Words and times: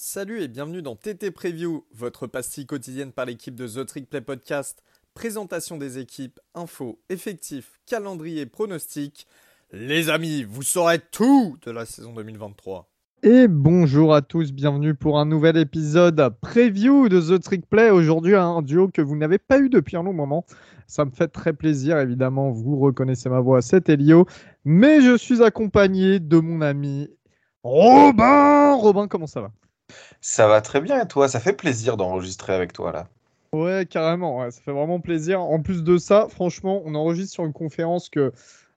Salut 0.00 0.42
et 0.42 0.46
bienvenue 0.46 0.80
dans 0.80 0.94
TT 0.94 1.32
Preview, 1.32 1.84
votre 1.92 2.28
pastille 2.28 2.66
quotidienne 2.66 3.10
par 3.10 3.26
l'équipe 3.26 3.56
de 3.56 3.66
The 3.66 3.84
Trick 3.84 4.08
Play 4.08 4.20
Podcast. 4.20 4.84
Présentation 5.12 5.76
des 5.76 5.98
équipes, 5.98 6.38
infos, 6.54 7.00
effectifs, 7.08 7.80
calendrier, 7.84 8.46
pronostics. 8.46 9.26
Les 9.72 10.08
amis, 10.08 10.44
vous 10.44 10.62
saurez 10.62 11.00
tout 11.00 11.56
de 11.66 11.72
la 11.72 11.84
saison 11.84 12.12
2023. 12.12 12.88
Et 13.24 13.48
bonjour 13.48 14.14
à 14.14 14.22
tous, 14.22 14.52
bienvenue 14.52 14.94
pour 14.94 15.18
un 15.18 15.24
nouvel 15.24 15.56
épisode 15.56 16.32
preview 16.42 17.08
de 17.08 17.20
The 17.20 17.42
Trick 17.42 17.66
Play. 17.68 17.90
Aujourd'hui, 17.90 18.36
un 18.36 18.62
duo 18.62 18.86
que 18.86 19.02
vous 19.02 19.16
n'avez 19.16 19.38
pas 19.38 19.58
eu 19.58 19.68
depuis 19.68 19.96
un 19.96 20.04
long 20.04 20.12
moment. 20.12 20.46
Ça 20.86 21.06
me 21.06 21.10
fait 21.10 21.26
très 21.26 21.52
plaisir, 21.52 21.98
évidemment, 21.98 22.52
vous 22.52 22.78
reconnaissez 22.78 23.28
ma 23.28 23.40
voix, 23.40 23.62
c'est 23.62 23.88
Elio. 23.88 24.26
Mais 24.64 25.00
je 25.00 25.16
suis 25.16 25.42
accompagné 25.42 26.20
de 26.20 26.38
mon 26.38 26.60
ami 26.60 27.10
Robin. 27.64 28.74
Robin, 28.74 29.08
comment 29.08 29.26
ça 29.26 29.40
va? 29.40 29.50
Ça 30.20 30.46
va 30.46 30.60
très 30.60 30.80
bien 30.80 31.04
toi? 31.06 31.28
Ça 31.28 31.40
fait 31.40 31.52
plaisir 31.52 31.96
d'enregistrer 31.96 32.54
avec 32.54 32.72
toi 32.72 32.92
là. 32.92 33.08
Ouais, 33.52 33.86
carrément, 33.88 34.50
ça 34.50 34.60
fait 34.60 34.72
vraiment 34.72 35.00
plaisir. 35.00 35.40
En 35.40 35.62
plus 35.62 35.82
de 35.82 35.96
ça, 35.96 36.26
franchement, 36.28 36.82
on 36.84 36.94
enregistre 36.94 37.32
sur 37.32 37.46
une 37.46 37.54
conférence 37.54 38.10
que, 38.10 38.30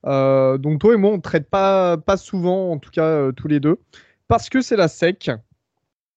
euh, 0.06 0.58
dont 0.58 0.78
toi 0.78 0.94
et 0.94 0.98
moi, 0.98 1.12
on 1.12 1.18
ne 1.18 1.22
traite 1.22 1.50
pas, 1.50 1.98
pas 1.98 2.16
souvent, 2.16 2.72
en 2.72 2.78
tout 2.78 2.92
cas 2.92 3.04
euh, 3.04 3.32
tous 3.34 3.50
les 3.50 3.60
deux 3.60 3.78
parce 4.32 4.48
que 4.48 4.62
c'est 4.62 4.78
la 4.78 4.88
SEC. 4.88 5.30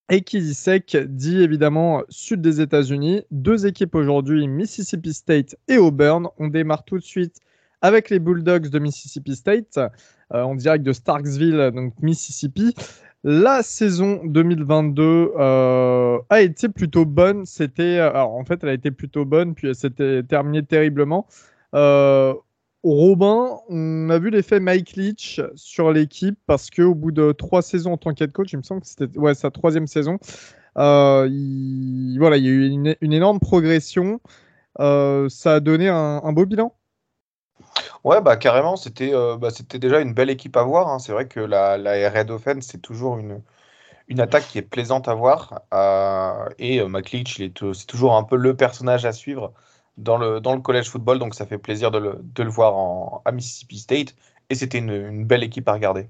Et 0.09 0.21
qui 0.21 0.39
dit 0.39 0.53
SEC 0.53 0.95
dit 1.05 1.41
évidemment 1.41 2.01
sud 2.07 2.39
des 2.39 2.61
États-Unis. 2.61 3.23
Deux 3.29 3.65
équipes 3.65 3.93
aujourd'hui, 3.93 4.47
Mississippi 4.47 5.11
State 5.11 5.57
et 5.67 5.77
Auburn. 5.77 6.29
On 6.37 6.47
démarre 6.47 6.85
tout 6.85 6.97
de 6.97 7.03
suite 7.03 7.41
avec 7.81 8.09
les 8.09 8.19
Bulldogs 8.19 8.69
de 8.69 8.79
Mississippi 8.79 9.35
State, 9.35 9.77
euh, 9.77 10.43
en 10.43 10.55
direct 10.55 10.85
de 10.85 10.93
Starksville, 10.93 11.71
donc 11.75 11.93
Mississippi. 12.01 12.73
La 13.27 13.63
saison 13.63 14.21
2022 14.23 15.31
euh, 15.35 16.19
a 16.29 16.41
été 16.41 16.69
plutôt 16.69 17.05
bonne. 17.05 17.43
C'était, 17.47 17.97
alors 17.97 18.35
en 18.35 18.45
fait, 18.45 18.59
elle 18.61 18.69
a 18.69 18.73
été 18.73 18.91
plutôt 18.91 19.25
bonne, 19.25 19.55
puis 19.55 19.67
elle 19.67 19.73
s'était 19.73 20.21
terminée 20.21 20.63
terriblement. 20.63 21.25
Euh, 21.73 22.35
Robin, 22.83 23.57
on 23.67 24.11
a 24.11 24.19
vu 24.19 24.29
l'effet 24.29 24.59
Mike 24.59 24.93
Leach 24.95 25.41
sur 25.55 25.91
l'équipe 25.91 26.37
parce 26.45 26.69
qu'au 26.69 26.93
bout 26.93 27.11
de 27.11 27.31
trois 27.31 27.63
saisons 27.63 27.93
en 27.93 27.97
tant 27.97 28.13
qu'head 28.13 28.31
coach, 28.31 28.53
il 28.53 28.57
me 28.57 28.61
semble 28.61 28.81
que 28.81 28.87
c'était 28.87 29.17
ouais, 29.17 29.33
sa 29.33 29.49
troisième 29.49 29.87
saison, 29.87 30.19
euh, 30.77 31.27
il, 31.27 32.17
voilà, 32.19 32.37
il 32.37 32.45
y 32.45 32.47
a 32.47 32.51
eu 32.51 32.67
une, 32.67 32.95
énorme 33.01 33.39
progression. 33.39 34.21
Euh, 34.79 35.29
ça 35.29 35.55
a 35.55 35.59
donné 35.61 35.89
un, 35.89 36.31
beau 36.31 36.45
bilan. 36.45 36.75
Ouais, 38.03 38.21
bah 38.21 38.37
carrément, 38.37 38.75
c'était 38.77 39.13
euh, 39.13 39.37
bah, 39.37 39.49
déjà 39.73 39.99
une 39.99 40.13
belle 40.13 40.29
équipe 40.29 40.55
à 40.57 40.63
voir. 40.63 40.87
Hein. 40.89 40.99
C'est 40.99 41.11
vrai 41.11 41.27
que 41.27 41.39
la, 41.39 41.77
la 41.77 42.09
Red 42.09 42.31
Offense, 42.31 42.65
c'est 42.65 42.81
toujours 42.81 43.17
une, 43.17 43.41
une 44.07 44.19
attaque 44.21 44.47
qui 44.47 44.57
est 44.59 44.61
plaisante 44.61 45.07
à 45.07 45.15
voir. 45.15 45.61
et 46.59 46.83
Mike 46.83 47.11
Leach, 47.11 47.37
c'est 47.37 47.87
toujours 47.87 48.15
un 48.15 48.23
peu 48.23 48.35
le 48.37 48.55
personnage 48.55 49.05
à 49.05 49.11
suivre 49.13 49.53
dans 49.97 50.17
le, 50.17 50.39
dans 50.41 50.55
le 50.55 50.61
college 50.61 50.89
football, 50.89 51.19
donc 51.19 51.35
ça 51.35 51.45
fait 51.45 51.57
plaisir 51.57 51.91
de 51.91 51.99
le, 51.99 52.19
de 52.21 52.43
le 52.43 52.49
voir 52.49 52.75
en, 52.77 53.21
à 53.25 53.31
Mississippi 53.31 53.79
State. 53.79 54.15
Et 54.49 54.55
c'était 54.55 54.77
une, 54.79 54.91
une, 54.91 55.25
belle 55.25 55.43
équipe 55.43 55.67
à 55.69 55.73
regarder. 55.73 56.09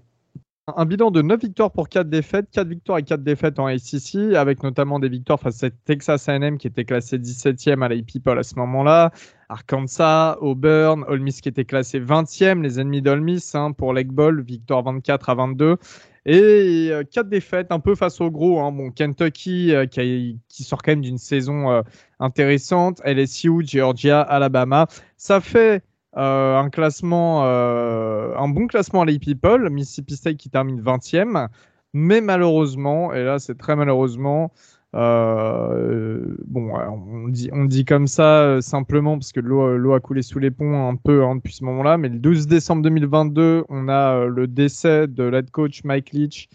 Un 0.75 0.85
bilan 0.85 1.11
de 1.11 1.21
9 1.21 1.41
victoires 1.41 1.71
pour 1.71 1.89
4 1.89 2.09
défaites, 2.09 2.47
4 2.49 2.67
victoires 2.67 2.97
et 2.97 3.03
4 3.03 3.21
défaites 3.21 3.59
en 3.59 3.67
ACC, 3.67 4.33
avec 4.35 4.63
notamment 4.63 4.97
des 4.97 5.09
victoires 5.09 5.39
face 5.39 5.63
à 5.63 5.69
Texas 5.69 6.27
AM 6.27 6.58
qui 6.58 6.66
était 6.66 6.85
classé 6.85 7.19
17e 7.19 7.83
à 7.83 7.88
la 7.88 8.02
People 8.02 8.39
à 8.39 8.41
ce 8.41 8.55
moment-là, 8.55 9.11
Arkansas, 9.49 10.39
Auburn, 10.41 11.05
Ole 11.08 11.19
Miss 11.19 11.41
qui 11.41 11.49
était 11.49 11.66
classé 11.66 11.99
20e, 11.99 12.63
les 12.63 12.80
ennemis 12.80 13.03
d'Ole 13.03 13.21
Miss 13.21 13.53
hein, 13.53 13.73
pour 13.73 13.93
Lake 13.93 14.11
Ball, 14.11 14.41
victoire 14.41 14.81
24 14.81 15.30
à 15.30 15.36
22. 15.36 15.77
Et 16.25 16.88
euh, 16.89 17.03
quatre 17.03 17.30
défaites 17.30 17.71
un 17.71 17.80
peu 17.80 17.93
face 17.93 18.19
au 18.19 18.31
gros. 18.31 18.59
Hein. 18.59 18.71
Bon, 18.71 18.89
Kentucky 18.89 19.75
euh, 19.75 19.86
qui, 19.86 20.39
qui, 20.47 20.63
sort 20.63 20.81
quand 20.81 20.93
même 20.93 21.02
d'une 21.02 21.19
saison 21.19 21.69
euh, 21.69 21.83
intéressante. 22.19 22.99
LSU, 23.05 23.63
Georgia, 23.67 24.21
Alabama. 24.21 24.88
Ça 25.16 25.41
fait 25.41 25.83
un 26.16 26.70
classement, 26.70 27.43
un 27.43 28.48
bon 28.49 28.67
classement 28.67 29.02
à 29.02 29.05
People. 29.05 29.70
Mississippi 29.70 30.15
State 30.15 30.37
qui 30.37 30.49
termine 30.49 30.81
20e. 30.81 31.48
Mais 31.93 32.21
malheureusement, 32.21 33.14
et 33.14 33.23
là 33.23 33.39
c'est 33.39 33.58
très 33.58 33.76
malheureusement, 33.76 34.52
euh, 34.95 36.20
bon, 36.45 36.71
on 36.73 37.27
dit, 37.27 37.49
on 37.52 37.65
dit 37.65 37.83
comme 37.83 38.08
ça 38.08 38.43
euh, 38.43 38.61
simplement 38.61 39.17
parce 39.17 39.33
que 39.33 39.42
l'eau 39.42 39.93
a 39.93 39.99
coulé 39.99 40.21
sous 40.21 40.39
les 40.39 40.52
ponts 40.52 40.87
un 40.87 40.95
peu 40.95 41.23
hein, 41.23 41.36
depuis 41.36 41.53
ce 41.53 41.65
moment-là. 41.65 41.98
Mais 41.98 42.09
le 42.09 42.17
12 42.17 42.47
décembre 42.47 42.82
2022, 42.83 43.65
on 43.67 43.89
a 43.89 44.15
euh, 44.15 44.27
le 44.27 44.47
décès 44.47 45.08
de 45.08 45.23
l'head 45.23 45.52
coach 45.52 45.83
Mike 45.83 46.11
Leach 46.11 46.49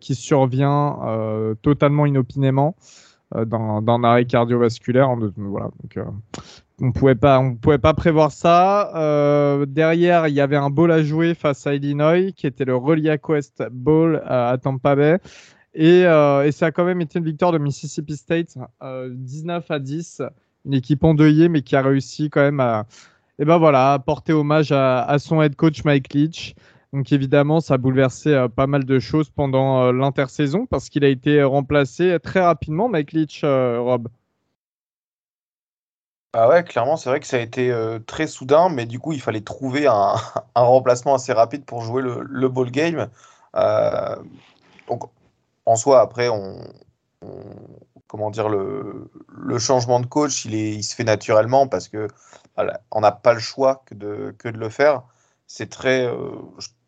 qui 0.00 0.14
survient 0.14 0.96
totalement 1.60 2.06
inopinément 2.06 2.76
d'un 3.34 4.04
arrêt 4.04 4.24
cardiovasculaire. 4.24 5.16
Donc, 5.16 5.98
on 6.80 6.92
pouvait 6.92 7.16
pouvait 7.60 7.78
pas 7.78 7.94
prévoir 7.94 8.32
ça. 8.32 8.92
derrière, 9.66 10.28
il 10.28 10.34
y 10.34 10.40
avait 10.40 10.56
un 10.56 10.70
bowl 10.70 10.92
à 10.92 11.02
jouer 11.02 11.34
face 11.34 11.66
à 11.66 11.74
Illinois, 11.74 12.32
qui 12.32 12.46
était 12.46 12.64
le 12.64 12.76
Relia 12.76 13.18
Quest 13.18 13.64
Bowl 13.70 14.22
à 14.26 14.56
Tampa 14.62 14.94
Bay. 14.94 15.18
Euh, 15.78 16.44
et, 16.44 16.52
ça 16.52 16.66
a 16.66 16.70
quand 16.70 16.84
même 16.84 17.00
été 17.00 17.18
une 17.18 17.24
victoire 17.24 17.52
de 17.52 17.58
Mississippi 17.58 18.16
State, 18.16 18.56
19 18.82 19.70
euh, 19.70 19.74
à 19.74 19.78
10. 19.78 20.22
Une 20.64 20.74
équipe 20.74 21.04
endeuillée, 21.04 21.48
mais 21.48 21.62
qui 21.62 21.76
a 21.76 21.82
réussi 21.82 22.28
quand 22.30 22.40
même 22.40 22.60
à, 22.60 22.86
et 23.38 23.42
eh 23.42 23.44
ben 23.44 23.98
porter 24.04 24.32
hommage 24.32 24.72
à, 24.72 25.16
son 25.18 25.42
head 25.42 25.54
coach 25.56 25.84
Mike 25.84 26.12
Leach. 26.14 26.54
Donc 26.92 27.12
évidemment, 27.12 27.60
ça 27.60 27.74
a 27.74 27.78
bouleversé 27.78 28.30
euh, 28.32 28.48
pas 28.48 28.66
mal 28.66 28.84
de 28.84 28.98
choses 28.98 29.28
pendant 29.28 29.92
l'intersaison 29.92 30.66
parce 30.66 30.88
qu'il 30.88 31.04
a 31.04 31.08
été 31.08 31.42
remplacé 31.42 32.18
très 32.22 32.40
rapidement, 32.40 32.88
Mike 32.88 33.12
Leach, 33.12 33.42
Rob. 33.44 34.08
Ah 36.38 36.48
ouais, 36.48 36.64
clairement, 36.64 36.96
c'est 36.96 37.08
vrai 37.08 37.20
que 37.20 37.26
ça 37.26 37.38
a 37.38 37.40
été 37.40 37.74
très 38.06 38.26
soudain, 38.26 38.68
mais 38.68 38.84
du 38.86 38.98
coup, 38.98 39.12
il 39.12 39.20
fallait 39.22 39.40
trouver 39.40 39.86
un, 39.86 40.14
remplacement 40.54 41.14
assez 41.14 41.32
rapide 41.32 41.64
pour 41.64 41.80
jouer 41.82 42.02
le, 42.02 42.48
ball 42.48 42.70
game. 42.70 43.08
donc, 44.88 45.04
en 45.64 45.76
soi, 45.76 46.00
après, 46.00 46.28
on, 46.28 46.58
comment 48.06 48.30
dire, 48.30 48.48
le, 48.48 49.10
changement 49.58 50.00
de 50.00 50.06
coach, 50.06 50.44
il, 50.44 50.82
se 50.84 50.94
fait 50.94 51.04
naturellement 51.04 51.66
parce 51.68 51.88
que 51.88 52.08
on 52.90 53.00
n'a 53.00 53.12
pas 53.12 53.34
le 53.34 53.40
choix 53.40 53.82
que 53.86 53.94
de, 53.94 54.34
le 54.44 54.68
faire. 54.68 55.02
C'est 55.46 55.70
très, 55.70 56.06
euh, 56.06 56.30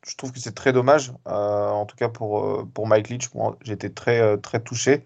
je, 0.06 0.16
trouve 0.16 0.32
que 0.32 0.40
c'est 0.40 0.54
très 0.54 0.72
dommage. 0.72 1.12
Euh, 1.28 1.68
en 1.70 1.86
tout 1.86 1.96
cas 1.96 2.08
pour, 2.08 2.40
euh, 2.40 2.66
Mike 2.84 3.08
Leach, 3.10 3.30
j'étais 3.62 3.90
très, 3.90 4.38
très 4.38 4.60
touché. 4.60 5.04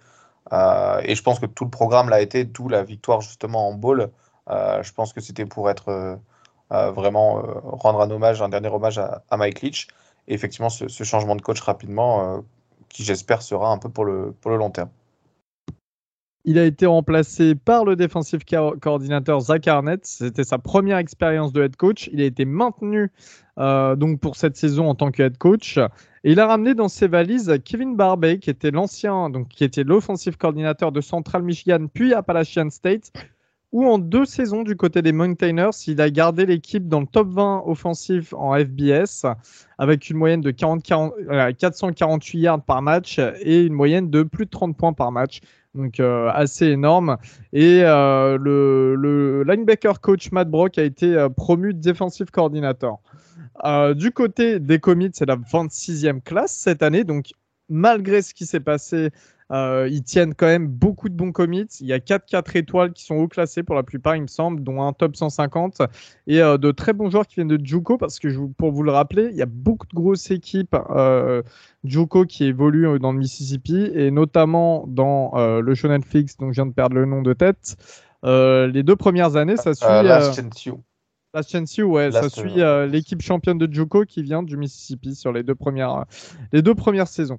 et 0.52 1.14
je 1.14 1.22
pense 1.22 1.40
que 1.40 1.46
tout 1.46 1.64
le 1.64 1.70
programme 1.70 2.08
l'a 2.08 2.20
été, 2.20 2.48
tout 2.48 2.68
la 2.68 2.82
victoire 2.84 3.20
justement 3.20 3.68
en 3.68 3.74
bowl. 3.74 4.10
Je 4.48 4.92
pense 4.92 5.12
que 5.12 5.20
c'était 5.20 5.46
pour 5.46 5.70
être 5.70 6.18
vraiment 6.70 7.42
rendre 7.64 8.00
un 8.00 8.10
hommage, 8.10 8.42
un 8.42 8.48
dernier 8.48 8.68
hommage 8.68 8.98
à, 8.98 9.22
Mike 9.36 9.62
Leach. 9.62 9.88
Et 10.28 10.34
effectivement, 10.34 10.70
ce, 10.70 11.04
changement 11.04 11.36
de 11.36 11.42
coach 11.42 11.60
rapidement, 11.60 12.44
qui 12.88 13.04
j'espère 13.04 13.42
sera 13.42 13.70
un 13.70 13.78
peu 13.78 13.88
pour 13.88 14.04
le, 14.04 14.34
pour 14.40 14.50
le 14.50 14.56
long 14.56 14.70
terme. 14.70 14.90
Il 16.44 16.58
a 16.58 16.64
été 16.64 16.86
remplacé 16.86 17.54
par 17.54 17.84
le 17.84 17.94
défensif 17.94 18.40
coordinateur 18.80 19.40
Zach 19.40 19.68
Arnett. 19.68 20.04
C'était 20.04 20.42
sa 20.42 20.58
première 20.58 20.98
expérience 20.98 21.52
de 21.52 21.62
head 21.62 21.76
coach. 21.76 22.10
Il 22.12 22.20
a 22.20 22.24
été 22.24 22.44
maintenu 22.44 23.12
euh, 23.58 23.94
donc 23.94 24.18
pour 24.18 24.34
cette 24.34 24.56
saison 24.56 24.88
en 24.88 24.96
tant 24.96 25.12
que 25.12 25.22
head 25.22 25.38
coach. 25.38 25.78
Et 26.24 26.32
il 26.32 26.40
a 26.40 26.46
ramené 26.46 26.74
dans 26.74 26.88
ses 26.88 27.06
valises 27.06 27.60
Kevin 27.64 27.94
Barbey, 27.94 28.40
qui 28.40 28.50
était 28.50 28.72
l'ancien, 28.72 29.30
donc 29.30 29.48
qui 29.48 29.62
était 29.62 29.84
l'offensive 29.84 30.36
coordinateur 30.36 30.90
de 30.90 31.00
Central 31.00 31.44
Michigan 31.44 31.86
puis 31.92 32.12
Appalachian 32.12 32.70
State, 32.70 33.12
ou 33.72 33.86
en 33.86 33.98
deux 33.98 34.26
saisons 34.26 34.62
du 34.62 34.76
côté 34.76 35.00
des 35.00 35.12
Mountaineers, 35.12 35.70
il 35.86 36.00
a 36.02 36.10
gardé 36.10 36.44
l'équipe 36.44 36.86
dans 36.86 37.00
le 37.00 37.06
top 37.06 37.28
20 37.28 37.62
offensif 37.66 38.34
en 38.34 38.54
FBS 38.54 39.26
avec 39.78 40.10
une 40.10 40.18
moyenne 40.18 40.42
de 40.42 40.50
40, 40.50 40.84
448 41.58 42.38
euh, 42.38 42.42
yards 42.42 42.62
par 42.62 42.82
match 42.82 43.18
et 43.18 43.62
une 43.62 43.72
moyenne 43.72 44.10
de 44.10 44.22
plus 44.22 44.44
de 44.44 44.50
30 44.50 44.76
points 44.76 44.92
par 44.92 45.10
match. 45.10 45.40
Donc 45.74 46.00
euh, 46.00 46.28
assez 46.34 46.66
énorme. 46.66 47.16
Et 47.54 47.80
euh, 47.82 48.36
le, 48.38 49.42
linebacker 49.44 50.02
coach 50.02 50.30
Matt 50.32 50.50
Brock 50.50 50.76
a 50.76 50.82
été 50.82 51.26
promu 51.34 51.72
defensive 51.72 52.30
coordinator. 52.30 53.00
du 53.94 54.12
côté 54.12 54.60
des 54.60 54.80
commits, 54.80 55.10
c'est 55.14 55.26
la 55.26 55.36
26e 55.36 56.20
classe 56.20 56.52
cette 56.52 56.82
année. 56.82 57.04
Donc 57.04 57.32
malgré 57.70 58.20
ce 58.20 58.34
qui 58.34 58.44
s'est 58.44 58.60
passé 58.60 59.10
euh, 59.52 59.86
ils 59.90 60.02
tiennent 60.02 60.34
quand 60.34 60.46
même 60.46 60.66
beaucoup 60.66 61.08
de 61.08 61.14
bons 61.14 61.32
commits. 61.32 61.68
Il 61.80 61.86
y 61.86 61.92
a 61.92 62.00
4 62.00 62.24
4 62.26 62.56
étoiles 62.56 62.92
qui 62.92 63.04
sont 63.04 63.16
haut 63.16 63.28
classés 63.28 63.62
pour 63.62 63.74
la 63.74 63.82
plupart, 63.82 64.16
il 64.16 64.22
me 64.22 64.26
semble, 64.26 64.62
dont 64.62 64.82
un 64.82 64.92
top 64.92 65.14
150. 65.16 65.82
Et 66.26 66.40
euh, 66.40 66.56
de 66.56 66.70
très 66.70 66.94
bons 66.94 67.10
joueurs 67.10 67.26
qui 67.26 67.36
viennent 67.36 67.48
de 67.48 67.64
Juco, 67.64 67.98
parce 67.98 68.18
que 68.18 68.28
pour 68.56 68.72
vous 68.72 68.82
le 68.82 68.92
rappeler, 68.92 69.28
il 69.30 69.36
y 69.36 69.42
a 69.42 69.46
beaucoup 69.46 69.86
de 69.86 69.94
grosses 69.94 70.30
équipes 70.30 70.76
euh, 70.90 71.42
Juco 71.84 72.24
qui 72.24 72.44
évoluent 72.44 72.98
dans 72.98 73.12
le 73.12 73.18
Mississippi, 73.18 73.90
et 73.94 74.10
notamment 74.10 74.84
dans 74.88 75.32
le 75.36 75.74
Shonen 75.74 76.02
Fix, 76.02 76.36
dont 76.38 76.50
je 76.50 76.54
viens 76.54 76.66
de 76.66 76.72
perdre 76.72 76.96
le 76.96 77.04
nom 77.04 77.20
de 77.20 77.32
tête. 77.32 77.76
les 78.24 78.82
deux 78.82 78.96
premières 78.96 79.36
années, 79.36 79.56
ça 79.56 79.74
suit. 79.74 79.86
Last 79.86 80.34
Last 81.34 81.50
Chance 81.50 81.78
ouais, 81.78 82.12
ça 82.12 82.28
suit 82.28 82.60
l'équipe 82.88 83.20
championne 83.20 83.58
de 83.58 83.72
Juco 83.72 84.04
qui 84.04 84.22
vient 84.22 84.42
du 84.42 84.56
Mississippi 84.56 85.14
sur 85.14 85.32
les 85.32 85.42
deux 85.42 85.54
premières, 85.54 86.04
les 86.52 86.62
deux 86.62 86.74
premières 86.74 87.08
saisons. 87.08 87.38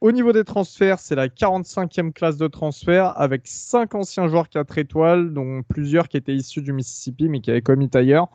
Au 0.00 0.12
niveau 0.12 0.32
des 0.32 0.44
transferts, 0.44 0.98
c'est 0.98 1.14
la 1.14 1.28
45e 1.28 2.12
classe 2.12 2.38
de 2.38 2.48
transfert 2.48 3.12
avec 3.20 3.46
5 3.46 3.94
anciens 3.94 4.28
joueurs 4.28 4.48
4 4.48 4.78
étoiles, 4.78 5.34
dont 5.34 5.62
plusieurs 5.62 6.08
qui 6.08 6.16
étaient 6.16 6.34
issus 6.34 6.62
du 6.62 6.72
Mississippi 6.72 7.28
mais 7.28 7.42
qui 7.42 7.50
avaient 7.50 7.60
commis 7.60 7.90
ailleurs. 7.92 8.28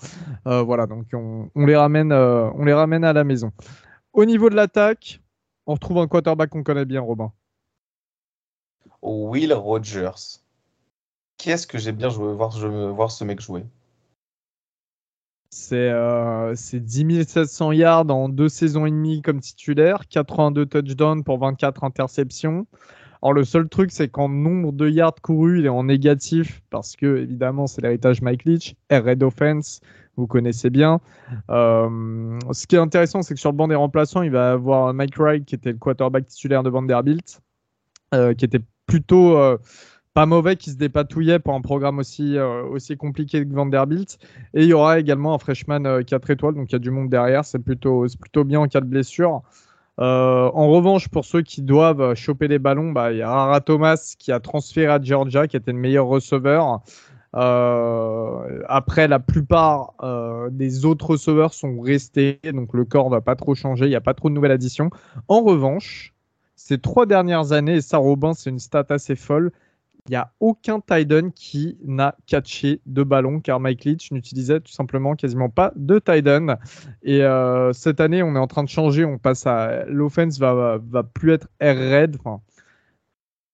Euh, 0.46 0.62
voilà, 0.62 0.86
donc 0.86 1.08
on, 1.14 1.50
les 1.56 1.76
ramène, 1.76 2.12
euh, 2.12 2.52
on 2.54 2.66
les 2.66 2.74
ramène 2.74 3.04
à 3.04 3.14
la 3.14 3.24
maison. 3.24 3.52
Au 4.14 4.26
niveau 4.26 4.52
de 4.52 4.56
l'attaque, 4.56 5.22
on 5.66 5.74
retrouve 5.74 5.98
un 5.98 6.08
quarterback 6.08 6.52
qu'on 6.52 6.62
connaît 6.62 6.86
bien, 6.86 7.02
Robin. 7.02 7.34
Will 9.02 9.52
Rogers. 9.52 10.42
Qu'est-ce 11.38 11.66
que 11.66 11.80
j'ai 11.80 11.92
bien 11.92 12.10
joué, 12.10 12.32
voir, 12.32 12.52
je, 12.52 12.68
voir 12.68 13.10
ce 13.10 13.24
mec 13.24 13.42
jouer? 13.42 13.66
C'est 15.56 16.80
10 16.80 17.24
700 17.24 17.72
yards 17.72 18.10
en 18.10 18.30
deux 18.30 18.50
saisons 18.50 18.86
et 18.86 18.92
demie 18.92 19.22
comme 19.22 19.40
titulaire, 19.40 20.07
82 20.10 20.66
touchdowns 20.66 21.24
pour 21.24 21.38
24 21.40 21.84
interceptions. 21.84 22.68
Alors 23.22 23.34
le 23.34 23.44
seul 23.44 23.68
truc, 23.69 23.92
c'est 23.92 24.10
qu'en 24.10 24.30
nombre 24.30 24.72
de 24.72 24.90
yards 24.90 25.22
courus, 25.22 25.60
il 25.60 25.66
est 25.66 25.69
en 25.69 25.86
négatif 25.86 26.62
parce 26.69 26.96
que 26.96 27.18
évidemment 27.18 27.68
c'est 27.68 27.81
l'héritage 27.81 28.22
Mike 28.22 28.44
Leach, 28.44 28.75
Red 28.92 29.24
Offense, 29.24 29.80
vous 30.18 30.28
connaissez 30.28 30.69
bien. 30.69 31.00
Euh, 31.50 32.40
ce 32.52 32.68
qui 32.68 32.75
est 32.75 32.80
intéressant, 32.80 33.22
c'est 33.22 33.34
que 33.34 33.40
sur 33.40 33.52
le 33.52 33.57
banc 33.57 33.68
des 33.68 33.75
remplaçants, 33.75 34.22
il 34.22 34.31
va 34.31 34.52
avoir 34.52 34.94
Mike 34.94 35.18
Wright 35.18 35.46
qui 35.46 35.56
était 35.56 35.72
le 35.72 35.78
quarterback 35.78 36.25
titulaire 36.25 36.63
de 36.63 36.69
Vanderbilt, 36.69 37.42
euh, 38.13 38.34
qui 38.34 38.46
était 38.46 38.62
plutôt 38.86 39.38
euh, 39.38 39.57
pas 40.16 40.26
mauvais 40.26 40.56
qui 40.56 40.72
se 40.72 40.78
dépatouillait 40.78 41.40
pour 41.40 41.54
un 41.56 41.62
programme 41.62 42.00
aussi, 42.00 42.38
euh, 42.38 42.64
aussi 42.64 42.96
compliqué 42.96 43.46
que 43.46 43.54
Vanderbilt. 43.54 44.18
Et 44.54 44.64
il 44.64 44.70
y 44.70 44.74
aura 44.74 44.98
également 44.98 45.36
un 45.36 45.38
freshman 45.38 46.04
4 46.04 46.30
euh, 46.30 46.34
étoiles, 46.34 46.56
donc 46.56 46.72
il 46.72 46.74
y 46.74 46.76
a 46.78 46.80
du 46.80 46.90
monde 46.90 47.10
derrière, 47.10 47.44
c'est 47.44 47.60
plutôt, 47.60 48.06
plutôt 48.20 48.46
bien 48.46 48.62
en 48.62 48.68
cas 48.68 48.80
de 48.80 48.86
blessure. 48.86 49.42
Euh, 50.00 50.50
en 50.54 50.70
revanche, 50.70 51.10
pour 51.10 51.26
ceux 51.26 51.42
qui 51.42 51.62
doivent 51.62 52.16
choper 52.16 52.48
les 52.48 52.60
ballons, 52.60 52.94
bah, 52.94 53.12
il 53.12 53.18
y 53.18 53.22
a 53.22 53.30
Rara 53.30 53.60
Thomas 53.60 54.16
qui 54.18 54.32
a 54.32 54.40
transféré 54.40 54.88
à 54.88 55.02
Georgia, 55.02 55.48
qui 55.48 55.58
était 55.58 55.74
le 55.74 55.80
meilleur 55.80 56.06
receveur. 56.06 56.82
après, 57.34 59.10
la 59.10 59.20
plupart 59.20 59.96
des 60.50 60.86
autres 60.86 61.10
receveurs 61.10 61.54
sont 61.54 61.82
restés, 61.82 62.40
donc 62.54 62.74
le 62.74 62.86
corps 62.86 63.10
ne 63.10 63.16
va 63.16 63.22
pas 63.22 63.36
trop 63.36 63.54
changer, 63.54 63.86
il 63.88 63.90
n'y 63.90 63.96
a 63.96 64.02
pas 64.02 64.14
trop 64.14 64.30
de 64.30 64.34
nouvelles 64.34 64.54
additions. 64.54 64.90
En 65.28 65.42
revanche, 65.42 66.14
ces 66.56 66.78
trois 66.78 67.06
dernières 67.06 67.52
années, 67.52 67.76
et 67.76 67.82
ça, 67.82 67.98
Robin, 67.98 68.34
c'est 68.34 68.50
une 68.50 68.60
stat 68.60 68.86
assez 68.90 69.18
folle, 69.18 69.52
il 70.07 70.12
n'y 70.12 70.18
a 70.18 70.31
aucun 70.40 70.80
Titan 70.81 71.31
qui 71.34 71.80
n'a 71.84 72.16
catché 72.28 72.80
de 72.86 73.02
ballon 73.02 73.40
car 73.40 73.60
Mike 73.60 73.86
Leach 73.86 74.12
n'utilisait 74.12 74.60
tout 74.60 74.72
simplement 74.72 75.16
quasiment 75.16 75.50
pas 75.50 75.74
de 75.75 75.98
Titan. 75.98 76.57
Et 77.02 77.24
euh, 77.24 77.74
cette 77.74 78.00
année, 78.00 78.22
on 78.22 78.36
est 78.36 78.40
en 78.40 78.46
train 78.46 78.63
de 78.63 78.69
changer. 78.69 79.04
On 79.04 79.18
passe 79.18 79.48
à 79.48 79.86
l'offense 79.88 80.38
va, 80.38 80.80
va 80.80 81.04
plus 81.04 81.31
être 81.31 81.48
air 81.60 81.75
raid. 81.75 82.18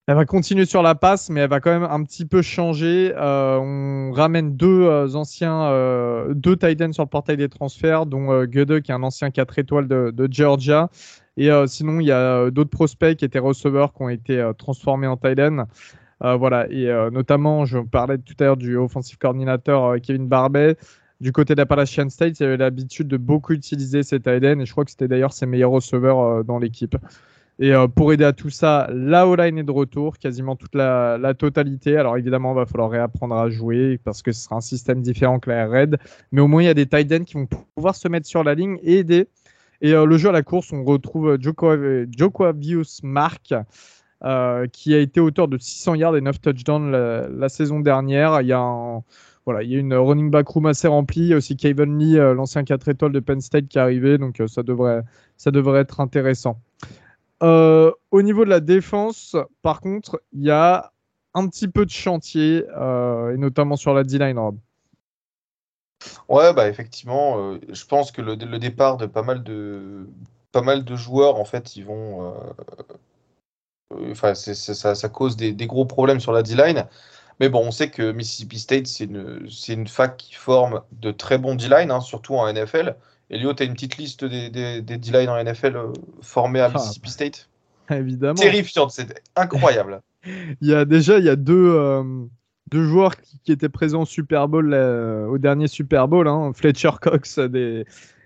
elle 0.07 0.15
va 0.15 0.25
continuer 0.25 0.65
sur 0.65 0.81
la 0.81 0.94
passe, 0.94 1.30
mais 1.30 1.39
elle 1.39 1.50
va 1.50 1.62
quand 1.62 1.71
même 1.71 1.89
un 1.89 2.03
petit 2.03 2.25
peu 2.25 2.42
changer. 2.42 3.13
Euh, 3.15 3.57
on 3.57 4.12
ramène 4.12 4.57
deux 4.57 4.83
euh, 4.83 5.15
anciens, 5.15 5.71
deux 6.31 6.57
Titans 6.57 6.92
sur 6.92 7.03
le 7.03 7.09
portail 7.09 7.38
des 7.38 7.48
transferts, 7.48 8.06
dont 8.06 8.44
Gude 8.44 8.81
qui 8.81 8.92
est 8.92 8.95
un 8.95 9.03
ancien 9.03 9.31
4 9.31 9.57
étoiles 9.59 9.88
de, 9.88 10.27
Georgia. 10.30 10.89
Et 11.38 11.50
sinon, 11.68 12.01
il 12.01 12.07
y 12.07 12.12
a 12.12 12.51
d'autres 12.51 12.69
prospects 12.69 13.15
qui 13.15 13.24
étaient 13.24 13.39
receveurs 13.39 13.94
qui 13.94 14.01
ont 14.01 14.09
été 14.09 14.51
transformés 14.57 15.07
en 15.07 15.15
Titan. 15.15 15.59
Euh, 15.59 15.65
voilà, 16.38 16.68
et 16.69 16.88
euh, 16.88 17.09
notamment, 17.09 17.65
je 17.65 17.79
parlais 17.79 18.19
tout 18.19 18.35
à 18.39 18.44
l'heure 18.44 18.57
du 18.57 18.77
offensive 18.77 19.18
coordinateur 19.18 19.83
euh, 19.85 19.97
Kevin 19.97 20.27
Barbet. 20.27 20.77
Du 21.19 21.31
côté 21.31 21.56
d'Appalachian 21.56 22.09
State, 22.09 22.39
il 22.39 22.44
avait 22.44 22.57
l'habitude 22.57 23.07
de 23.07 23.18
beaucoup 23.18 23.53
utiliser 23.53 24.03
cet 24.03 24.27
Aiden 24.27 24.62
et 24.62 24.65
je 24.65 24.71
crois 24.71 24.85
que 24.85 24.91
c'était 24.91 25.07
d'ailleurs 25.07 25.33
ses 25.33 25.45
meilleurs 25.45 25.71
receveurs 25.71 26.44
dans 26.44 26.57
l'équipe. 26.57 26.95
Et 27.59 27.73
pour 27.95 28.12
aider 28.12 28.23
à 28.23 28.33
tout 28.33 28.50
ça, 28.50 28.89
la 28.91 29.27
O-line 29.27 29.59
est 29.59 29.63
de 29.63 29.71
retour, 29.71 30.18
quasiment 30.18 30.56
toute 30.56 30.73
la, 30.73 31.33
totalité. 31.38 31.95
Alors 31.95 32.18
évidemment, 32.18 32.53
il 32.53 32.56
va 32.56 32.65
falloir 32.65 32.89
réapprendre 32.89 33.35
à 33.35 33.51
jouer 33.51 34.00
parce 34.03 34.24
que 34.24 34.31
ce 34.31 34.45
sera 34.45 34.56
un 34.56 34.62
système 34.62 35.03
différent 35.03 35.39
que 35.39 35.51
la 35.51 35.67
Red. 35.67 36.00
Mais 36.31 36.41
au 36.41 36.47
moins, 36.47 36.63
il 36.63 36.65
y 36.65 36.69
a 36.69 36.74
des 36.74 36.88
tight 36.88 37.12
ends 37.13 37.24
qui 37.24 37.35
vont 37.35 37.47
pouvoir 37.75 37.94
se 37.94 38.07
mettre 38.07 38.25
sur 38.25 38.44
la 38.44 38.56
ligne 38.56 38.79
et 38.81 38.97
aider. 38.97 39.27
Et 39.81 39.91
le 39.91 40.17
jeu 40.17 40.29
à 40.29 40.31
la 40.31 40.41
course, 40.41 40.74
on 40.74 40.83
retrouve 40.83 41.38
Joko, 41.39 41.75
Jokovius 42.17 43.03
Mark, 43.03 43.53
euh, 44.23 44.68
qui 44.68 44.94
a 44.94 45.00
été 45.00 45.19
auteur 45.19 45.47
de 45.47 45.57
600 45.57 45.95
yards 45.95 46.15
et 46.15 46.21
9 46.21 46.39
touchdowns 46.41 46.91
la, 46.91 47.50
saison 47.50 47.79
dernière. 47.79 48.41
Il 48.41 48.47
y 48.47 48.53
a 48.53 49.01
voilà, 49.45 49.63
il 49.63 49.71
y 49.71 49.75
a 49.75 49.79
une 49.79 49.95
running 49.95 50.29
back 50.29 50.47
room 50.50 50.68
assez 50.68 50.88
remplie. 50.88 51.21
Il 51.21 51.27
y 51.29 51.33
a 51.33 51.38
aussi 51.38 51.57
Kevin 51.57 51.97
Lee, 51.97 52.19
euh, 52.19 52.35
l'ancien 52.35 52.63
4 52.63 52.89
étoiles 52.89 53.13
de 53.13 53.19
Penn 53.19 53.41
State, 53.41 53.68
qui 53.68 53.79
est 53.79 53.81
arrivé. 53.81 54.19
Donc, 54.19 54.39
euh, 54.39 54.47
ça, 54.47 54.62
devrait, 54.62 55.01
ça 55.38 55.50
devrait 55.50 55.81
être 55.81 56.00
intéressant. 56.00 56.62
au 57.41 58.21
niveau 58.21 58.45
de 58.45 58.50
la 58.51 58.59
défense, 58.59 59.35
par 59.63 59.81
contre, 59.81 60.21
il 60.33 60.44
y 60.44 60.51
a 60.51 60.91
un 61.33 61.47
petit 61.47 61.67
peu 61.67 61.85
de 61.85 61.91
chantier, 61.91 62.57
et 62.59 63.38
notamment 63.38 63.75
sur 63.75 63.95
la 63.95 64.03
D-line, 64.03 64.39
Ouais, 66.29 66.53
bah 66.53 66.67
effectivement, 66.67 67.57
je 67.69 67.85
pense 67.85 68.12
que 68.12 68.21
le, 68.21 68.33
le, 68.35 68.59
départ 68.59 68.97
de 68.97 69.06
pas 69.06 69.21
mal 69.21 69.44
de, 69.44 70.07
pas 70.51 70.62
mal 70.62 70.83
de 70.83 70.95
joueurs, 70.95 71.35
en 71.35 71.45
fait, 71.45 71.75
ils 71.75 71.85
vont, 71.85 72.33
Enfin, 74.09 74.33
ça, 74.33 75.09
cause 75.09 75.35
des, 75.35 75.53
gros 75.67 75.85
problèmes 75.85 76.19
sur 76.19 76.31
la 76.31 76.43
D-line. 76.43 76.85
Mais 77.39 77.49
bon, 77.49 77.65
on 77.65 77.71
sait 77.71 77.89
que 77.89 78.11
Mississippi 78.11 78.59
State, 78.59 78.88
c'est 78.88 79.05
une, 79.05 79.47
une, 79.69 79.88
fac 79.88 80.17
qui 80.17 80.35
forme 80.35 80.81
de 80.91 81.11
très 81.11 81.38
bons 81.38 81.55
D-line, 81.55 81.89
hein, 81.89 82.01
surtout 82.01 82.35
en 82.35 82.51
NFL. 82.51 82.95
Elio, 83.31 83.53
tu 83.53 83.63
as 83.63 83.65
une 83.65 83.73
petite 83.73 83.97
liste 83.97 84.25
des, 84.25 84.49
des, 84.49 84.81
D-line 84.81 85.29
en 85.29 85.43
NFL 85.43 85.75
euh, 85.75 85.93
formés 86.21 86.59
à 86.59 86.65
ah, 86.65 86.73
Mississippi 86.73 87.09
State? 87.09 87.49
Évidemment. 87.89 88.35
Terrifiante, 88.35 88.91
c'est 88.91 89.21
incroyable. 89.35 90.01
il 90.25 90.67
y 90.67 90.73
a 90.73 90.85
déjà 90.85 91.17
il 91.17 91.25
y 91.25 91.29
a 91.29 91.35
deux, 91.35 91.73
euh, 91.75 92.03
deux 92.69 92.85
joueurs 92.85 93.15
qui, 93.43 93.51
étaient 93.51 93.69
présents 93.69 94.03
au 94.03 94.05
Super 94.05 94.47
Bowl, 94.47 94.71
euh, 94.73 95.25
au 95.27 95.38
dernier 95.38 95.67
Super 95.67 96.07
Bowl, 96.07 96.27
hein, 96.27 96.51
Fletcher 96.53 96.91
Cox 97.01 97.39
des, 97.39 97.85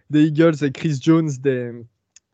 des 0.10 0.26
Eagles 0.26 0.64
et 0.64 0.72
Chris 0.72 0.98
Jones 1.02 1.32
des, 1.40 1.72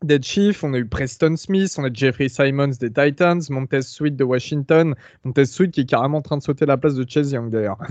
des 0.04 0.20
Chiefs, 0.20 0.64
on 0.64 0.74
a 0.74 0.78
eu 0.78 0.86
Preston 0.86 1.36
Smith, 1.36 1.74
on 1.78 1.84
a 1.84 1.92
Jeffrey 1.92 2.28
Simons 2.28 2.72
des 2.80 2.90
Titans, 2.90 3.40
Montez 3.50 3.82
Sweet 3.82 4.16
de 4.16 4.24
Washington, 4.24 4.94
Montez 5.24 5.46
Sweet 5.46 5.70
qui 5.70 5.82
est 5.82 5.86
carrément 5.86 6.18
en 6.18 6.22
train 6.22 6.36
de 6.36 6.42
sauter 6.42 6.66
la 6.66 6.76
place 6.76 6.94
de 6.94 7.08
Chase 7.08 7.32
Young 7.32 7.50
d'ailleurs. 7.50 7.78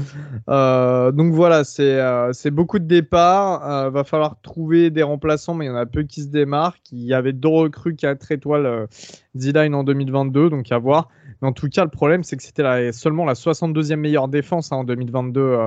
Euh, 0.49 1.11
donc 1.11 1.33
voilà, 1.33 1.63
euh, 1.79 2.33
c'est 2.33 2.51
beaucoup 2.51 2.79
de 2.79 2.85
départs. 2.85 3.65
Euh, 3.69 3.89
va 3.89 4.03
falloir 4.03 4.37
trouver 4.41 4.89
des 4.89 5.03
remplaçants, 5.03 5.53
mais 5.53 5.65
il 5.65 5.67
y 5.69 5.71
en 5.71 5.75
a 5.75 5.85
peu 5.85 6.03
qui 6.03 6.23
se 6.23 6.27
démarquent. 6.27 6.91
Il 6.91 7.03
y 7.03 7.13
avait 7.13 7.31
deux 7.31 7.47
recrues 7.47 7.95
4 7.95 8.31
étoiles 8.31 8.65
euh, 8.65 8.87
D-line 9.35 9.73
en 9.75 9.83
2022, 9.83 10.49
donc 10.49 10.71
à 10.71 10.77
voir. 10.77 11.09
Mais 11.41 11.47
en 11.47 11.53
tout 11.53 11.69
cas, 11.69 11.83
le 11.83 11.89
problème, 11.89 12.23
c'est 12.23 12.35
que 12.37 12.43
c'était 12.43 12.91
seulement 12.91 13.23
la 13.23 13.33
62e 13.33 13.95
meilleure 13.95 14.27
défense 14.27 14.71
hein, 14.71 14.77
en 14.77 14.83
2022 14.83 15.57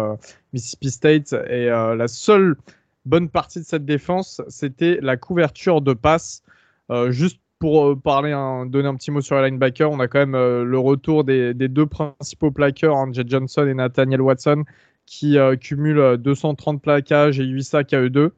Mississippi 0.53 0.91
State 0.91 1.33
et 1.49 1.67
la 1.67 2.09
seule 2.09 2.57
bonne 3.05 3.29
partie 3.29 3.61
de 3.61 3.65
cette 3.65 3.85
défense, 3.85 4.43
c'était 4.49 4.99
la 5.03 5.17
couverture 5.17 5.81
de 5.81 5.93
passe. 5.93 6.43
Euh, 6.91 7.11
juste 7.11 7.41
pour 7.59 7.87
euh, 7.87 7.97
parler, 7.97 8.33
donner 8.69 8.89
un 8.89 8.95
petit 8.95 9.11
mot 9.11 9.21
sur 9.21 9.41
les 9.41 9.49
linebackers, 9.49 9.91
on 9.91 10.01
a 10.01 10.09
quand 10.09 10.19
même 10.19 10.35
euh, 10.35 10.65
le 10.65 10.79
retour 10.79 11.25
des, 11.25 11.55
deux 11.55 11.87
principaux 11.87 12.51
plaqueurs, 12.51 12.97
hein, 12.97 13.11
Johnson 13.13 13.67
et 13.67 13.75
Nathaniel 13.75 14.21
Watson, 14.21 14.65
qui 15.07 15.37
cumulent 15.61 16.17
230 16.17 16.81
plaquages 16.81 17.39
et 17.39 17.45
8 17.45 17.63
sacs 17.63 17.93
à 17.93 18.01
eux 18.01 18.11
deux. 18.11 18.33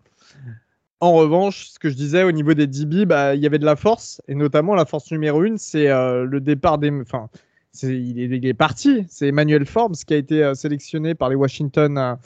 En 0.98 1.12
revanche, 1.12 1.66
ce 1.68 1.78
que 1.78 1.88
je 1.88 1.94
disais 1.94 2.24
au 2.24 2.32
niveau 2.32 2.54
des 2.54 2.66
DB, 2.66 3.04
bah, 3.04 3.36
il 3.36 3.42
y 3.42 3.46
avait 3.46 3.60
de 3.60 3.64
la 3.64 3.76
force, 3.76 4.20
et 4.26 4.34
notamment 4.34 4.74
la 4.74 4.84
force 4.84 5.12
numéro 5.12 5.44
une, 5.44 5.58
c'est 5.58 5.86
le 5.86 6.38
départ 6.40 6.78
des. 6.78 6.90
Enfin, 6.90 7.28
il, 7.82 8.44
est, 8.44 8.54
parti. 8.54 9.04
C'est 9.08 9.28
Emmanuel 9.28 9.64
Forbes 9.64 9.94
qui 9.94 10.14
a 10.14 10.16
été 10.16 10.52
sélectionné 10.56 11.14
par 11.14 11.28
les 11.28 11.36
Washington 11.36 12.16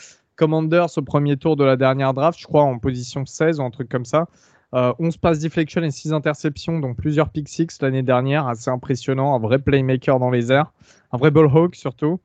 Commanders 0.41 0.97
au 0.97 1.03
premier 1.03 1.37
tour 1.37 1.55
de 1.55 1.65
la 1.65 1.77
dernière 1.77 2.15
draft, 2.15 2.41
je 2.41 2.47
crois 2.47 2.63
en 2.63 2.79
position 2.79 3.27
16 3.27 3.61
ou 3.61 3.63
un 3.63 3.71
truc 3.71 3.91
comme 3.91 4.07
ça. 4.07 4.27
11 4.73 4.95
euh, 4.99 5.19
passes 5.21 5.41
deflection 5.41 5.83
et 5.83 5.91
6 5.91 6.15
interceptions, 6.15 6.79
donc 6.79 6.97
plusieurs 6.97 7.29
pick 7.29 7.47
six 7.47 7.83
l'année 7.83 8.03
dernière, 8.03 8.47
assez 8.47 8.71
impressionnant, 8.71 9.35
un 9.35 9.39
vrai 9.39 9.59
playmaker 9.59 10.19
dans 10.19 10.31
les 10.31 10.51
airs, 10.51 10.73
un 11.13 11.19
vrai 11.19 11.31
ball 11.31 11.45
hawk 11.45 11.75
surtout. 11.75 12.21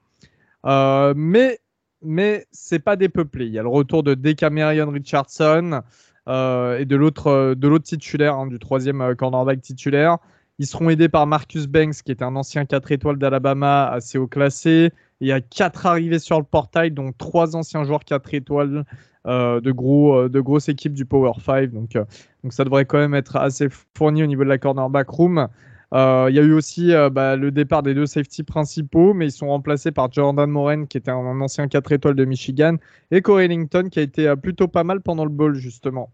Euh, 0.66 1.14
mais 1.18 1.60
mais 2.02 2.46
c'est 2.52 2.80
pas 2.80 2.96
dépeuplé. 2.96 3.48
Il 3.48 3.52
y 3.52 3.60
a 3.60 3.64
le 3.64 3.68
retour 3.68 4.02
de 4.02 4.14
Decamerion 4.14 4.90
Richardson 4.92 5.82
euh, 6.30 6.78
et 6.78 6.86
de 6.86 6.96
l'autre 6.96 7.54
de 7.54 7.68
l'autre 7.68 7.86
titulaire, 7.86 8.36
hein, 8.36 8.48
du 8.48 8.60
troisième 8.60 9.14
cornerback 9.18 9.60
titulaire. 9.60 10.20
Ils 10.58 10.68
seront 10.68 10.90
aidés 10.90 11.10
par 11.10 11.28
Marcus 11.28 11.68
Banks, 11.68 11.96
qui 11.96 12.12
est 12.12 12.22
un 12.22 12.38
ancien 12.38 12.64
4 12.64 12.94
étoiles 12.94 13.18
d'Alabama, 13.18 13.88
assez 13.88 14.18
haut 14.18 14.28
classé. 14.28 14.94
Il 15.22 15.28
y 15.28 15.32
a 15.32 15.42
4 15.42 15.86
arrivés 15.86 16.20
sur 16.20 16.38
le 16.38 16.46
portail, 16.46 16.92
dont 16.92 17.12
3 17.18 17.56
anciens 17.56 17.84
joueurs 17.84 18.04
4 18.04 18.34
étoiles 18.34 18.86
euh, 19.28 19.60
de, 19.62 19.72
gros, 19.72 20.16
euh, 20.16 20.30
de 20.30 20.40
grosses 20.40 20.70
équipes 20.70 20.94
du 20.94 21.06
Power 21.06 21.32
5. 21.44 21.72
Donc, 21.72 21.96
euh, 21.96 22.06
donc 22.44 22.54
ça 22.54 22.64
devrait 22.64 22.86
quand 22.86 23.00
même 23.00 23.16
être 23.16 23.38
assez 23.38 23.70
fourni 23.98 24.24
au 24.24 24.28
niveau 24.28 24.44
de 24.44 24.50
la 24.50 24.58
cornerback 24.58 25.10
room. 25.10 25.48
il 25.94 26.36
y 26.36 26.40
a 26.40 26.44
eu 26.44 26.54
aussi 26.54 26.92
bah, 27.12 27.36
le 27.36 27.52
départ 27.52 27.82
des 27.82 27.94
deux 27.94 28.06
safety 28.06 28.44
principaux, 28.44 29.14
mais 29.14 29.28
ils 29.28 29.32
sont 29.32 29.48
remplacés 29.48 29.92
par 29.92 30.12
Jordan 30.12 30.50
Moren, 30.50 30.88
qui 30.88 30.98
était 30.98 31.12
un, 31.12 31.42
ancien 31.42 31.68
4 31.68 31.94
étoiles 31.94 32.16
de 32.16 32.26
Michigan, 32.26 32.76
et 33.12 33.22
Corey 33.22 33.46
Ellington, 33.46 33.88
qui 33.90 34.00
a 34.00 34.04
été 34.04 34.36
plutôt 34.36 34.68
pas 34.68 34.84
mal 34.84 35.02
pendant 35.02 35.24
le 35.24 35.32
bowl, 35.32 35.56
justement. 35.56 36.12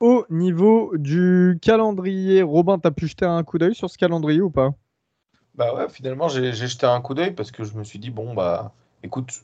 Au 0.00 0.26
niveau 0.30 0.92
du 0.96 1.58
calendrier, 1.62 2.42
Robin, 2.42 2.78
t'as 2.78 2.90
pu 2.90 3.06
jeter 3.06 3.24
un 3.24 3.42
coup 3.44 3.58
d'œil 3.58 3.74
sur 3.74 3.88
ce 3.88 3.96
calendrier 3.96 4.40
ou 4.40 4.50
pas? 4.50 4.74
Bah 5.58 5.74
ouais, 5.74 5.88
finalement, 5.88 6.28
j'ai 6.28 6.52
jeté 6.52 6.86
un 6.86 7.00
coup 7.00 7.14
d'œil 7.14 7.32
parce 7.32 7.50
que 7.50 7.64
je 7.64 7.74
me 7.74 7.82
suis 7.82 7.98
dit, 7.98 8.10
bon, 8.10 8.32
bah, 8.32 8.72
écoute, 9.02 9.42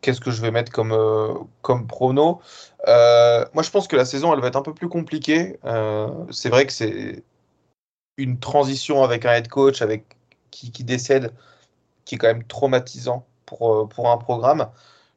qu'est-ce 0.00 0.20
que 0.20 0.30
je 0.30 0.40
vais 0.40 0.52
mettre 0.52 0.70
comme, 0.72 0.92
euh, 0.92 1.34
comme 1.62 1.88
prono? 1.88 2.40
Euh, 2.88 3.44
Moi, 3.54 3.64
je 3.64 3.70
pense 3.70 3.88
que 3.88 3.96
la 3.96 4.04
saison, 4.04 4.32
elle 4.34 4.40
va 4.40 4.48
être 4.48 4.56
un 4.56 4.62
peu 4.62 4.74
plus 4.74 4.88
compliquée. 4.88 5.58
Euh, 5.64 6.08
c'est 6.30 6.48
vrai 6.48 6.64
que 6.66 6.72
c'est 6.72 7.24
une 8.18 8.38
transition 8.38 9.02
avec 9.04 9.26
un 9.26 9.34
head 9.34 9.48
coach 9.48 9.82
avec 9.82 10.04
qui, 10.52 10.70
qui 10.72 10.84
décède, 10.84 11.34
qui 12.04 12.16
est 12.16 12.18
quand 12.18 12.28
même 12.28 12.44
traumatisant 12.44 13.26
pour, 13.46 13.88
pour 13.88 14.10
un 14.10 14.18
programme. 14.18 14.68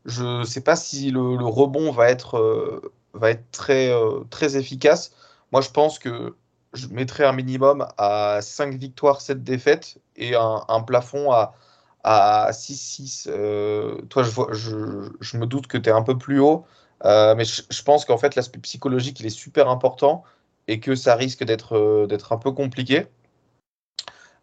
Je 0.05 0.39
ne 0.41 0.45
sais 0.45 0.61
pas 0.61 0.75
si 0.75 1.11
le, 1.11 1.37
le, 1.37 1.45
rebond 1.45 1.91
va 1.91 2.09
être, 2.09 2.81
va 3.13 3.31
être 3.31 3.51
très, 3.51 3.91
très 4.31 4.57
efficace. 4.57 5.13
Moi, 5.51 5.61
je 5.61 5.69
pense 5.71 5.99
que 5.99 6.35
je 6.75 6.87
mettrais 6.87 7.25
un 7.25 7.31
minimum 7.31 7.87
à 7.97 8.39
5 8.41 8.75
victoires, 8.75 9.21
7 9.21 9.43
défaites 9.43 9.97
et 10.15 10.35
un, 10.35 10.81
plafond 10.81 11.31
à, 11.31 11.55
à 12.03 12.51
6-6. 12.51 13.27
Euh, 13.29 14.01
toi, 14.09 14.23
je, 14.23 15.37
me 15.37 15.45
doute 15.45 15.67
que 15.67 15.77
tu 15.77 15.89
es 15.89 15.91
un 15.91 16.03
peu 16.03 16.17
plus 16.17 16.39
haut, 16.39 16.65
euh, 17.05 17.35
mais 17.35 17.45
je, 17.45 17.83
pense 17.83 18.05
qu'en 18.05 18.17
fait, 18.17 18.35
l'aspect 18.35 18.59
psychologique, 18.59 19.19
il 19.19 19.25
est 19.25 19.29
super 19.29 19.69
important 19.69 20.23
et 20.67 20.79
que 20.79 20.95
ça 20.95 21.15
risque 21.15 21.43
d'être 21.43 21.75
euh, 21.75 22.17
un 22.29 22.37
peu 22.37 22.51
compliqué. 22.51 23.07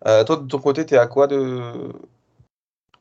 Euh, 0.06 0.24
toi, 0.24 0.36
de 0.36 0.46
ton 0.46 0.58
côté, 0.58 0.84
tu 0.84 0.94
es 0.94 0.98
à 0.98 1.06
quoi 1.06 1.26
de... 1.26 1.92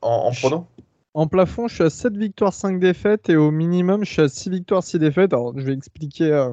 en, 0.02 0.32
en 0.42 0.66
En 1.14 1.26
plafond, 1.26 1.68
je 1.68 1.74
suis 1.74 1.84
à 1.84 1.90
7 1.90 2.16
victoires, 2.16 2.52
5 2.52 2.78
défaites 2.78 3.28
et 3.28 3.36
au 3.36 3.50
minimum, 3.50 4.04
je 4.04 4.12
suis 4.12 4.22
à 4.22 4.28
6 4.28 4.50
victoires, 4.50 4.82
6 4.82 4.98
défaites. 4.98 5.32
Alors, 5.32 5.52
je 5.56 5.64
vais 5.64 5.74
expliquer. 5.74 6.52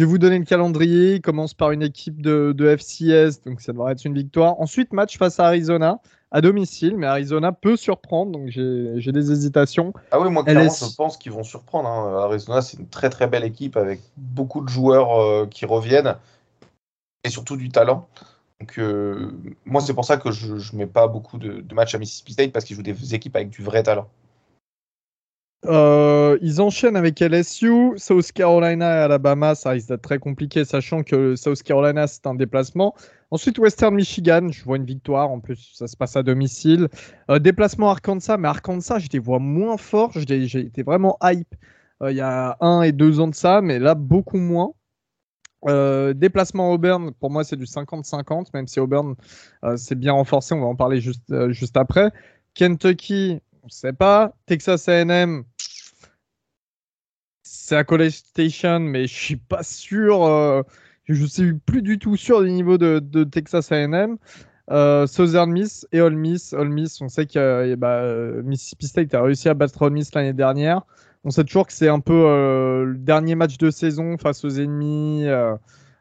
Je 0.00 0.06
vais 0.06 0.10
vous 0.12 0.16
donner 0.16 0.38
le 0.38 0.46
calendrier. 0.46 1.16
Il 1.16 1.20
commence 1.20 1.52
par 1.52 1.72
une 1.72 1.82
équipe 1.82 2.22
de, 2.22 2.54
de, 2.56 2.74
FCS, 2.74 3.42
donc 3.44 3.60
ça 3.60 3.74
devrait 3.74 3.92
être 3.92 4.06
une 4.06 4.14
victoire. 4.14 4.58
Ensuite, 4.58 4.94
match 4.94 5.18
face 5.18 5.38
à 5.38 5.44
Arizona 5.44 6.00
à 6.30 6.40
domicile, 6.40 6.96
mais 6.96 7.06
Arizona 7.06 7.52
peut 7.52 7.76
surprendre, 7.76 8.32
donc 8.32 8.48
j'ai 8.48 9.12
des 9.12 9.30
hésitations. 9.30 9.92
Ah 10.10 10.18
oui, 10.18 10.30
moi, 10.30 10.42
clairement, 10.42 10.70
LS... 10.70 10.90
je 10.90 10.96
pense 10.96 11.18
qu'ils 11.18 11.32
vont 11.32 11.42
surprendre. 11.42 11.86
Hein. 11.86 12.16
Arizona, 12.24 12.62
c'est 12.62 12.78
une 12.78 12.88
très 12.88 13.10
très 13.10 13.26
belle 13.26 13.44
équipe 13.44 13.76
avec 13.76 14.00
beaucoup 14.16 14.62
de 14.62 14.70
joueurs 14.70 15.20
euh, 15.20 15.46
qui 15.46 15.66
reviennent 15.66 16.16
et 17.22 17.28
surtout 17.28 17.58
du 17.58 17.68
talent. 17.68 18.08
Donc, 18.58 18.78
euh, 18.78 19.30
moi, 19.66 19.82
c'est 19.82 19.92
pour 19.92 20.06
ça 20.06 20.16
que 20.16 20.30
je 20.30 20.54
ne 20.54 20.78
mets 20.78 20.86
pas 20.86 21.08
beaucoup 21.08 21.36
de, 21.36 21.60
de 21.60 21.74
matchs 21.74 21.94
à 21.94 21.98
Mississippi 21.98 22.32
State 22.32 22.52
parce 22.52 22.64
qu'ils 22.64 22.76
jouent 22.76 22.82
des 22.82 23.14
équipes 23.14 23.36
avec 23.36 23.50
du 23.50 23.62
vrai 23.62 23.82
talent. 23.82 24.08
Euh, 25.66 26.38
ils 26.40 26.62
enchaînent 26.62 26.96
avec 26.96 27.20
LSU, 27.20 27.92
South 27.96 28.32
Carolina 28.32 28.86
et 28.96 28.98
Alabama. 29.00 29.54
Ça 29.54 29.70
risque 29.70 29.88
d'être 29.88 30.02
très 30.02 30.18
compliqué, 30.18 30.64
sachant 30.64 31.02
que 31.02 31.36
South 31.36 31.62
Carolina, 31.62 32.06
c'est 32.06 32.26
un 32.26 32.34
déplacement. 32.34 32.94
Ensuite, 33.30 33.58
Western 33.58 33.94
Michigan, 33.94 34.48
je 34.50 34.64
vois 34.64 34.76
une 34.76 34.86
victoire. 34.86 35.30
En 35.30 35.40
plus, 35.40 35.72
ça 35.74 35.86
se 35.86 35.96
passe 35.96 36.16
à 36.16 36.22
domicile. 36.22 36.88
Euh, 37.30 37.38
déplacement 37.38 37.90
Arkansas, 37.90 38.38
mais 38.38 38.48
Arkansas, 38.48 39.00
je 39.00 39.08
les 39.12 39.18
vois 39.18 39.38
moins 39.38 39.76
forts. 39.76 40.12
J'ai 40.14 40.60
été 40.60 40.82
vraiment 40.82 41.18
hype 41.22 41.54
euh, 42.02 42.10
il 42.10 42.16
y 42.16 42.22
a 42.22 42.56
un 42.60 42.80
et 42.82 42.92
deux 42.92 43.20
ans 43.20 43.28
de 43.28 43.34
ça, 43.34 43.60
mais 43.60 43.78
là, 43.78 43.94
beaucoup 43.94 44.38
moins. 44.38 44.72
Déplacement 46.14 46.72
Auburn, 46.72 47.12
pour 47.12 47.30
moi, 47.30 47.44
c'est 47.44 47.56
du 47.56 47.66
50-50, 47.66 48.46
même 48.54 48.66
si 48.66 48.80
Auburn, 48.80 49.14
c'est 49.76 49.94
bien 49.94 50.12
renforcé. 50.14 50.54
On 50.54 50.60
va 50.60 50.66
en 50.66 50.74
parler 50.74 51.02
juste, 51.02 51.50
juste 51.50 51.76
après. 51.76 52.10
Kentucky, 52.54 53.40
on 53.62 53.66
ne 53.66 53.70
sait 53.70 53.92
pas. 53.92 54.34
Texas 54.46 54.88
AM, 54.88 55.44
c'est 57.42 57.76
à 57.76 57.84
College 57.84 58.12
Station, 58.12 58.80
mais 58.80 59.06
je 59.06 59.14
suis 59.14 59.36
pas 59.36 59.62
sûr. 59.62 60.24
Euh, 60.24 60.62
je 61.04 61.24
suis 61.24 61.54
plus 61.54 61.82
du 61.82 61.98
tout 61.98 62.16
sûr 62.16 62.42
du 62.42 62.50
niveau 62.50 62.78
de, 62.78 63.24
Texas 63.24 63.72
A&M. 63.72 64.16
Euh, 64.70 65.06
Southern 65.06 65.50
Miss 65.50 65.86
et 65.92 66.00
Ole 66.00 66.16
Miss. 66.16 66.52
Ole 66.52 66.68
Miss, 66.68 67.00
on 67.00 67.08
sait 67.08 67.26
que 67.26 67.74
bah, 67.74 68.04
Mississippi 68.42 68.86
State 68.86 69.14
a 69.14 69.22
réussi 69.22 69.48
à 69.48 69.54
battre 69.54 69.82
Ole 69.82 69.92
Miss 69.92 70.14
l'année 70.14 70.32
dernière. 70.32 70.82
On 71.24 71.30
sait 71.30 71.44
toujours 71.44 71.66
que 71.66 71.72
c'est 71.72 71.88
un 71.88 72.00
peu 72.00 72.14
euh, 72.14 72.84
le 72.84 72.96
dernier 72.96 73.34
match 73.34 73.58
de 73.58 73.70
saison 73.70 74.16
face 74.16 74.44
aux 74.44 74.50
ennemis. 74.50 75.26
Euh, 75.26 75.54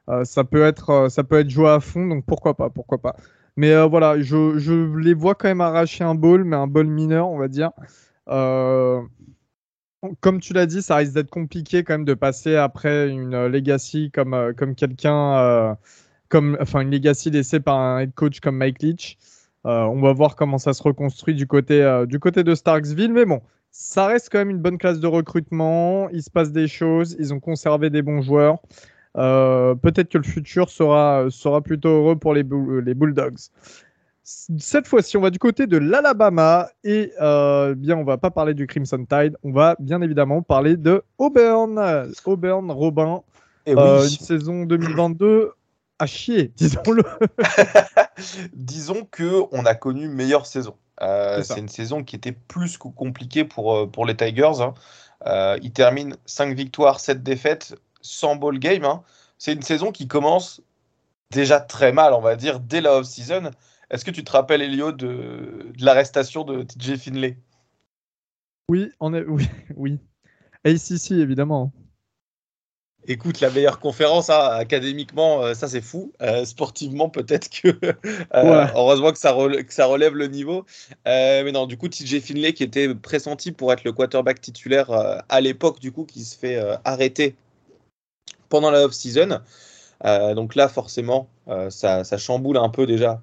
euh 0.09 0.23
ça 0.23 0.43
peut 0.43 0.63
être, 0.63 1.07
ça 1.09 1.23
peut 1.23 1.39
être 1.39 1.49
joué 1.49 1.69
à 1.69 1.79
fond, 1.79 2.07
donc 2.07 2.25
pourquoi 2.25 2.55
pas, 2.55 2.69
pourquoi 2.69 2.99
pas. 2.99 3.15
Mais 3.59 3.73
euh, 3.73 3.87
voilà, 3.87 4.21
je, 4.21 4.97
les 4.99 5.13
vois 5.13 5.35
quand 5.35 5.49
même 5.49 5.59
arracher 5.59 6.05
un 6.05 6.15
ball, 6.15 6.45
mais 6.45 6.55
un 6.55 6.65
ball 6.67 6.87
mineur, 6.87 7.27
on 7.29 7.37
va 7.37 7.49
dire. 7.49 7.71
Euh, 8.29 9.01
comme 10.21 10.39
tu 10.39 10.53
l'as 10.53 10.65
dit, 10.65 10.81
ça 10.81 10.95
risque 10.95 11.13
d'être 11.13 11.29
compliqué 11.29 11.83
quand 11.83 11.95
même 11.95 12.05
de 12.05 12.13
passer 12.13 12.55
après 12.55 13.09
une 13.09 13.47
legacy 13.47 14.11
comme, 14.11 14.33
euh, 14.33 14.53
quelqu'un, 14.53 15.37
euh, 15.39 15.75
comme, 16.29 16.57
enfin 16.61 16.79
une 16.79 16.91
legacy 16.91 17.31
laissée 17.31 17.59
par 17.59 17.77
un 17.77 17.99
head 17.99 18.13
coach 18.13 18.39
comme 18.39 18.55
Mike 18.55 18.81
Leach. 18.81 19.17
Euh, 19.65 19.81
on 19.83 19.99
va 19.99 20.13
voir 20.13 20.37
comment 20.37 20.57
ça 20.57 20.71
se 20.71 20.81
reconstruit 20.81 21.35
du 21.35 21.45
côté, 21.45 21.83
euh, 21.83 22.05
du 22.05 22.17
côté 22.17 22.45
de 22.45 22.55
Starksville, 22.55 23.11
mais 23.11 23.25
bon, 23.25 23.41
ça 23.71 24.07
reste 24.07 24.29
quand 24.31 24.39
même 24.39 24.51
une 24.51 24.61
bonne 24.61 24.77
classe 24.77 25.01
de 25.01 25.07
recrutement. 25.07 26.09
Il 26.11 26.23
se 26.23 26.29
passe 26.29 26.53
des 26.53 26.69
choses, 26.69 27.17
ils 27.19 27.33
ont 27.33 27.41
conservé 27.41 27.89
des 27.89 28.03
bons 28.03 28.21
joueurs. 28.21 28.59
Euh, 29.17 29.75
peut-être 29.75 30.09
que 30.09 30.17
le 30.17 30.23
futur 30.23 30.69
sera, 30.69 31.25
sera 31.29 31.61
plutôt 31.61 31.89
heureux 31.89 32.15
pour 32.15 32.33
les, 32.33 32.43
les 32.43 32.93
Bulldogs. 32.93 33.37
Cette 34.23 34.85
fois-ci, 34.87 35.17
on 35.17 35.21
va 35.21 35.31
du 35.31 35.39
côté 35.39 35.65
de 35.65 35.77
l'Alabama 35.77 36.69
et 36.83 37.11
euh, 37.19 37.73
bien, 37.73 37.97
on 37.97 38.03
va 38.03 38.17
pas 38.17 38.29
parler 38.29 38.53
du 38.53 38.67
Crimson 38.67 39.03
Tide, 39.09 39.35
on 39.43 39.51
va 39.51 39.75
bien 39.79 40.01
évidemment 40.01 40.43
parler 40.43 40.77
de 40.77 41.01
Auburn. 41.17 42.11
Auburn, 42.25 42.69
Robin, 42.69 43.23
Et 43.65 43.73
euh, 43.75 44.01
oui. 44.01 44.17
une 44.19 44.25
saison 44.25 44.65
2022 44.65 45.53
à 45.97 46.05
chier, 46.05 46.51
disons-le. 46.57 47.03
Disons 48.53 49.07
que 49.09 49.43
on 49.51 49.65
a 49.65 49.73
connu 49.75 50.07
meilleure 50.07 50.45
saison. 50.45 50.75
Euh, 51.01 51.41
C'est 51.41 51.59
une 51.59 51.69
saison 51.69 52.03
qui 52.03 52.15
était 52.15 52.31
plus 52.33 52.77
que 52.77 52.87
compliquée 52.89 53.45
pour, 53.45 53.75
euh, 53.75 53.87
pour 53.87 54.05
les 54.05 54.15
Tigers. 54.15 54.61
hein. 54.61 54.73
Euh, 55.25 55.57
ils 55.61 55.71
terminent 55.71 56.15
5 56.25 56.55
victoires, 56.55 56.99
7 56.99 57.23
défaites, 57.23 57.75
sans 58.01 58.35
ball 58.35 58.59
game. 58.59 58.83
hein. 58.83 59.03
C'est 59.37 59.53
une 59.53 59.61
saison 59.61 59.91
qui 59.91 60.07
commence 60.07 60.61
déjà 61.31 61.59
très 61.59 61.91
mal, 61.91 62.13
on 62.13 62.21
va 62.21 62.35
dire, 62.35 62.59
dès 62.59 62.81
la 62.81 62.97
off-season. 62.97 63.51
Est-ce 63.89 64.05
que 64.05 64.11
tu 64.11 64.23
te 64.23 64.31
rappelles, 64.31 64.61
Elio, 64.61 64.91
de, 64.91 65.71
de 65.75 65.85
l'arrestation 65.85 66.43
de 66.43 66.63
TJ 66.63 66.97
Finlay? 66.97 67.37
Oui, 68.69 68.91
on 68.99 69.13
est, 69.13 69.23
oui, 69.27 69.47
oui. 69.75 69.99
ACC, 70.65 71.11
évidemment. 71.11 71.71
Écoute, 73.07 73.39
la 73.39 73.49
meilleure 73.49 73.79
conférence, 73.79 74.29
hein, 74.29 74.49
académiquement, 74.51 75.41
euh, 75.41 75.53
ça 75.53 75.67
c'est 75.69 75.81
fou. 75.81 76.11
Euh, 76.21 76.43
sportivement, 76.45 77.09
peut-être 77.09 77.49
que. 77.49 77.69
euh, 78.35 78.43
Ouais. 78.43 78.71
Heureusement 78.75 79.11
que 79.11 79.17
ça, 79.17 79.31
rele- 79.31 79.63
que 79.63 79.73
ça 79.73 79.85
relève 79.85 80.15
le 80.15 80.27
niveau. 80.27 80.65
Euh, 81.07 81.43
mais 81.43 81.51
non, 81.51 81.65
du 81.65 81.77
coup, 81.77 81.87
TJ 81.87 82.19
Finlay, 82.19 82.53
qui 82.53 82.63
était 82.63 82.93
pressenti 82.93 83.51
pour 83.53 83.71
être 83.71 83.85
le 83.85 83.93
quarterback 83.93 84.41
titulaire 84.41 84.91
à 85.29 85.41
l'époque, 85.41 85.79
du 85.79 85.91
coup, 85.91 86.03
qui 86.03 86.23
se 86.25 86.37
fait 86.37 86.61
arrêter 86.83 87.35
pendant 88.49 88.71
la 88.71 88.85
off-season. 88.85 89.39
Euh, 90.05 90.33
donc 90.33 90.55
là, 90.55 90.67
forcément, 90.67 91.29
euh, 91.47 91.69
ça, 91.69 92.03
chamboule 92.17 92.57
un 92.57 92.69
peu 92.69 92.85
déjà 92.85 93.21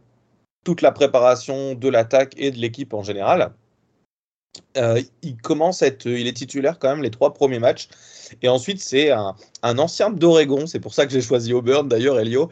toute 0.65 0.83
la 0.83 0.93
préparation 0.93 1.75
de 1.75 1.89
l'attaque 1.89 2.35
et 2.37 2.51
de 2.51 2.59
l'équipe 2.59 2.93
en 2.93 3.03
général. 3.03 3.53
Euh, 4.77 5.01
il 5.23 5.37
commence 5.37 5.83
être, 5.83 6.07
il 6.07 6.27
est 6.27 6.37
titulaire 6.37 6.79
quand 6.79 6.89
même 6.89 7.03
les 7.03 7.11
trois 7.11 7.35
premiers 7.35 7.59
matchs. 7.59 7.89
Et 8.43 8.49
ensuite, 8.49 8.81
c'est 8.81 9.11
un, 9.11 9.35
ancien 9.63 10.11
d'Oregon. 10.11 10.67
C'est 10.67 10.81
pour 10.81 10.95
ça 10.95 11.07
que 11.07 11.13
j'ai 11.13 11.21
choisi 11.21 11.53
Auburn 11.53 11.89
d'ailleurs, 11.89 12.19
Elio. 12.19 12.51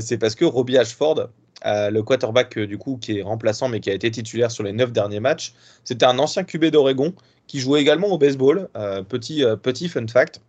C'est 0.00 0.18
parce 0.18 0.34
que 0.34 0.44
Robbie 0.44 0.78
Ashford, 0.78 1.28
le 1.64 2.00
quarterback 2.00 2.58
du 2.58 2.78
coup 2.78 2.98
qui 3.00 3.18
est 3.18 3.22
remplaçant 3.22 3.68
mais 3.68 3.80
qui 3.80 3.90
a 3.90 3.94
été 3.94 4.10
titulaire 4.10 4.50
sur 4.50 4.64
les 4.64 4.72
neuf 4.72 4.92
derniers 4.92 5.20
matchs, 5.20 5.54
c'était 5.84 6.06
un 6.06 6.18
ancien 6.18 6.44
QB 6.44 6.66
d'Oregon 6.66 7.14
qui 7.46 7.60
jouait 7.60 7.80
également 7.80 8.08
au 8.08 8.18
baseball. 8.18 8.68
Petit 9.08 9.88
fun 9.88 10.08
fact. 10.08 10.40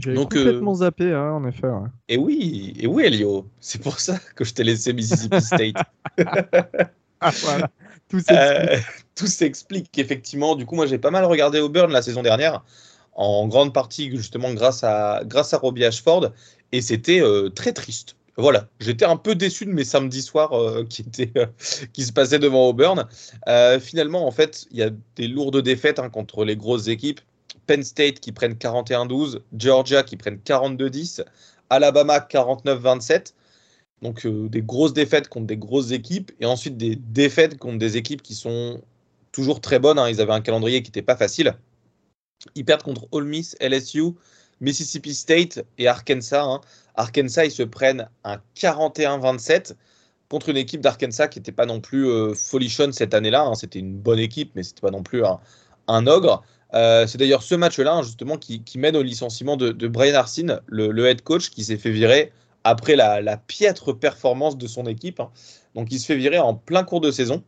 J'ai 0.00 0.14
complètement 0.14 0.72
euh, 0.72 0.76
zappé, 0.76 1.12
hein, 1.12 1.32
en 1.32 1.46
effet. 1.46 1.66
ouais. 1.66 1.88
Et 2.08 2.16
oui, 2.16 2.74
et 2.78 2.86
oui, 2.86 3.04
Elio. 3.04 3.46
C'est 3.60 3.82
pour 3.82 4.00
ça 4.00 4.18
que 4.34 4.44
je 4.44 4.54
t'ai 4.54 4.64
laissé 4.64 4.92
Mississippi 4.92 5.40
State. 5.40 5.76
Ah, 7.22 7.32
voilà. 7.42 7.68
Tout 8.08 8.18
s'explique. 8.18 8.38
Euh, 8.38 8.78
tout 9.14 9.26
s'explique 9.26 9.98
effectivement. 9.98 10.56
Du 10.56 10.64
coup, 10.64 10.74
moi, 10.74 10.86
j'ai 10.86 10.96
pas 10.96 11.10
mal 11.10 11.26
regardé 11.26 11.60
Auburn 11.60 11.92
la 11.92 12.00
saison 12.00 12.22
dernière, 12.22 12.64
en 13.12 13.46
grande 13.46 13.74
partie 13.74 14.10
justement 14.10 14.54
grâce 14.54 14.82
à 14.84 15.20
grâce 15.26 15.52
à 15.52 15.58
Robbie 15.58 15.84
Ashford, 15.84 16.32
et 16.72 16.80
c'était 16.80 17.20
euh, 17.20 17.50
très 17.50 17.74
triste. 17.74 18.16
Voilà, 18.36 18.68
j'étais 18.80 19.04
un 19.04 19.16
peu 19.16 19.34
déçu 19.34 19.66
de 19.66 19.70
mes 19.70 19.84
samedis 19.84 20.22
soirs 20.22 20.54
euh, 20.54 20.84
qui 20.88 21.02
étaient 21.02 21.30
euh, 21.36 21.46
qui 21.92 22.04
se 22.04 22.12
passaient 22.12 22.38
devant 22.38 22.68
Auburn. 22.68 23.06
Euh, 23.48 23.78
finalement, 23.78 24.26
en 24.26 24.30
fait, 24.30 24.66
il 24.70 24.78
y 24.78 24.82
a 24.82 24.90
des 25.16 25.28
lourdes 25.28 25.60
défaites 25.60 25.98
hein, 25.98 26.08
contre 26.08 26.44
les 26.44 26.56
grosses 26.56 26.88
équipes. 26.88 27.20
Penn 27.70 27.84
State 27.84 28.18
qui 28.18 28.32
prennent 28.32 28.54
41-12, 28.54 29.42
Georgia 29.56 30.02
qui 30.02 30.16
prennent 30.16 30.40
42-10, 30.44 31.24
Alabama 31.68 32.18
49-27. 32.18 33.32
Donc 34.02 34.26
euh, 34.26 34.48
des 34.48 34.60
grosses 34.60 34.92
défaites 34.92 35.28
contre 35.28 35.46
des 35.46 35.56
grosses 35.56 35.92
équipes 35.92 36.32
et 36.40 36.46
ensuite 36.46 36.76
des 36.76 36.96
défaites 36.96 37.58
contre 37.58 37.78
des 37.78 37.96
équipes 37.96 38.22
qui 38.22 38.34
sont 38.34 38.82
toujours 39.30 39.60
très 39.60 39.78
bonnes. 39.78 40.00
hein. 40.00 40.08
Ils 40.08 40.20
avaient 40.20 40.32
un 40.32 40.40
calendrier 40.40 40.82
qui 40.82 40.88
n'était 40.88 41.00
pas 41.00 41.14
facile. 41.14 41.54
Ils 42.56 42.64
perdent 42.64 42.82
contre 42.82 43.06
Ole 43.12 43.26
Miss, 43.26 43.56
LSU, 43.60 44.14
Mississippi 44.60 45.14
State 45.14 45.64
et 45.78 45.86
Arkansas. 45.86 46.42
Hein. 46.42 46.60
Arkansas, 46.96 47.44
ils 47.44 47.52
se 47.52 47.62
prennent 47.62 48.08
un 48.24 48.40
41-27 48.56 49.76
contre 50.28 50.48
une 50.48 50.56
équipe 50.56 50.80
d'Arkansas 50.80 51.28
qui 51.28 51.38
n'était 51.38 51.52
pas 51.52 51.66
non 51.66 51.80
plus 51.80 52.08
euh, 52.08 52.34
folichonne 52.34 52.92
cette 52.92 53.14
année-là. 53.14 53.42
Hein. 53.42 53.54
C'était 53.54 53.78
une 53.78 53.96
bonne 53.96 54.18
équipe, 54.18 54.50
mais 54.56 54.64
c'était 54.64 54.80
pas 54.80 54.90
non 54.90 55.04
plus 55.04 55.22
un, 55.86 56.06
ogre. 56.08 56.42
Euh, 56.74 57.06
c'est 57.06 57.18
d'ailleurs 57.18 57.42
ce 57.42 57.54
match-là, 57.54 57.94
hein, 57.94 58.02
justement, 58.02 58.36
qui, 58.36 58.62
mène 58.76 58.96
au 58.96 59.02
licenciement 59.02 59.56
de, 59.56 59.88
Brian 59.88 60.14
Arsene, 60.14 60.60
le, 60.66 61.06
head 61.06 61.22
coach, 61.22 61.50
qui 61.50 61.64
s'est 61.64 61.76
fait 61.76 61.90
virer 61.90 62.32
après 62.64 62.96
la, 62.96 63.36
piètre 63.36 63.92
performance 63.98 64.56
de 64.56 64.66
son 64.66 64.86
équipe. 64.86 65.20
Hein. 65.20 65.30
Donc, 65.74 65.88
il 65.90 65.98
se 65.98 66.06
fait 66.06 66.16
virer 66.16 66.38
en 66.38 66.54
plein 66.54 66.84
cours 66.84 67.00
de 67.00 67.10
saison. 67.10 67.42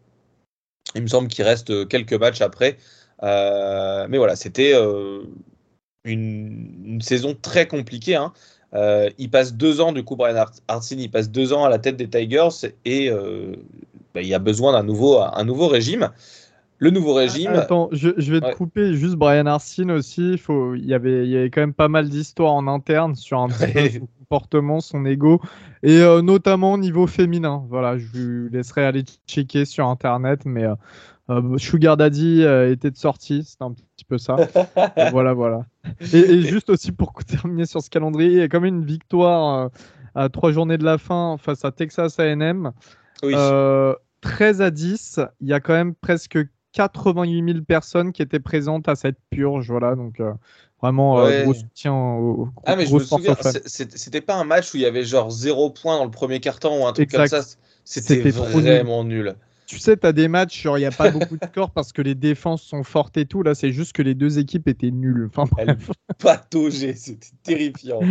Il 0.95 1.03
me 1.03 1.09
semble 1.09 1.29
qu'il 1.29 1.45
reste 1.45 1.89
quelques 1.89 2.15
matchs 2.15 2.41
après. 2.41 2.77
Euh, 3.23 4.07
mais 4.09 4.19
voilà, 4.19 4.37
c'était 4.37 4.75
une, 6.05 7.01
saison 7.01 7.37
très 7.41 7.67
compliquée. 7.67 8.19
Euh, 8.75 9.11
il 9.19 9.31
passe 9.31 9.55
deux 9.55 9.81
ans, 9.81 9.93
du 9.93 10.03
coup, 10.03 10.17
Brian 10.17 10.45
Hartsin, 10.69 10.97
il 10.99 11.11
passe 11.11 11.31
deux 11.31 11.53
ans 11.53 11.65
à 11.65 11.69
la 11.69 11.79
tête 11.79 11.97
des 11.97 12.09
Tigers 12.09 12.73
et 12.85 13.11
euh, 13.11 13.55
bah, 14.15 14.23
il 14.23 14.33
a 14.33 14.39
besoin 14.39 14.73
d'un 14.73 14.83
nouveau, 14.83 15.19
un 15.21 15.45
nouveau 15.45 15.69
régime. 15.69 16.11
Le 16.83 16.91
nouveau 16.91 17.15
régime. 17.15 17.53
Attends, 17.53 17.89
je, 17.93 18.09
vais 18.09 18.41
te 18.41 18.55
couper. 18.55 18.95
Juste 18.95 19.15
Brian 19.15 19.47
Hartsin 19.47 19.89
aussi. 19.91 20.37
Faut, 20.37 20.75
il, 20.75 20.85
y 20.85 20.95
avait, 20.95 21.25
il 21.25 21.31
y 21.31 21.37
avait 21.37 21.51
quand 21.51 21.61
même 21.61 21.75
pas 21.75 21.89
mal 21.89 22.09
d'histoires 22.09 22.53
en 22.53 22.67
interne 22.67 23.15
sur 23.15 23.39
un 23.39 23.49
son 23.51 24.09
comportement, 24.19 24.81
son 24.81 25.05
ego 25.05 25.41
et 25.83 26.01
euh, 26.01 26.23
notamment 26.23 26.73
au 26.73 26.79
niveau 26.79 27.07
féminin. 27.07 27.65
Voilà, 27.69 27.99
je 27.99 28.07
vous 28.07 28.49
laisserai 28.51 28.85
aller 28.85 29.05
checker 29.29 29.65
sur 29.65 29.87
internet, 29.87 30.41
mais 30.45 30.67
euh, 31.31 31.57
Sugar 31.59 31.97
Daddy 31.97 32.43
euh, 32.43 32.73
était 32.73 32.91
de 32.91 32.97
sortie, 32.97 33.45
c'était 33.45 33.65
un 33.65 33.73
petit 33.73 34.05
peu 34.05 34.19
ça. 34.19 34.37
voilà, 35.13 35.33
voilà. 35.33 35.65
Et, 36.13 36.43
juste 36.43 36.69
aussi 36.69 36.93
pour 36.93 37.13
terminer 37.27 37.67
sur 37.67 37.81
ce 37.81 37.91
calendrier, 37.91 38.31
il 38.31 38.39
y 38.39 38.43
a 38.43 38.49
quand 38.49 38.61
même 38.61 38.77
une 38.77 38.85
victoire 38.85 39.67
euh, 39.67 39.69
à 40.15 40.29
trois 40.29 40.53
journées 40.53 40.79
de 40.79 40.85
la 40.85 40.99
fin 40.99 41.37
face 41.39 41.65
à 41.65 41.71
Texas 41.71 42.19
A&M. 42.19 42.73
13 44.21 44.63
à 44.63 44.71
10, 44.71 45.21
il 45.41 45.49
y 45.49 45.53
a 45.53 45.59
quand 45.59 45.73
même 45.73 45.95
presque 45.97 46.39
88 46.73 47.53
000 47.53 47.65
personnes 47.65 48.13
qui 48.13 48.23
étaient 48.23 48.41
présentes 48.41 48.89
à 48.89 48.95
cette 48.95 49.19
purge. 49.31 49.69
Voilà, 49.69 49.95
donc 49.95 50.21
vraiment 50.81 51.29
gros 51.43 51.55
soutien 51.55 51.95
au, 51.95 52.49
Ah, 52.65 52.77
mais 52.77 52.87
je 52.87 52.95
me 52.95 53.01
souviens, 53.01 53.37
c'était 53.67 54.21
pas 54.21 54.35
un 54.35 54.45
match 54.45 54.75
où 54.75 54.79
il 54.79 54.83
y 54.83 54.87
avait 54.87 55.05
genre 55.05 55.31
0 55.31 55.71
points 55.71 55.99
dans 55.99 56.05
le 56.05 56.11
premier 56.11 56.41
carton 56.41 56.83
ou 56.83 56.87
un 56.87 56.93
truc 56.93 57.11
comme 57.11 57.27
ça? 57.27 57.43
C'était 57.85 58.31
vraiment 58.31 59.05
nul 59.05 59.35
tu 59.73 59.79
sais, 59.79 59.97
tu 59.97 60.07
as 60.07 60.13
des 60.13 60.29
matchs, 60.29 60.67
il 60.67 60.81
n'y 60.81 60.85
a 60.85 60.91
pas 60.91 61.11
beaucoup 61.11 61.39
de 61.39 61.47
scores 61.47 61.71
parce 61.71 61.95
que 61.95 62.03
les 62.03 62.15
défenses 62.15 62.63
sont 62.63 62.83
fortes 62.83 63.17
et 63.17 63.25
tout. 63.25 63.43
Là, 63.43 63.55
c'est 63.55 63.73
juste 63.73 63.95
que 63.95 64.03
les 64.03 64.15
deux 64.15 64.39
équipes 64.39 64.69
étaient 64.69 64.91
nulles. 64.91 65.31
Enfin, 65.35 65.45
Pataugé, 66.19 66.95
c'était 66.95 67.29
terrifiant. 67.43 68.01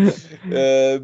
Euh, 0.51 0.99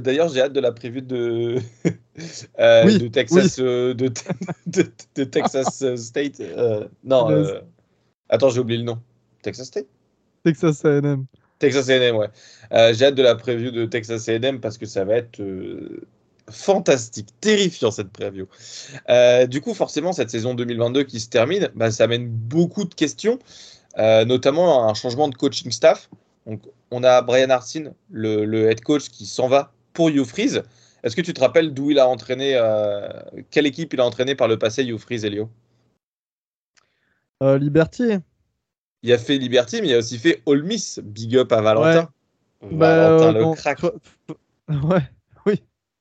d'ailleurs, 0.00 0.28
j'ai 0.28 0.42
hâte 0.42 0.52
de 0.52 0.60
la 0.60 0.72
prévue 0.72 1.00
de, 1.02 1.56
euh, 2.60 2.98
de 2.98 3.08
Texas, 3.08 3.58
euh, 3.58 3.94
de, 3.94 4.10
de, 4.66 5.24
Texas 5.24 5.82
State. 5.96 6.42
non, 7.02 7.28
attends, 8.28 8.50
j'ai 8.50 8.60
oublié 8.60 8.78
le 8.78 8.84
nom. 8.84 8.98
Texas 9.42 9.68
State? 9.68 9.86
Texas 10.44 10.84
AM. 10.84 11.26
Texas 11.58 11.88
AM, 11.88 12.16
ouais. 12.16 12.28
j'ai 12.94 13.06
hâte 13.06 13.14
de 13.14 13.22
la 13.22 13.34
prévue 13.34 13.72
de 13.72 13.86
Texas 13.86 14.28
AM 14.28 14.60
parce 14.60 14.76
que 14.76 14.86
ça 14.86 15.04
va 15.04 15.16
être 15.16 15.40
fantastique, 16.50 17.28
terrifiant 17.40 17.90
cette 17.90 18.10
preview. 18.10 18.46
Euh, 19.08 19.46
du 19.46 19.60
coup, 19.60 19.74
forcément, 19.74 20.12
cette 20.12 20.30
saison 20.30 20.54
2022 20.54 21.04
qui 21.04 21.20
se 21.20 21.28
termine, 21.28 21.70
bah, 21.74 21.90
ça 21.90 22.04
amène 22.04 22.28
beaucoup 22.28 22.84
de 22.84 22.94
questions, 22.94 23.38
euh, 23.98 24.24
notamment 24.24 24.88
un 24.88 24.94
changement 24.94 25.28
de 25.28 25.34
coaching 25.34 25.70
staff. 25.70 26.08
Donc, 26.46 26.62
on 26.90 27.04
a 27.04 27.22
Brian 27.22 27.50
Arsene, 27.50 27.92
le, 28.10 28.70
head 28.70 28.80
coach, 28.80 29.08
qui 29.08 29.26
s'en 29.26 29.48
va 29.48 29.72
pour 29.92 30.08
Hugh 30.08 30.24
Freeze. 30.24 30.62
Est-ce 31.02 31.14
que 31.14 31.20
tu 31.20 31.32
te 31.32 31.40
rappelles 31.40 31.74
d'où 31.74 31.90
il 31.90 31.98
a 31.98 32.08
entraîné, 32.08 32.52
euh, 32.56 33.08
quelle 33.50 33.66
équipe 33.66 33.92
il 33.92 34.00
a 34.00 34.06
entraîné 34.06 34.34
par 34.34 34.48
le 34.48 34.58
passé, 34.58 34.84
Hugh 34.84 34.98
Freeze, 34.98 35.24
Elio 35.24 35.48
Liberty. 37.40 38.14
Il 39.04 39.12
a 39.12 39.18
fait 39.18 39.38
Liberty, 39.38 39.80
mais 39.80 39.88
il 39.88 39.94
a 39.94 39.98
aussi 39.98 40.18
fait 40.18 40.42
All 40.44 40.64
Miss. 40.64 40.98
Big 41.04 41.36
up 41.36 41.52
à 41.52 41.60
Valentin. 41.60 42.08
Valentin 42.62 43.32
bah, 43.32 43.38
le 43.38 43.54
crack. 43.54 43.78
Ouais 44.68 45.08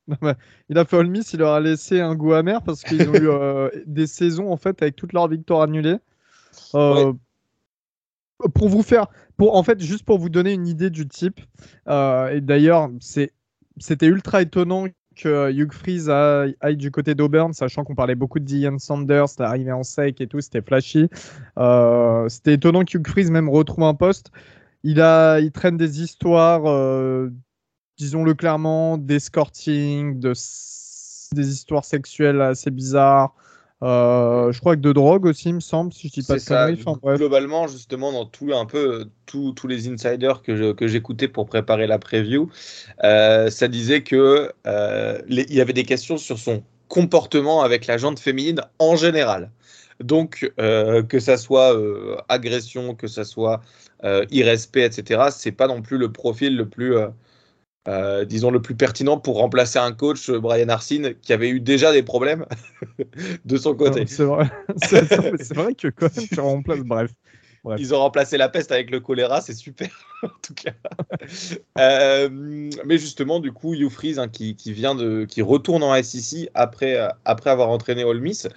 il 0.70 0.78
a 0.78 0.86
fait 0.86 0.98
All 0.98 1.08
Miss, 1.08 1.34
il 1.34 1.39
leur 1.39 1.54
a 1.54 1.60
laissé 1.60 2.02
un 2.02 2.15
goût 2.15 2.34
amer 2.34 2.62
parce 2.62 2.84
qu'ils 2.84 3.10
ont 3.10 3.13
eu 3.13 3.30
euh, 3.30 3.70
des 3.86 4.08
saisons 4.08 4.52
en 4.52 4.58
fait 4.58 4.82
avec 4.82 4.96
toutes 4.96 5.13
leurs 5.13 5.28
victoires 5.28 5.62
annulées. 5.62 5.98
Euh, 6.76 7.13
pour 8.54 8.70
vous 8.70 8.84
faire, 8.84 9.08
pour 9.36 9.56
en 9.56 9.63
fait 9.63 9.82
juste 9.82 10.06
pour 10.06 10.20
vous 10.20 10.30
donner 10.30 10.54
une 10.54 10.67
idée 10.67 10.89
du 10.89 11.08
type. 11.08 11.41
Euh, 11.88 12.30
et 12.30 12.41
d'ailleurs, 12.41 12.89
c'était 13.00 14.06
ultra 14.06 14.41
étonnant 14.41 14.86
que 15.15 15.52
Hugh 15.52 15.74
Freeze 15.74 16.10
aille 16.10 16.78
du 16.78 16.91
côté 16.91 17.15
d'Auburn, 17.15 17.52
sachant 17.52 17.84
qu'on 17.84 17.96
parlait 17.96 18.13
beaucoup 18.13 18.39
de 18.39 18.46
Dion 18.46 18.78
Sanders, 18.78 19.26
l'arrivée 19.39 19.72
en 19.72 19.82
sec 19.82 20.22
et 20.22 20.28
tout, 20.28 20.39
c'était 20.41 20.62
flashy. 20.62 21.10
c'était 22.30 22.54
étonnant 22.54 22.86
que 22.86 22.98
Hugh 23.00 23.08
Freeze 23.08 23.32
même 23.32 23.50
retrouve 23.50 23.86
un 23.86 23.96
poste. 23.96 24.32
Il, 24.84 25.02
a, 25.02 25.39
il 25.39 25.52
traîne 25.52 25.76
des 25.76 26.04
histoires 26.04 26.62
disons-le 27.97 28.33
clairement, 28.33 28.97
d'escorting, 28.97 30.19
de, 30.19 30.33
des 31.33 31.51
histoires 31.51 31.86
sexuelles 31.86 32.41
assez 32.41 32.71
bizarres. 32.71 33.33
Euh, 33.83 34.51
je 34.51 34.60
crois 34.60 34.75
que 34.75 34.81
de 34.81 34.91
drogue 34.91 35.25
aussi, 35.27 35.49
il 35.49 35.55
me 35.55 35.60
semble, 35.60 35.93
si 35.93 36.07
je 36.07 36.13
dis 36.13 36.23
pas 36.23 36.36
de 36.36 36.39
ça. 36.39 36.71
Globalement, 36.71 37.67
justement, 37.67 38.12
dans 38.12 38.25
tout 38.25 38.51
un 38.53 38.65
peu 38.65 39.05
tous 39.25 39.67
les 39.67 39.88
insiders 39.88 40.41
que, 40.41 40.71
que 40.71 40.88
j'écoutais 40.88 41.27
pour 41.27 41.45
préparer 41.45 41.86
la 41.86 41.99
preview, 41.99 42.49
euh, 43.03 43.49
ça 43.51 43.67
disait 43.67 44.01
que 44.01 44.51
euh, 44.65 45.21
il 45.27 45.53
y 45.53 45.62
avait 45.62 45.73
des 45.73 45.83
questions 45.83 46.17
sur 46.17 46.39
son 46.39 46.63
comportement 46.88 47.62
avec 47.62 47.86
la 47.86 47.97
jante 47.97 48.19
féminine 48.19 48.62
en 48.79 48.95
général. 48.95 49.51
Donc, 49.99 50.51
que 50.57 51.19
ça 51.19 51.38
soit 51.38 51.75
agression, 52.29 52.93
que 52.93 53.07
ça 53.07 53.23
soit 53.23 53.62
irrespect, 54.29 54.86
etc., 54.86 55.29
c'est 55.31 55.51
pas 55.51 55.67
non 55.67 55.81
plus 55.81 55.97
le 55.97 56.12
profil 56.12 56.55
le 56.55 56.69
plus 56.69 56.95
euh, 57.88 58.26
disons, 58.26 58.52
le 58.52 58.62
plus 58.62 58.76
pertinent 58.76 59.17
pour 59.17 59.38
remplacer 59.38 59.80
un 59.80 59.93
coach, 59.93 60.30
euh, 60.30 60.39
Brian 60.39 60.67
Arsene, 60.67 61.13
qui 61.21 61.32
avait 61.32 61.50
eu 61.50 61.62
déjà 61.62 61.93
des 61.93 62.04
problèmes 62.04 62.45
de 63.45 63.58
son 63.58 63.76
côté. 63.76 64.06
C'est 64.08 64.23
vrai. 64.23 64.50
vrai 65.56 65.73
que 65.73 65.88
quand 65.88 66.15
même, 66.15 66.28
tu 66.28 66.39
remplaces, 66.39 66.82
bref. 66.82 67.12
Ils 67.78 67.93
ont 67.93 68.00
remplacé 68.00 68.38
la 68.38 68.47
peste 68.47 68.71
avec 68.71 68.91
le 68.91 69.02
choléra, 69.02 69.41
c'est 69.41 69.54
super, 69.54 69.89
en 70.23 70.30
tout 70.41 70.54
cas. 70.54 70.71
Euh, 71.78 72.30
mais 72.86 72.97
justement, 72.97 73.41
du 73.41 73.52
coup, 73.52 73.73
Hugh 73.73 73.89
Freeze, 73.89 74.19
hein, 74.19 74.30
qui, 74.30 74.56
vient 74.67 74.95
de, 74.95 75.26
qui 75.26 75.41
retourne 75.41 75.84
en 75.84 76.02
SEC 76.02 76.50
après, 76.54 76.97
après 77.26 77.50
avoir 77.50 77.69
entraîné 77.69 78.06
Ole 78.06 78.21
Miss, 78.21 78.47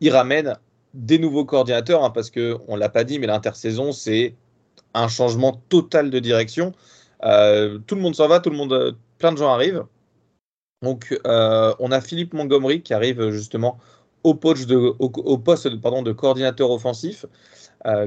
il 0.00 0.10
ramène 0.10 0.58
des 0.92 1.18
nouveaux 1.18 1.46
coordinateurs, 1.46 2.04
hein, 2.04 2.10
parce 2.10 2.30
que 2.30 2.58
on 2.68 2.76
l'a 2.76 2.90
pas 2.90 3.04
dit, 3.04 3.18
mais 3.18 3.26
l'intersaison, 3.26 3.92
c'est 3.92 4.34
un 4.92 5.08
changement 5.08 5.62
total 5.70 6.10
de 6.10 6.18
direction. 6.18 6.74
Euh, 7.24 7.78
tout 7.86 7.94
le 7.94 8.00
monde 8.00 8.14
s'en 8.14 8.28
va, 8.28 8.40
tout 8.40 8.50
le 8.50 8.56
monde, 8.56 8.72
euh, 8.72 8.92
plein 9.18 9.32
de 9.32 9.38
gens 9.38 9.52
arrivent. 9.52 9.84
Donc, 10.82 11.18
euh, 11.26 11.74
on 11.80 11.90
a 11.90 12.00
Philippe 12.00 12.34
Montgomery 12.34 12.82
qui 12.82 12.94
arrive 12.94 13.30
justement 13.30 13.78
au, 14.22 14.34
poste 14.34 14.68
de, 14.68 16.12
coordinateur 16.12 16.70
offensif, 16.70 17.26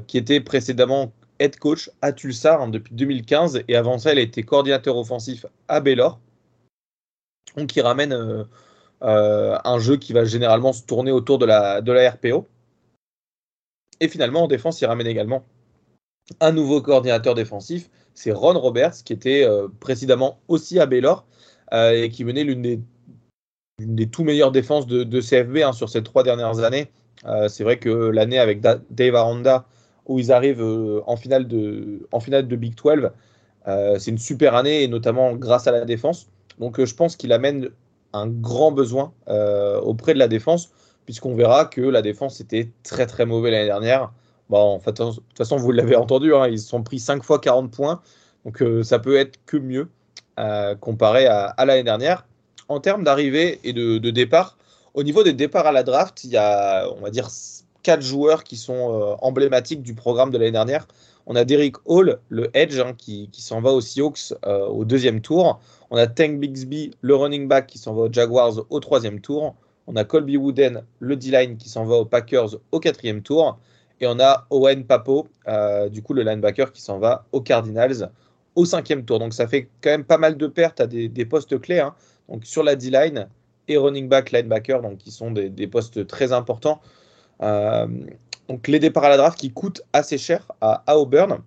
qui 0.07 0.17
était 0.17 0.39
précédemment 0.39 1.11
head 1.39 1.57
coach 1.57 1.89
à 2.01 2.13
Tulsa 2.13 2.59
hein, 2.59 2.67
depuis 2.67 2.93
2015 2.93 3.63
et 3.67 3.75
avant 3.75 3.97
ça, 3.97 4.09
a 4.09 4.13
été 4.13 4.43
coordinateur 4.43 4.95
offensif 4.97 5.45
à 5.67 5.79
Baylor. 5.79 6.19
Donc, 7.57 7.75
il 7.75 7.81
ramène 7.81 8.47
un 9.01 9.79
jeu 9.79 9.97
qui 9.97 10.13
va 10.13 10.23
généralement 10.23 10.71
se 10.71 10.83
tourner 10.83 11.11
autour 11.11 11.39
de 11.39 11.45
la, 11.45 11.81
de 11.81 11.91
la 11.91 12.11
RPO. 12.11 12.47
Et 13.99 14.07
finalement, 14.07 14.43
en 14.43 14.47
défense, 14.47 14.79
il 14.81 14.85
ramène 14.85 15.07
également 15.07 15.43
un 16.39 16.51
nouveau 16.51 16.81
coordinateur 16.81 17.35
défensif 17.35 17.89
c'est 18.13 18.31
Ron 18.31 18.59
Roberts, 18.59 19.03
qui 19.03 19.13
était 19.13 19.43
euh, 19.43 19.67
précédemment 19.79 20.39
aussi 20.47 20.79
à 20.79 20.85
Baylor 20.85 21.25
euh, 21.73 22.03
et 22.03 22.09
qui 22.09 22.23
menait 22.23 22.43
l'une 22.43 22.61
des, 22.61 22.79
des 23.79 24.07
tout 24.07 24.23
meilleures 24.23 24.51
défenses 24.51 24.87
de, 24.87 25.21
CFB 25.21 25.57
hein, 25.57 25.73
sur 25.73 25.89
ces 25.89 26.03
trois 26.03 26.23
dernières 26.23 26.59
années. 26.59 26.91
Euh, 27.25 27.47
c'est 27.47 27.63
vrai 27.63 27.77
que 27.77 27.89
l'année 27.89 28.39
avec 28.39 28.61
Dave 28.61 29.15
Aranda, 29.15 29.65
où 30.07 30.19
ils 30.19 30.31
arrivent 30.31 30.63
en, 31.05 31.15
finale 31.15 31.47
de, 31.47 32.07
en 32.11 32.19
finale 32.19 32.47
de 32.47 32.55
Big 32.55 32.75
12, 32.75 33.09
c'est 33.99 34.11
une 34.11 34.17
super 34.17 34.55
année, 34.55 34.83
et 34.83 34.87
notamment 34.87 35.35
grâce 35.35 35.67
à 35.67 35.71
la 35.71 35.85
défense. 35.85 36.27
Donc 36.59 36.83
je 36.83 36.95
pense 36.95 37.15
qu'il 37.15 37.31
amène 37.31 37.69
un 38.11 38.27
grand 38.27 38.71
besoin 38.71 39.13
auprès 39.83 40.13
de 40.15 40.19
la 40.19 40.27
défense, 40.27 40.71
puisqu'on 41.05 41.35
verra 41.35 41.65
que 41.65 41.81
la 41.81 42.01
défense 42.01 42.41
était 42.41 42.71
très 42.83 43.05
très 43.05 43.27
mauvaise 43.27 43.51
l'année 43.51 43.65
dernière. 43.67 44.11
Bon, 44.51 44.81
de 44.85 44.91
toute 44.91 45.23
façon, 45.37 45.55
vous 45.55 45.71
l'avez 45.71 45.95
entendu, 45.95 46.35
hein, 46.35 46.45
ils 46.45 46.59
sont 46.59 46.83
pris 46.83 46.99
5 46.99 47.23
fois 47.23 47.39
40 47.39 47.71
points. 47.71 48.01
Donc 48.43 48.61
euh, 48.61 48.83
ça 48.83 48.99
peut 48.99 49.15
être 49.15 49.39
que 49.45 49.55
mieux 49.55 49.87
euh, 50.39 50.75
comparé 50.75 51.25
à, 51.25 51.55
l'année 51.65 51.85
dernière. 51.85 52.27
En 52.67 52.81
termes 52.81 53.05
d'arrivée 53.05 53.61
et 53.63 53.71
de, 53.71 53.97
départ, 54.09 54.57
au 54.93 55.03
niveau 55.03 55.23
des 55.23 55.31
départs 55.31 55.67
à 55.67 55.71
la 55.71 55.83
draft, 55.83 56.25
il 56.25 56.31
y 56.31 56.37
a, 56.37 56.85
on 56.91 56.99
va 56.99 57.11
dire, 57.11 57.29
4 57.83 58.01
joueurs 58.01 58.43
qui 58.43 58.57
sont 58.57 58.93
euh, 58.93 59.15
emblématiques 59.21 59.83
du 59.83 59.93
programme 59.93 60.31
de 60.31 60.37
l'année 60.37 60.51
dernière. 60.51 60.85
On 61.27 61.37
a 61.37 61.45
Derrick 61.45 61.77
Hall, 61.85 62.19
le 62.27 62.49
edge, 62.53 62.77
hein, 62.77 62.91
qui, 62.97 63.29
s'en 63.31 63.61
va 63.61 63.71
aux 63.71 63.79
Seahawks 63.79 64.33
au 64.43 64.83
deuxième 64.83 65.21
tour. 65.21 65.61
On 65.91 65.95
a 65.95 66.07
Tank 66.07 66.39
Bixby, 66.39 66.91
le 66.99 67.15
running 67.15 67.47
back, 67.47 67.67
qui 67.67 67.77
s'en 67.77 67.93
va 67.93 68.01
aux 68.01 68.11
Jaguars 68.11 68.65
au 68.69 68.79
troisième 68.81 69.21
tour. 69.21 69.55
On 69.87 69.95
a 69.95 70.03
Colby 70.03 70.35
Wooden, 70.35 70.83
le 70.99 71.15
D-line, 71.15 71.55
qui 71.55 71.69
s'en 71.69 71.85
va 71.85 71.95
aux 71.95 72.05
Packers 72.05 72.57
au 72.73 72.81
quatrième 72.81 73.21
tour. 73.21 73.57
Et 74.01 74.07
on 74.07 74.19
a 74.19 74.47
Owen 74.49 74.83
Papo, 74.83 75.27
euh, 75.47 75.87
du 75.87 76.01
coup 76.01 76.13
le 76.13 76.23
linebacker, 76.23 76.71
qui 76.73 76.81
s'en 76.81 76.97
va 76.97 77.25
aux 77.31 77.41
Cardinals 77.41 78.09
au 78.55 78.65
cinquième 78.65 79.05
tour. 79.05 79.19
Donc 79.19 79.33
ça 79.33 79.47
fait 79.47 79.69
quand 79.81 79.91
même 79.91 80.03
pas 80.03 80.17
mal 80.17 80.37
de 80.37 80.47
pertes 80.47 80.81
à 80.81 80.87
des, 80.87 81.25
postes 81.25 81.59
clés. 81.61 81.79
Hein. 81.79 81.93
Donc 82.27 82.45
sur 82.45 82.63
la 82.63 82.75
D-line 82.75 83.29
et 83.67 83.77
running 83.77 84.09
back, 84.09 84.31
linebacker, 84.31 84.81
qui 84.97 85.11
sont 85.11 85.29
des, 85.29 85.67
postes 85.67 86.07
très 86.07 86.33
importants. 86.33 86.81
Euh, 87.43 87.87
donc 88.49 88.67
les 88.67 88.79
départs 88.79 89.05
à 89.05 89.09
la 89.09 89.17
draft 89.17 89.39
qui 89.39 89.51
coûtent 89.51 89.83
assez 89.93 90.17
cher 90.17 90.51
à, 90.61 90.97
Auburn. 90.97 91.39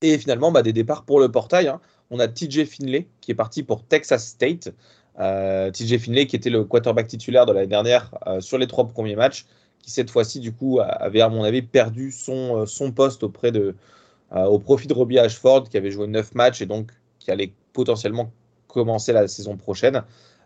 Et 0.00 0.16
finalement, 0.16 0.52
bah, 0.52 0.62
des 0.62 0.72
départs 0.72 1.04
pour 1.04 1.18
le 1.18 1.30
portail. 1.30 1.66
Hein. 1.66 1.80
On 2.10 2.20
a 2.20 2.28
TJ 2.28 2.66
Finlay 2.66 3.08
qui 3.20 3.32
est 3.32 3.34
parti 3.34 3.64
pour 3.64 3.84
Texas 3.84 4.28
State. 4.28 4.72
Euh, 5.18 5.72
TJ 5.72 5.98
Finlay 5.98 6.26
qui 6.26 6.36
était 6.36 6.50
le 6.50 6.64
quarterback 6.64 7.08
titulaire 7.08 7.46
de 7.46 7.52
l'année 7.52 7.66
dernière 7.66 8.10
sur 8.38 8.58
les 8.58 8.68
trois 8.68 8.86
premiers 8.86 9.16
matchs, 9.16 9.44
qui 9.84 9.90
cette 9.90 10.10
fois-ci 10.10 10.40
du 10.40 10.52
coup 10.52 10.80
avait 10.80 11.20
à 11.20 11.28
mon 11.28 11.44
avis 11.44 11.62
perdu 11.62 12.10
son, 12.10 12.62
euh, 12.62 12.66
son 12.66 12.90
poste 12.90 13.22
auprès 13.22 13.52
de, 13.52 13.74
au 14.34 14.58
profit 14.58 14.88
de 14.88 14.94
Robbie 14.94 15.18
Ashford 15.18 15.68
qui 15.68 15.76
avait 15.76 15.90
joué 15.90 16.06
9 16.06 16.34
matchs 16.34 16.62
et 16.62 16.66
donc 16.66 16.90
qui 17.18 17.30
allait 17.30 17.52
potentiellement 17.72 18.32
commencer 18.66 19.12
la 19.12 19.28
saison 19.28 19.56
prochaine. 19.56 20.02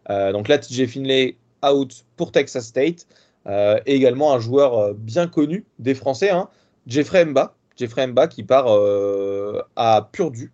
donc 0.09 0.49
là, 0.49 0.59
TJ 0.59 0.87
Finlay 0.87 1.37
out 1.63 2.05
pour 2.17 2.33
Texas 2.33 2.67
State. 2.67 3.07
Euh, 3.47 3.81
et 3.87 3.95
également 3.95 4.35
un 4.35 4.41
joueur 4.41 4.79
euh, 4.79 4.93
bien 4.95 5.27
connu 5.27 5.65
des 5.79 5.95
Français, 5.95 6.31
hein, 6.31 6.49
Jeffrey 6.87 7.25
Mba, 7.25 7.55
Jeffrey 7.77 8.07
Mba 8.07 8.27
qui 8.29 8.43
part 8.43 8.67
euh, 8.69 9.63
à 9.77 10.09
Purdu. 10.13 10.53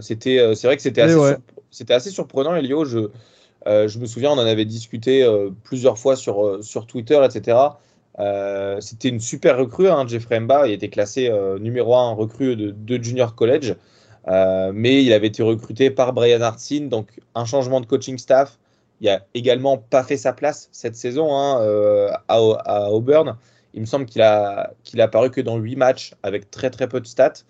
c'était, 0.00 0.54
c'est 0.54 0.66
vrai 0.66 0.76
que 0.76 0.82
c'était 0.82 1.02
assez, 1.02 1.36
c'était 1.70 1.94
assez 1.94 2.10
surprenant, 2.10 2.54
Elio. 2.54 2.84
Je, 2.86 3.10
je 3.66 3.98
me 3.98 4.06
souviens, 4.06 4.30
on 4.30 4.38
en 4.38 4.46
avait 4.46 4.64
discuté 4.64 5.26
plusieurs 5.64 5.98
fois 5.98 6.16
sur, 6.16 6.64
sur 6.64 6.86
Twitter, 6.86 7.20
etc. 7.24 7.58
c'était 8.80 9.08
une 9.08 9.20
super 9.20 9.58
recrue, 9.58 9.88
hein, 9.88 10.06
Jeffrey 10.06 10.40
Mba. 10.40 10.66
Il 10.68 10.72
était 10.72 10.88
classé 10.88 11.30
numéro 11.60 11.94
1 11.94 12.12
recrue 12.12 12.56
de, 12.56 13.02
Junior 13.02 13.34
College. 13.34 13.74
mais 14.26 15.04
il 15.04 15.12
avait 15.12 15.26
été 15.26 15.42
recruté 15.42 15.90
par 15.90 16.12
Brian 16.12 16.40
Hartsin, 16.40 16.86
donc 16.88 17.20
un 17.34 17.44
changement 17.44 17.80
de 17.80 17.86
coaching 17.86 18.18
staff, 18.18 18.58
il 19.00 19.08
a 19.08 19.24
également 19.34 19.78
pas 19.78 20.02
fait 20.02 20.16
sa 20.16 20.32
place 20.32 20.68
cette 20.72 20.96
saison 20.96 21.36
hein, 21.36 21.60
euh, 21.60 22.10
à, 22.28 22.90
Auburn. 22.90 23.36
Il 23.74 23.80
me 23.80 23.86
semble 23.86 24.06
qu'il 24.06 24.22
a, 24.22 24.72
qu'il 24.84 25.06
que 25.30 25.40
dans 25.40 25.58
8 25.58 25.76
matchs 25.76 26.14
avec 26.22 26.50
très 26.50 26.70
très 26.70 26.88
peu 26.88 27.00
de 27.00 27.06
stats. 27.06 27.44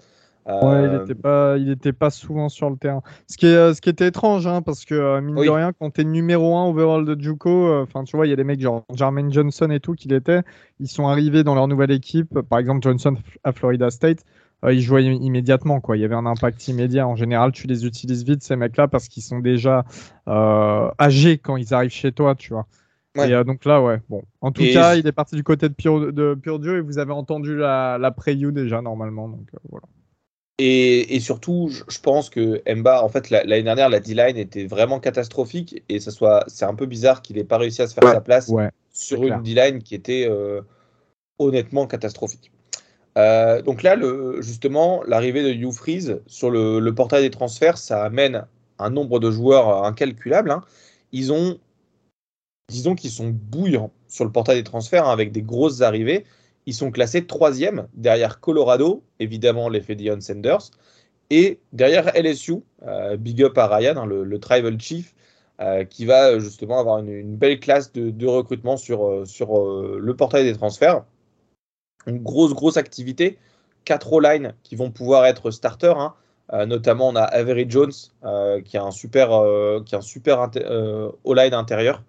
Ouais, 0.46 0.84
il 0.84 0.90
n'était 0.92 1.12
euh, 1.12 1.22
pas, 1.22 1.56
il 1.58 1.70
était 1.70 1.92
pas 1.92 2.10
souvent 2.10 2.48
sur 2.48 2.70
le 2.70 2.76
terrain. 2.76 3.02
Ce 3.26 3.36
qui, 3.36 3.46
est, 3.46 3.74
ce 3.74 3.80
qui 3.80 3.88
était 3.88 4.06
étrange, 4.06 4.46
hein, 4.46 4.62
parce 4.62 4.84
que 4.84 4.94
euh, 4.94 5.20
mine 5.20 5.34
de 5.34 5.50
rien, 5.50 5.72
quand 5.72 5.90
tu 5.90 6.02
es 6.02 6.04
numéro 6.04 6.56
1 6.56 6.66
overall 6.66 7.04
de 7.04 7.20
Juco, 7.20 7.82
enfin 7.82 8.04
tu 8.04 8.16
vois, 8.16 8.26
il 8.26 8.30
y 8.30 8.32
a 8.32 8.36
des 8.36 8.44
mecs 8.44 8.60
genre 8.60 8.84
Jermaine 8.94 9.32
Johnson 9.32 9.70
et 9.70 9.80
tout 9.80 9.94
qui 9.94 10.08
l'étaient. 10.08 10.42
Ils 10.78 10.88
sont 10.88 11.08
arrivés 11.08 11.42
dans 11.42 11.54
leur 11.54 11.66
nouvelle 11.66 11.90
équipe. 11.90 12.40
Par 12.42 12.58
exemple, 12.58 12.82
Johnson 12.82 13.16
à 13.44 13.52
Florida 13.52 13.90
State. 13.90 14.24
Euh, 14.64 14.72
ils 14.72 14.80
jouaient 14.80 15.04
immédiatement. 15.04 15.80
Quoi. 15.80 15.96
Il 15.96 16.00
y 16.00 16.04
avait 16.04 16.14
un 16.14 16.26
impact 16.26 16.66
immédiat. 16.68 17.06
En 17.06 17.16
général, 17.16 17.52
tu 17.52 17.66
les 17.66 17.86
utilises 17.86 18.24
vite, 18.24 18.42
ces 18.42 18.56
mecs-là, 18.56 18.88
parce 18.88 19.08
qu'ils 19.08 19.22
sont 19.22 19.38
déjà 19.38 19.84
euh, 20.28 20.90
âgés 20.98 21.38
quand 21.38 21.56
ils 21.56 21.74
arrivent 21.74 21.90
chez 21.90 22.12
toi, 22.12 22.34
tu 22.34 22.52
vois. 22.52 22.66
Et 23.16 23.32
euh, 23.32 23.44
donc 23.44 23.64
là, 23.64 23.80
ouais. 23.82 24.00
Bon. 24.10 24.22
En 24.40 24.52
tout 24.52 24.62
cas, 24.62 24.96
il 24.96 25.06
est 25.06 25.12
parti 25.12 25.36
du 25.36 25.42
côté 25.42 25.68
de 25.68 25.74
Pure, 25.74 26.12
de 26.12 26.34
Pure 26.34 26.58
Dieu 26.58 26.78
et 26.78 26.80
vous 26.80 26.98
avez 26.98 27.12
entendu 27.12 27.56
la, 27.56 27.96
la 27.98 28.10
preview 28.10 28.50
déjà, 28.50 28.82
normalement. 28.82 29.28
Donc 29.28 29.48
voilà. 29.70 29.86
Et, 30.58 31.20
surtout, 31.20 31.68
je 31.68 32.00
pense 32.00 32.30
que 32.30 32.62
Mba, 32.66 33.02
en 33.02 33.08
fait, 33.10 33.28
l'année 33.28 33.62
dernière, 33.62 33.90
la 33.90 34.00
D-line 34.00 34.38
était 34.38 34.64
vraiment 34.64 35.00
catastrophique 35.00 35.82
et 35.90 36.00
ça 36.00 36.10
soit, 36.10 36.44
c'est 36.46 36.64
un 36.64 36.74
peu 36.74 36.86
bizarre 36.86 37.20
qu'il 37.20 37.36
n'ait 37.36 37.44
pas 37.44 37.58
réussi 37.58 37.82
à 37.82 37.86
se 37.86 37.94
faire 37.94 38.10
sa 38.10 38.22
place 38.22 38.50
sur 38.90 39.22
une 39.22 39.42
D-line 39.42 39.82
qui 39.82 39.94
était 39.94 40.26
honnêtement 41.38 41.86
catastrophique. 41.86 42.50
Euh, 43.16 43.62
donc 43.62 43.82
là, 43.82 43.96
le, 43.96 44.42
justement, 44.42 45.02
l'arrivée 45.06 45.42
de 45.42 45.50
Hugh 45.50 45.72
Freeze 45.72 46.20
sur 46.26 46.50
le, 46.50 46.90
portail 46.94 47.22
des 47.22 47.30
transferts, 47.30 47.78
ça 47.78 48.04
amène 48.04 48.46
un 48.78 48.90
nombre 48.90 49.18
de 49.18 49.30
joueurs 49.30 49.84
incalculable. 49.84 50.50
Hein. 50.50 50.62
Ils 51.12 51.32
ont, 51.32 51.58
disons 52.68 52.94
qu'ils 52.94 53.10
sont 53.10 53.30
bouillants 53.30 53.90
sur 54.08 54.24
le 54.24 54.32
portail 54.32 54.56
des 54.56 54.64
transferts 54.64 55.06
hein, 55.06 55.12
avec 55.12 55.32
des 55.32 55.42
grosses 55.42 55.80
arrivées. 55.80 56.26
Ils 56.66 56.74
sont 56.74 56.90
classés 56.90 57.26
troisième 57.26 57.88
derrière 57.94 58.40
Colorado, 58.40 59.04
évidemment 59.20 59.68
l'effet 59.68 59.94
Dion 59.94 60.20
Sanders, 60.20 60.70
et 61.30 61.60
derrière 61.72 62.12
LSU, 62.14 62.62
euh, 62.86 63.16
big 63.16 63.42
up 63.42 63.56
à 63.58 63.66
Ryan, 63.68 63.96
hein, 63.96 64.06
le, 64.06 64.38
tribal 64.38 64.80
chief, 64.80 65.14
euh, 65.60 65.84
qui 65.84 66.04
va 66.04 66.38
justement 66.38 66.78
avoir 66.78 66.98
une, 66.98 67.36
belle 67.36 67.60
classe 67.60 67.92
de, 67.92 68.26
recrutement 68.26 68.76
sur, 68.76 69.26
sur 69.26 69.64
le 69.98 70.16
portail 70.16 70.44
des 70.44 70.54
transferts 70.54 71.04
une 72.06 72.22
grosse, 72.22 72.54
grosse 72.54 72.76
activité. 72.76 73.38
Quatre 73.84 74.12
O-line 74.12 74.54
qui 74.62 74.76
vont 74.76 74.90
pouvoir 74.90 75.26
être 75.26 75.50
starters. 75.50 75.98
Hein. 75.98 76.14
Euh, 76.52 76.66
notamment, 76.66 77.08
on 77.08 77.16
a 77.16 77.22
Avery 77.22 77.66
Jones 77.68 77.92
euh, 78.24 78.60
qui 78.62 78.76
a 78.76 78.82
un 78.82 78.90
super, 78.90 79.32
euh, 79.32 79.82
qui 79.84 79.94
a 79.94 79.98
un 79.98 80.02
super 80.02 80.50
O-line 81.24 81.54
intérieur 81.54 82.02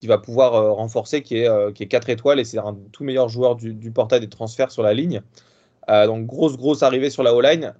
qui 0.00 0.06
va 0.06 0.18
pouvoir 0.18 0.76
renforcer, 0.76 1.22
qui 1.22 1.38
est, 1.38 1.72
qui 1.74 1.82
est 1.82 1.88
4 1.88 2.08
étoiles 2.10 2.38
et 2.38 2.44
c'est 2.44 2.58
un 2.58 2.76
tout 2.92 3.04
meilleur 3.04 3.28
joueur 3.28 3.56
du, 3.56 3.90
portail 3.90 4.20
des 4.20 4.28
transferts 4.28 4.70
sur 4.70 4.82
la 4.82 4.94
ligne. 4.94 5.22
donc, 5.88 6.26
grosse, 6.26 6.56
grosse 6.56 6.84
arrivée 6.84 7.10
sur 7.10 7.24
la 7.24 7.34
O-line. 7.34 7.74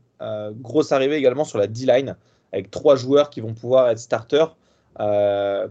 grosse 0.61 0.91
arrivée 0.91 1.15
également 1.15 1.45
sur 1.45 1.59
la 1.59 1.69
D-line 1.69 2.17
avec 2.53 2.73
trois 2.73 2.97
joueurs 2.97 3.31
qui 3.31 3.41
vont 3.41 3.55
pouvoir 3.55 3.89
être 3.89 4.01
starters. 4.01 4.57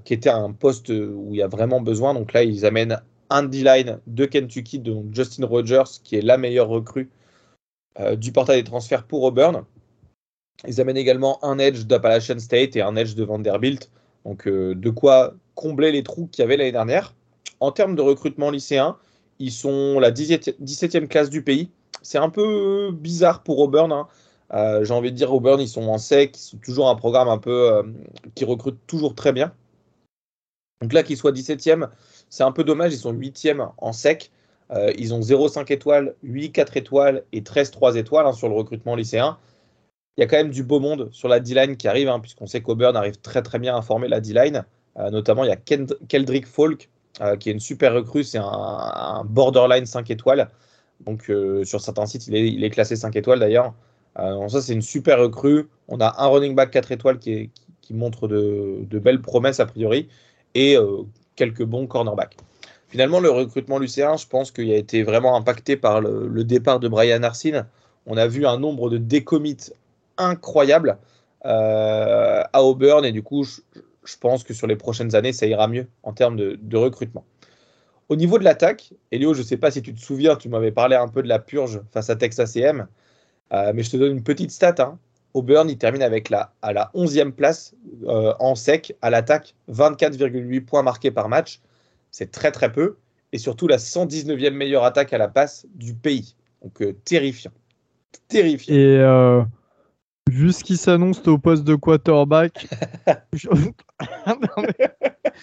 qui 0.06 0.14
était 0.14 0.30
un 0.30 0.54
poste 0.54 0.88
où 0.88 1.30
il 1.32 1.38
y 1.38 1.42
a 1.42 1.48
vraiment 1.48 1.82
besoin. 1.82 2.14
Donc 2.14 2.32
là, 2.32 2.44
ils 2.44 2.66
amènent 2.66 3.02
un 3.30 3.44
D-line 3.44 4.00
de 4.08 4.26
Kentucky, 4.26 4.80
de 4.80 4.96
Justin 5.12 5.46
Rogers, 5.46 6.00
qui 6.04 6.16
est 6.16 6.22
la 6.22 6.38
meilleure 6.38 6.68
recrue 6.68 7.10
euh, 8.00 8.16
du 8.16 8.32
portail 8.32 8.62
des 8.62 8.70
transferts 8.70 9.04
pour 9.04 9.24
Auburn. 9.24 9.64
Ils 10.68 10.82
amènent 10.82 10.98
également 10.98 11.44
un 11.44 11.60
edge 11.60 11.86
d'Appalachian 11.86 12.40
State 12.40 12.76
et 12.76 12.82
un 12.82 12.96
edge 12.96 13.16
de 13.16 13.24
Vanderbilt. 13.24 13.92
Donc, 14.26 14.48
euh, 14.48 14.76
de 14.76 14.90
quoi 14.90 15.34
combler 15.58 15.92
les 15.92 16.04
trous 16.04 16.28
qu'il 16.28 16.44
y 16.44 16.46
avait 16.46 16.56
l'année 16.56 16.72
dernière. 16.72 17.14
En 17.60 17.72
termes 17.72 17.96
de 17.96 18.02
recrutement 18.02 18.52
lycéen, 18.52 18.98
ils 19.40 19.52
sont 19.52 20.00
la 20.00 20.12
17e 20.12 21.08
classe 21.08 21.30
du 21.30 21.42
pays. 21.42 21.70
C'est 22.02 22.20
un 22.20 22.30
peu 22.30 22.92
bizarre 22.94 23.44
pour 23.44 23.60
Auburn. 23.60 23.92
Hein. 23.92 24.08
Euh, 24.54 24.86
j'ai 24.86 24.94
envie 24.94 25.12
de 25.12 25.18
dire, 25.18 25.34
Auburn, 25.34 25.60
ils 25.60 25.68
sont 25.68 25.88
en 25.88 25.98
sec, 25.98 26.38
ils 26.38 26.42
sont 26.42 26.58
toujours 26.58 26.90
un 26.90 26.96
programme 26.96 27.28
un 27.28 27.38
peu 27.38 27.84
qui 28.36 28.46
recrute 28.46 28.78
toujours 28.88 29.16
très 29.16 29.34
bien. 29.34 29.52
Donc 30.82 30.94
là, 30.94 31.04
qu'ils 31.04 31.18
soient 31.18 31.32
17e, 31.32 31.90
c'est 32.30 32.44
un 32.44 32.52
peu 32.52 32.64
dommage, 32.64 32.94
ils 32.94 33.00
sont 33.00 33.14
8e 33.14 33.72
en 33.78 33.94
sec. 33.94 34.32
Euh, 34.72 34.92
ils 34.98 35.14
ont 35.14 35.22
0,5 35.22 35.72
étoiles, 35.72 36.16
8 36.24 36.52
4 36.52 36.78
étoiles 36.78 37.24
et 37.32 37.44
13 37.44 37.72
3 37.72 37.96
étoiles 37.96 38.26
hein, 38.26 38.34
sur 38.34 38.50
le 38.50 38.56
recrutement 38.56 38.96
lycéen. 38.96 39.38
Il 40.18 40.22
y 40.22 40.24
a 40.24 40.28
quand 40.28 40.38
même 40.38 40.50
du 40.50 40.64
beau 40.64 40.80
monde 40.80 41.10
sur 41.12 41.28
la 41.30 41.40
D-line 41.40 41.78
qui 41.78 41.88
arrive, 41.88 42.10
hein, 42.10 42.20
puisqu'on 42.20 42.48
sait 42.48 42.62
qu'Auburn 42.62 42.96
arrive 42.96 43.18
très 43.22 43.42
très 43.44 43.60
bien 43.60 43.78
à 43.78 43.82
former 43.82 44.08
la 44.08 44.20
D-line. 44.20 44.66
Euh, 44.98 45.10
notamment, 45.10 45.44
il 45.44 45.50
y 45.50 45.52
a 45.52 45.56
Keldrick 45.56 46.48
Falk, 46.48 46.90
euh, 47.22 47.36
qui 47.36 47.50
est 47.50 47.54
une 47.54 47.60
super 47.60 47.94
recrue, 47.94 48.24
c'est 48.24 48.40
un, 48.40 49.24
borderline 49.26 49.86
5 49.86 50.10
étoiles. 50.12 50.50
Donc 51.06 51.32
sur 51.64 51.80
certains 51.80 52.08
sites, 52.08 52.26
il 52.28 52.64
est, 52.64 52.70
classé 52.72 52.96
5 52.96 53.16
étoiles 53.16 53.40
d'ailleurs. 53.40 53.76
ça, 54.16 54.62
c'est 54.62 54.74
une 54.74 54.82
super 54.82 55.20
recrue. 55.20 55.68
On 55.88 56.02
a 56.02 56.16
un 56.18 56.28
running 56.28 56.56
back 56.56 56.72
4 56.72 56.92
étoiles 56.92 57.20
qui, 57.20 57.52
montre 57.92 58.28
de, 58.28 59.00
belles 59.00 59.22
promesses 59.22 59.60
a 59.60 59.68
priori. 59.68 60.10
Et 60.56 60.76
quelques 61.36 61.64
bons 61.64 61.86
cornerbacks. 61.86 62.36
Finalement, 62.90 63.20
le 63.20 63.30
recrutement 63.30 63.80
lycéen, 63.80 64.16
je 64.16 64.28
pense 64.28 64.52
qu'il 64.52 64.72
a 64.72 64.78
été 64.78 65.04
vraiment 65.04 65.36
impacté 65.36 65.76
par 65.76 66.02
le, 66.02 66.44
départ 66.44 66.80
de 66.80 66.88
Brian 66.88 67.24
Arsene. 67.24 67.66
On 68.06 68.18
a 68.18 68.28
vu 68.28 68.46
un 68.46 68.58
nombre 68.58 68.90
de 68.90 68.98
décommits 68.98 69.72
incroyable 70.18 70.98
euh, 71.46 72.44
à 72.52 72.64
Auburn 72.64 73.04
et 73.06 73.12
du 73.12 73.24
coup, 73.24 73.44
je, 73.44 73.62
pense 74.16 74.44
que 74.44 74.54
sur 74.54 74.68
les 74.68 74.76
prochaines 74.76 75.16
années, 75.16 75.34
ça 75.34 75.46
ira 75.46 75.68
mieux 75.68 75.88
en 76.04 76.14
termes 76.14 76.38
de, 76.38 76.78
recrutement. 76.78 77.26
Au 78.10 78.16
niveau 78.16 78.40
de 78.40 78.44
l'attaque, 78.44 78.94
Elio, 79.12 79.34
je 79.34 79.42
ne 79.42 79.46
sais 79.46 79.58
pas 79.58 79.72
si 79.72 79.82
tu 79.82 79.94
te 79.94 80.00
souviens, 80.00 80.36
tu 80.36 80.48
m'avais 80.48 80.72
parlé 80.72 80.96
un 80.96 81.08
peu 81.08 81.22
de 81.22 81.28
la 81.28 81.40
purge 81.40 81.82
face 81.92 82.10
à 82.10 82.16
Texas 82.16 82.56
AM, 82.56 82.88
euh, 83.52 83.72
mais 83.76 83.84
je 83.84 83.92
te 83.92 83.98
donne 83.98 84.14
une 84.14 84.24
petite 84.24 84.52
stat. 84.52 84.76
Hein. 84.80 84.98
Auburn, 85.34 85.70
il 85.70 85.78
termine 85.78 86.02
avec 86.02 86.30
la, 86.30 86.54
à 86.62 86.72
la 86.72 86.90
11e 86.96 87.32
place 87.32 87.76
euh, 88.06 88.34
en 88.40 88.56
sec 88.56 88.96
à 89.02 89.10
l'attaque, 89.10 89.56
24,8 89.70 90.62
points 90.62 90.84
marqués 90.84 91.12
par 91.12 91.28
match. 91.28 91.60
C'est 92.12 92.32
très 92.32 92.52
très 92.52 92.72
peu. 92.72 92.96
Et 93.34 93.38
surtout 93.38 93.68
la 93.68 93.78
119e 93.78 94.52
meilleure 94.52 94.86
attaque 94.86 95.12
à 95.12 95.18
la 95.18 95.28
passe 95.28 95.66
du 95.76 95.94
pays. 95.94 96.36
Donc 96.64 96.82
euh, 96.82 96.94
terrifiant. 97.04 97.52
Terrifiant. 98.30 99.48
Vu 100.28 100.52
ce 100.52 100.64
qui 100.64 100.78
s'annonce 100.78 101.28
au 101.28 101.38
poste 101.38 101.64
de 101.64 101.76
quarterback, 101.76 102.68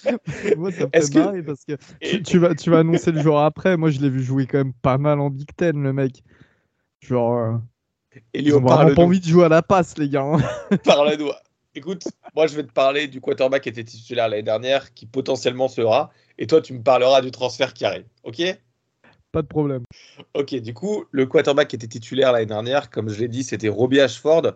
Moi, 0.56 0.72
ça 0.72 0.84
me 0.84 0.90
fait 0.92 1.14
marrer 1.14 1.42
parce 1.42 1.64
que 1.64 1.74
tu, 2.22 2.38
vas, 2.38 2.54
tu 2.54 2.70
vas 2.70 2.78
annoncer 2.80 3.12
le 3.12 3.20
jour 3.22 3.40
après. 3.40 3.76
Moi, 3.76 3.90
je 3.90 4.00
l'ai 4.00 4.10
vu 4.10 4.22
jouer 4.22 4.46
quand 4.46 4.58
même 4.58 4.72
pas 4.72 4.98
mal 4.98 5.20
en 5.20 5.30
Big 5.30 5.48
Ten, 5.56 5.82
le 5.82 5.92
mec. 5.92 6.22
Genre. 7.00 7.60
Elio, 8.32 8.56
Ils 8.56 8.58
ont 8.58 8.64
pas 8.64 8.84
envie 8.96 9.20
de 9.20 9.26
jouer 9.26 9.44
à 9.44 9.48
la 9.48 9.62
passe, 9.62 9.98
les 9.98 10.08
gars. 10.08 10.22
Hein. 10.22 10.38
Parle-nous. 10.84 11.30
Écoute, 11.76 12.06
moi 12.36 12.46
je 12.46 12.54
vais 12.54 12.62
te 12.62 12.72
parler 12.72 13.08
du 13.08 13.20
quarterback 13.20 13.62
qui 13.62 13.68
était 13.68 13.82
titulaire 13.82 14.28
l'année 14.28 14.44
dernière, 14.44 14.94
qui 14.94 15.06
potentiellement 15.06 15.66
sera, 15.66 16.10
et 16.38 16.46
toi 16.46 16.60
tu 16.60 16.72
me 16.72 16.82
parleras 16.82 17.20
du 17.20 17.32
transfert 17.32 17.74
qui 17.74 17.84
arrive. 17.84 18.04
Ok? 18.22 18.40
Pas 19.34 19.42
de 19.42 19.48
problème. 19.48 19.82
Ok, 20.34 20.54
du 20.54 20.74
coup, 20.74 21.06
le 21.10 21.26
quarterback 21.26 21.66
qui 21.66 21.74
était 21.74 21.88
titulaire 21.88 22.30
l'année 22.30 22.46
dernière, 22.46 22.88
comme 22.88 23.08
je 23.08 23.18
l'ai 23.18 23.26
dit, 23.26 23.42
c'était 23.42 23.68
Robbie 23.68 24.00
Ashford, 24.00 24.52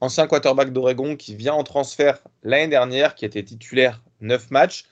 ancien 0.00 0.26
quarterback 0.26 0.72
d'Oregon 0.72 1.14
qui 1.14 1.36
vient 1.36 1.52
en 1.52 1.62
transfert 1.62 2.22
l'année 2.42 2.68
dernière, 2.68 3.16
qui 3.16 3.26
était 3.26 3.42
titulaire 3.42 4.02
9 4.22 4.50
matchs, 4.50 4.86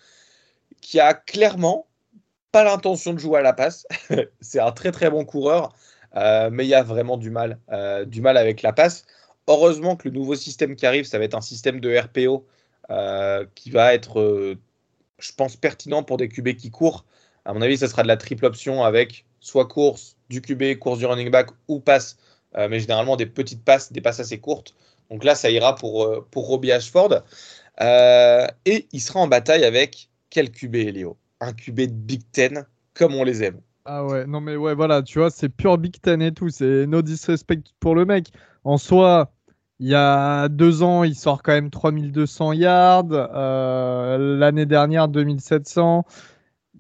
qui 0.83 1.01
a 1.01 1.15
clairement 1.15 1.87
pas 2.51 2.63
l'intention 2.63 3.15
de 3.15 3.19
jouer 3.19 3.39
à 3.39 3.43
la 3.43 3.55
passe. 3.55 3.87
C'est 4.43 4.61
un 4.61 4.71
très 4.71 4.93
très 4.93 5.09
bon 5.09 5.25
coureur, 5.25 5.75
euh, 6.15 6.51
mais 6.53 6.67
il 6.67 6.69
y 6.69 6.75
a 6.75 6.83
vraiment 6.83 7.17
du 7.17 7.31
mal, 7.31 7.59
euh, 7.71 8.05
du 8.05 8.21
mal 8.21 8.37
avec 8.37 8.61
la 8.61 8.75
passe. 8.75 9.07
Heureusement 9.49 9.97
que 9.97 10.11
le 10.11 10.15
nouveau 10.15 10.35
système 10.35 10.77
qui 10.77 10.85
arrive, 10.85 11.07
ça 11.07 11.19
va 11.19 11.25
être 11.25 11.35
un 11.35 11.41
système 11.41 11.81
de 11.81 11.97
RPO 11.97 12.47
euh, 12.91 13.47
qui 13.55 13.71
va 13.71 13.95
être, 13.95 14.59
je 15.19 15.33
pense, 15.33 15.57
pertinent 15.57 16.03
pour 16.03 16.19
des 16.19 16.29
QB 16.29 16.55
qui 16.57 16.71
courent. 16.71 17.07
À 17.45 17.53
mon 17.53 17.63
avis, 17.63 17.79
ça 17.79 17.89
sera 17.89 18.03
de 18.03 18.09
la 18.09 18.17
triple 18.17 18.45
option 18.45 18.85
avec 18.85 19.25
soit 19.41 19.67
course 19.67 20.17
du 20.31 20.41
QB, 20.41 20.79
course 20.79 20.99
du 20.99 21.07
running 21.07 21.31
back 21.31 21.51
ou 21.69 21.81
passe, 21.81 22.17
mais 22.57 22.79
généralement 22.81 23.17
des 23.17 23.27
petites 23.27 23.65
passes, 23.65 23.93
des 23.93 24.01
passes 24.01 24.21
assez 24.21 24.39
courtes. 24.39 24.75
Donc 25.11 25.25
là, 25.25 25.35
ça 25.35 25.51
ira 25.51 25.75
pour, 25.75 26.25
pour 26.31 26.47
Robbie 26.47 26.71
Ashford. 26.71 27.23
et 27.81 28.87
il 28.93 29.01
sera 29.01 29.21
en 29.21 29.27
bataille 29.27 29.65
avec 29.65 30.09
quel 30.31 30.51
QB, 30.51 30.75
Léo? 30.75 31.17
Un 31.41 31.53
QB 31.53 31.81
de 31.81 31.87
Big 31.87 32.23
Ten, 32.31 32.65
comme 32.95 33.15
on 33.15 33.25
les 33.25 33.43
aime. 33.43 33.61
Ah 33.85 34.05
ouais, 34.05 34.27
non 34.27 34.41
mais 34.41 34.55
ouais, 34.55 34.75
voilà, 34.75 35.03
tu 35.03 35.19
vois, 35.19 35.31
c'est 35.31 35.49
pur 35.49 35.77
Big 35.77 36.01
Ten 36.01 36.23
et 36.23 36.33
tout, 36.33 36.51
c'est 36.51 36.87
no 36.87 37.03
disrespect 37.03 37.65
pour 37.81 37.97
le 37.97 38.05
mec. 38.05 38.29
En 38.63 38.79
soi, 38.79 39.33
il 39.81 39.89
y 39.89 39.95
a 39.97 40.49
deux 40.49 40.85
ans, 40.85 41.03
il 41.03 41.17
sort 41.17 41.43
quand 41.43 41.51
même 41.53 41.71
3200 41.71 42.53
yards, 42.53 43.07
euh, 43.11 44.39
l'année 44.39 44.67
dernière 44.67 45.09
2700. 45.09 46.05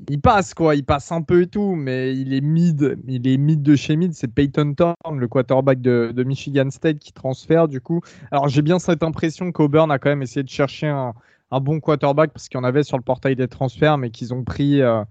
Il 0.08 0.20
passe 0.20 0.54
quoi, 0.54 0.74
il 0.74 0.84
passe 0.84 1.12
un 1.12 1.22
peu 1.22 1.42
et 1.42 1.46
tout, 1.46 1.74
mais 1.74 2.16
il 2.16 2.34
est 2.34 2.40
mid, 2.40 2.98
il 3.06 3.26
est 3.28 3.36
mid 3.36 3.62
de 3.62 3.76
chez 3.76 3.96
mid. 3.96 4.12
C'est 4.14 4.28
Peyton 4.28 4.74
Thorne, 4.74 5.18
le 5.18 5.28
quarterback 5.28 5.80
de, 5.80 6.22
Michigan 6.24 6.70
State, 6.70 6.98
qui 6.98 7.12
transfère 7.12 7.68
du 7.68 7.80
coup. 7.80 8.00
Alors 8.30 8.48
j'ai 8.48 8.62
bien 8.62 8.78
cette 8.78 9.02
impression 9.02 9.52
qu'Auburn 9.52 9.90
a 9.90 9.98
quand 9.98 10.10
même 10.10 10.22
essayé 10.22 10.42
de 10.42 10.48
chercher 10.48 10.88
un, 10.88 11.14
bon 11.60 11.80
quarterback 11.80 12.32
parce 12.32 12.48
qu'il 12.48 12.58
y 12.58 12.60
en 12.60 12.64
avait 12.64 12.82
sur 12.82 12.96
le 12.96 13.02
portail 13.02 13.36
des 13.36 13.48
transferts, 13.48 13.98
mais 13.98 14.10
qu'ils 14.10 14.34
ont 14.34 14.44
pris. 14.44 14.80
Euh, 14.80 15.04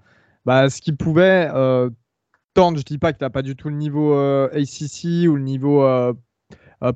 bah, 0.45 0.69
ce 0.69 0.81
qu'il 0.81 0.97
pouvait. 0.97 1.49
Euh, 1.53 1.89
Thorne, 2.53 2.77
je 2.77 2.83
dis 2.83 2.97
pas 2.97 3.13
qu'il 3.13 3.23
n'a 3.23 3.29
pas 3.29 3.43
du 3.43 3.55
tout 3.55 3.69
le 3.69 3.75
niveau 3.75 4.13
euh, 4.13 4.49
ACC 4.49 5.29
ou 5.29 5.35
le 5.35 5.41
niveau 5.41 5.83
euh, 5.83 6.13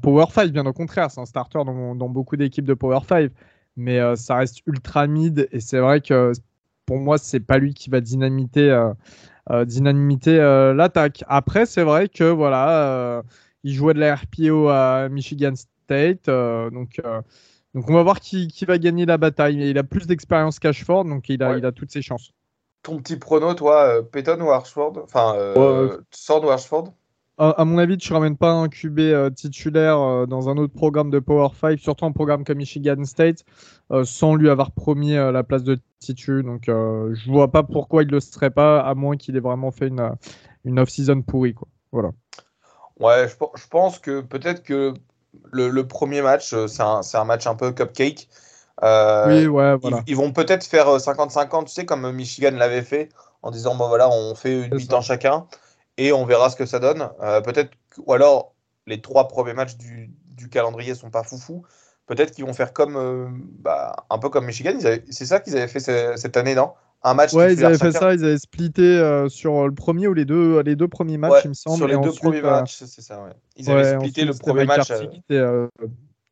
Power 0.02 0.26
5, 0.30 0.52
bien 0.52 0.66
au 0.66 0.74
contraire, 0.74 1.12
c'est 1.12 1.22
un 1.22 1.26
starter 1.26 1.64
dans, 1.66 1.96
dans 1.96 2.10
beaucoup 2.10 2.36
d'équipes 2.36 2.66
de 2.66 2.74
Power 2.74 3.00
5, 3.08 3.32
mais 3.78 4.00
ça 4.16 4.36
reste 4.36 4.62
ultra 4.66 5.08
mid 5.08 5.48
et 5.52 5.60
c'est 5.60 5.80
vrai 5.80 6.02
que 6.02 6.34
pour 6.86 6.98
moi, 6.98 7.18
c'est 7.18 7.40
pas 7.40 7.58
lui 7.58 7.74
qui 7.74 7.90
va 7.90 8.02
dynamiter, 8.02 8.92
dynamiter 9.66 10.38
l'attaque. 10.76 11.24
Après, 11.28 11.66
c'est 11.66 11.84
vrai 11.84 12.10
que 12.10 12.24
voilà, 12.24 13.24
il 13.64 13.74
jouait 13.74 13.94
de 13.94 14.00
la 14.00 14.16
RPO 14.16 14.70
à 14.70 15.10
Michigan 15.10 15.54
State, 15.56 16.26
donc. 16.28 17.02
donc 17.74 17.90
on 17.90 17.94
va 17.94 18.04
voir 18.04 18.20
qui, 18.20 18.48
qui, 18.48 18.66
va 18.66 18.78
gagner 18.78 19.06
la 19.06 19.18
bataille. 19.18 19.70
Il 19.70 19.78
a 19.78 19.84
plus 19.84 20.08
d'expérience 20.08 20.60
qu'Ashford, 20.60 21.06
donc 21.06 21.30
il 21.30 21.44
a, 21.44 21.58
il 21.58 21.66
a 21.66 21.72
toutes 21.72 21.92
ses 21.92 22.02
chances 22.02 22.32
ton 22.86 23.00
petit 23.00 23.18
prono, 23.18 23.54
toi, 23.54 23.88
euh, 23.88 24.02
Peyton 24.04 24.40
ou 24.40 24.52
Archford 24.52 24.94
Enfin, 25.04 25.36
euh, 25.36 25.98
ou 26.30 26.50
Archford 26.50 26.94
à, 27.38 27.66
mon 27.66 27.78
avis, 27.78 27.98
tu 27.98 28.12
ramènes 28.14 28.38
pas 28.38 28.52
un 28.52 28.70
QB 28.70 29.00
euh, 29.00 29.30
titulaire 29.30 30.00
euh, 30.00 30.26
dans 30.26 30.50
un 30.50 30.58
autre 30.58 30.74
programme 30.74 31.10
de 31.10 31.20
Power 31.20 31.50
5, 31.60 31.80
surtout 31.80 32.06
un 32.06 32.12
programme 32.12 32.44
comme 32.44 32.58
Michigan 32.58 33.04
State, 33.04 33.44
sans 34.04 34.36
lui 34.36 34.50
avoir 34.50 34.72
promis 34.72 35.14
la 35.14 35.44
place 35.44 35.64
de 35.64 35.80
titu. 36.00 36.44
Donc, 36.44 36.64
je 36.68 37.32
vois 37.32 37.52
pas 37.52 37.64
pourquoi 37.64 38.04
il 38.04 38.10
le 38.10 38.20
serait 38.20 38.50
pas, 38.50 38.80
à 38.80 38.96
moins 38.96 39.16
qu'il 39.16 39.36
ait 39.36 39.42
vraiment 39.42 39.72
fait 39.72 39.88
une, 39.88 40.12
une 40.64 40.80
off-season 40.80 41.22
pourrie. 41.22 41.54
Quoi. 41.54 41.68
Voilà. 41.92 42.10
Ouais, 43.00 43.28
je, 43.28 43.68
pense 43.68 44.00
que 44.00 44.22
peut-être 44.22 44.64
que 44.64 44.94
le, 45.52 45.82
premier 45.84 46.22
match, 46.22 46.56
c'est 46.68 46.82
un, 46.82 47.02
un, 47.14 47.26
match 47.26 47.46
un 47.46 47.56
peu 47.56 47.72
cupcake. 47.72 48.28
Euh, 48.84 49.28
oui, 49.28 49.48
ouais, 49.48 49.76
voilà. 49.78 50.04
Ils, 50.08 50.16
vont 50.16 50.32
peut-être 50.32 50.66
faire 50.66 50.88
50-50, 50.88 51.62
euh, 51.62 51.64
tu 51.64 51.74
sais, 51.74 51.86
comme 51.86 52.10
Michigan 52.12 52.52
l'avait 52.52 52.82
fait, 52.82 53.10
en 53.42 53.52
disant 53.52 53.76
bon 53.76 53.88
voilà, 53.88 54.10
on 54.10 54.36
fait 54.36 54.66
une 54.66 54.76
mi-temps 54.76 55.02
chacun 55.02 55.46
et 55.98 56.12
on 56.12 56.26
verra 56.26 56.50
ce 56.50 56.56
que 56.56 56.66
ça 56.66 56.80
donne. 56.80 57.10
Euh, 57.22 57.42
peut-être, 57.42 57.72
ou 58.06 58.14
alors 58.14 58.54
les 58.88 59.02
trois 59.02 59.28
premiers 59.28 59.54
matchs 59.54 59.78
du, 59.78 60.12
du 60.30 60.50
calendrier 60.50 60.96
sont 60.96 61.10
pas 61.10 61.24
foufou. 61.24 61.64
Peut-être 62.06 62.32
qu'ils 62.32 62.46
vont 62.46 62.54
faire 62.54 62.72
comme 62.72 63.48
bah, 63.60 63.96
un 64.12 64.20
peu 64.20 64.30
comme 64.30 64.46
Michigan. 64.46 64.78
C'est 64.80 65.26
ça 65.26 65.40
qu'ils 65.40 65.58
avaient 65.58 65.68
fait 65.68 65.80
cette 65.80 66.38
année, 66.38 66.54
non? 66.54 66.72
Un 67.02 67.16
match 67.16 67.34
ouais, 67.34 67.54
ils 67.54 67.66
avaient 67.66 67.80
fait 67.80 67.92
ça, 67.92 68.14
ils 68.14 68.24
avaient 68.24 68.38
splitté 68.38 69.26
sur 69.28 69.68
le 69.68 69.74
premier 69.74 70.08
ou 70.08 70.14
les 70.14 70.26
deux, 70.26 70.62
les 70.62 70.76
deux 70.76 70.88
premiers 70.88 71.18
matchs, 71.18 71.46
il 71.46 71.50
me 71.50 71.54
semble. 71.56 71.78
Sur 71.78 71.88
les 71.88 71.98
deux 71.98 72.12
premiers 72.12 72.44
matchs, 72.44 72.84
c'est 72.86 73.02
ça. 73.02 73.24
Ouais. 73.24 73.32
Ils 73.56 73.72
avaient 73.72 73.96
splitté 73.96 74.24
le 74.24 74.36
premier 74.36 74.66
match 74.66 74.92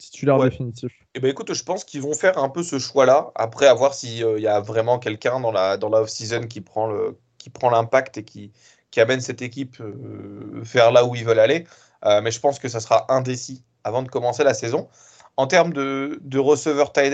titulaire 0.04 0.39
définitif. 0.39 0.91
Et 0.91 1.17
eh 1.17 1.19
ben 1.19 1.30
écoute, 1.30 1.54
je 1.54 1.63
pense 1.63 1.84
qu'ils 1.84 2.02
vont 2.02 2.13
faire 2.13 2.38
un 2.38 2.49
peu 2.49 2.63
ce 2.63 2.80
choix-là. 2.80 3.32
Après, 3.36 3.67
à 3.67 3.73
voir 3.73 3.93
s'il 3.93 4.23
euh, 4.23 4.39
y 4.39 4.47
a 4.47 4.60
vraiment 4.60 4.99
quelqu'un 4.99 5.39
dans 5.39 5.52
la, 5.52 5.78
dans 5.78 5.89
la 5.89 6.02
off-season 6.02 6.47
qui 6.47 6.62
prend 6.62 6.88
le 6.88 7.17
qui 7.38 7.49
prend 7.49 7.69
l'impact 7.69 8.17
et 8.17 8.23
qui, 8.23 8.52
qui 8.94 9.02
amène 9.02 9.22
cette 9.22 9.42
équipe 9.42 9.82
euh, 9.82 10.62
vers 10.62 10.92
là 10.92 11.04
où 11.04 11.16
ils 11.16 11.26
veulent 11.26 11.40
aller. 11.40 11.66
Euh, 12.06 12.22
mais 12.22 12.30
je 12.30 12.40
pense 12.40 12.60
que 12.60 12.68
ça 12.68 12.80
sera 12.80 13.12
indécis 13.12 13.64
avant 13.84 14.04
de 14.04 14.10
commencer 14.10 14.44
la 14.44 14.54
saison. 14.54 14.88
En 15.36 15.48
termes 15.48 15.74
de, 15.74 16.20
de 16.22 16.38
receveur 16.38 16.94
tight 16.94 17.12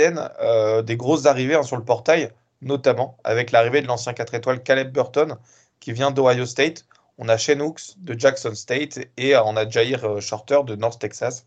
des 0.83 0.97
grosses 0.97 1.25
arrivées 1.25 1.55
hein, 1.55 1.63
sur 1.63 1.77
le 1.77 1.85
portail, 1.85 2.31
notamment 2.61 3.17
avec 3.23 3.51
l'arrivée 3.51 3.81
de 3.81 3.87
l'ancien 3.87 4.11
4 4.11 4.33
étoiles 4.33 4.61
Caleb 4.61 4.91
Burton 4.91 5.37
qui 5.79 5.93
vient 5.93 6.11
d'Ohio 6.11 6.45
State. 6.45 6.85
On 7.17 7.29
a 7.29 7.37
Shane 7.37 7.61
Hooks 7.61 7.95
de 7.97 8.19
Jackson 8.19 8.55
State 8.55 8.99
et 9.15 9.37
on 9.37 9.55
a 9.55 9.69
Jair 9.69 10.21
Shorter 10.21 10.59
de 10.65 10.75
North 10.75 10.99
Texas 10.99 11.45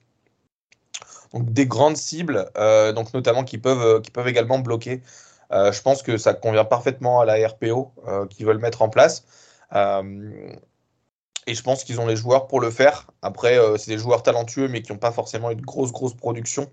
donc 1.33 1.53
des 1.53 1.67
grandes 1.67 1.97
cibles, 1.97 2.51
euh, 2.57 2.93
donc 2.93 3.13
notamment 3.15 3.45
qui 3.45 3.59
peuvent, 3.59 3.83
euh, 3.83 4.01
qui 4.01 4.11
peuvent 4.11 4.29
également 4.29 4.59
bloquer. 4.59 5.03
Euh, 5.53 5.73
je 5.73 5.83
pense 5.83 6.03
que 6.03 6.17
ça 6.17 6.35
convient 6.35 6.65
parfaitement 6.65 7.21
à 7.21 7.25
la 7.25 7.47
RPO 7.47 7.93
qu'ils 8.31 8.47
veulent 8.47 8.59
mettre 8.59 8.83
en 8.83 8.89
place. 8.89 9.25
Et 9.75 11.55
je 11.55 11.63
pense 11.63 11.85
qu'ils 11.85 12.01
ont 12.01 12.07
les 12.07 12.17
joueurs 12.17 12.47
pour 12.47 12.61
le 12.61 12.71
faire. 12.71 13.11
Après, 13.23 13.59
c'est 13.79 13.91
des 13.91 13.99
joueurs 13.99 14.23
talentueux, 14.23 14.69
mais 14.69 14.83
qui 14.83 14.93
n'ont 14.93 14.99
pas 14.99 15.13
forcément 15.13 15.51
une 15.51 15.61
grosse, 15.61 15.93
grosse 15.93 16.15
production. 16.15 16.71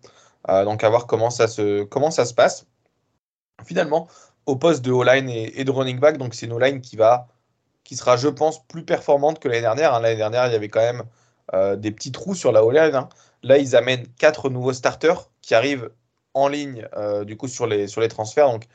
donc, 0.47 0.83
à 0.83 0.89
voir 0.89 1.07
comment 1.07 1.29
ça 1.29 1.47
se, 1.47 1.83
comment 1.83 2.12
ça 2.12 2.25
se 2.25 2.33
passe. 2.33 2.65
Finalement, 3.65 4.07
au 4.45 4.55
poste 4.55 4.83
de 4.83 4.91
O-line 4.91 5.29
et, 5.29 5.63
de 5.63 5.71
running 5.71 5.99
back, 5.99 6.17
donc 6.17 6.33
c'est 6.33 6.45
une 6.45 6.53
O-line 6.53 6.81
qui, 6.81 6.97
qui 7.83 7.95
sera, 7.95 8.17
je 8.17 8.27
pense, 8.27 8.65
plus 8.67 8.85
performante 8.85 9.39
que 9.39 9.47
l'année 9.47 9.62
dernière. 9.62 9.93
Hein. 9.93 10.01
L'année 10.01 10.17
dernière, 10.17 10.47
il 10.47 10.53
y 10.53 10.55
avait 10.55 10.69
quand 10.69 10.81
même 10.81 11.03
des 11.79 11.91
petits 11.91 12.12
trous 12.12 12.35
sur 12.35 12.51
la 12.51 12.63
O-line. 12.63 12.95
Hein. 12.95 13.09
Là, 13.43 13.57
ils 13.57 13.75
amènent 13.75 14.07
quatre 14.19 14.49
nouveaux 14.49 14.73
starters 14.73 15.29
qui 15.41 15.55
arrivent 15.55 15.89
en 16.33 16.47
ligne 16.47 16.88
euh, 16.95 17.23
du 17.23 17.38
coup 17.38 17.47
sur 17.47 17.67
les, 17.67 17.88
sur 17.88 18.01
les 18.01 18.07
transferts. 18.07 18.51
Donc 18.51 18.65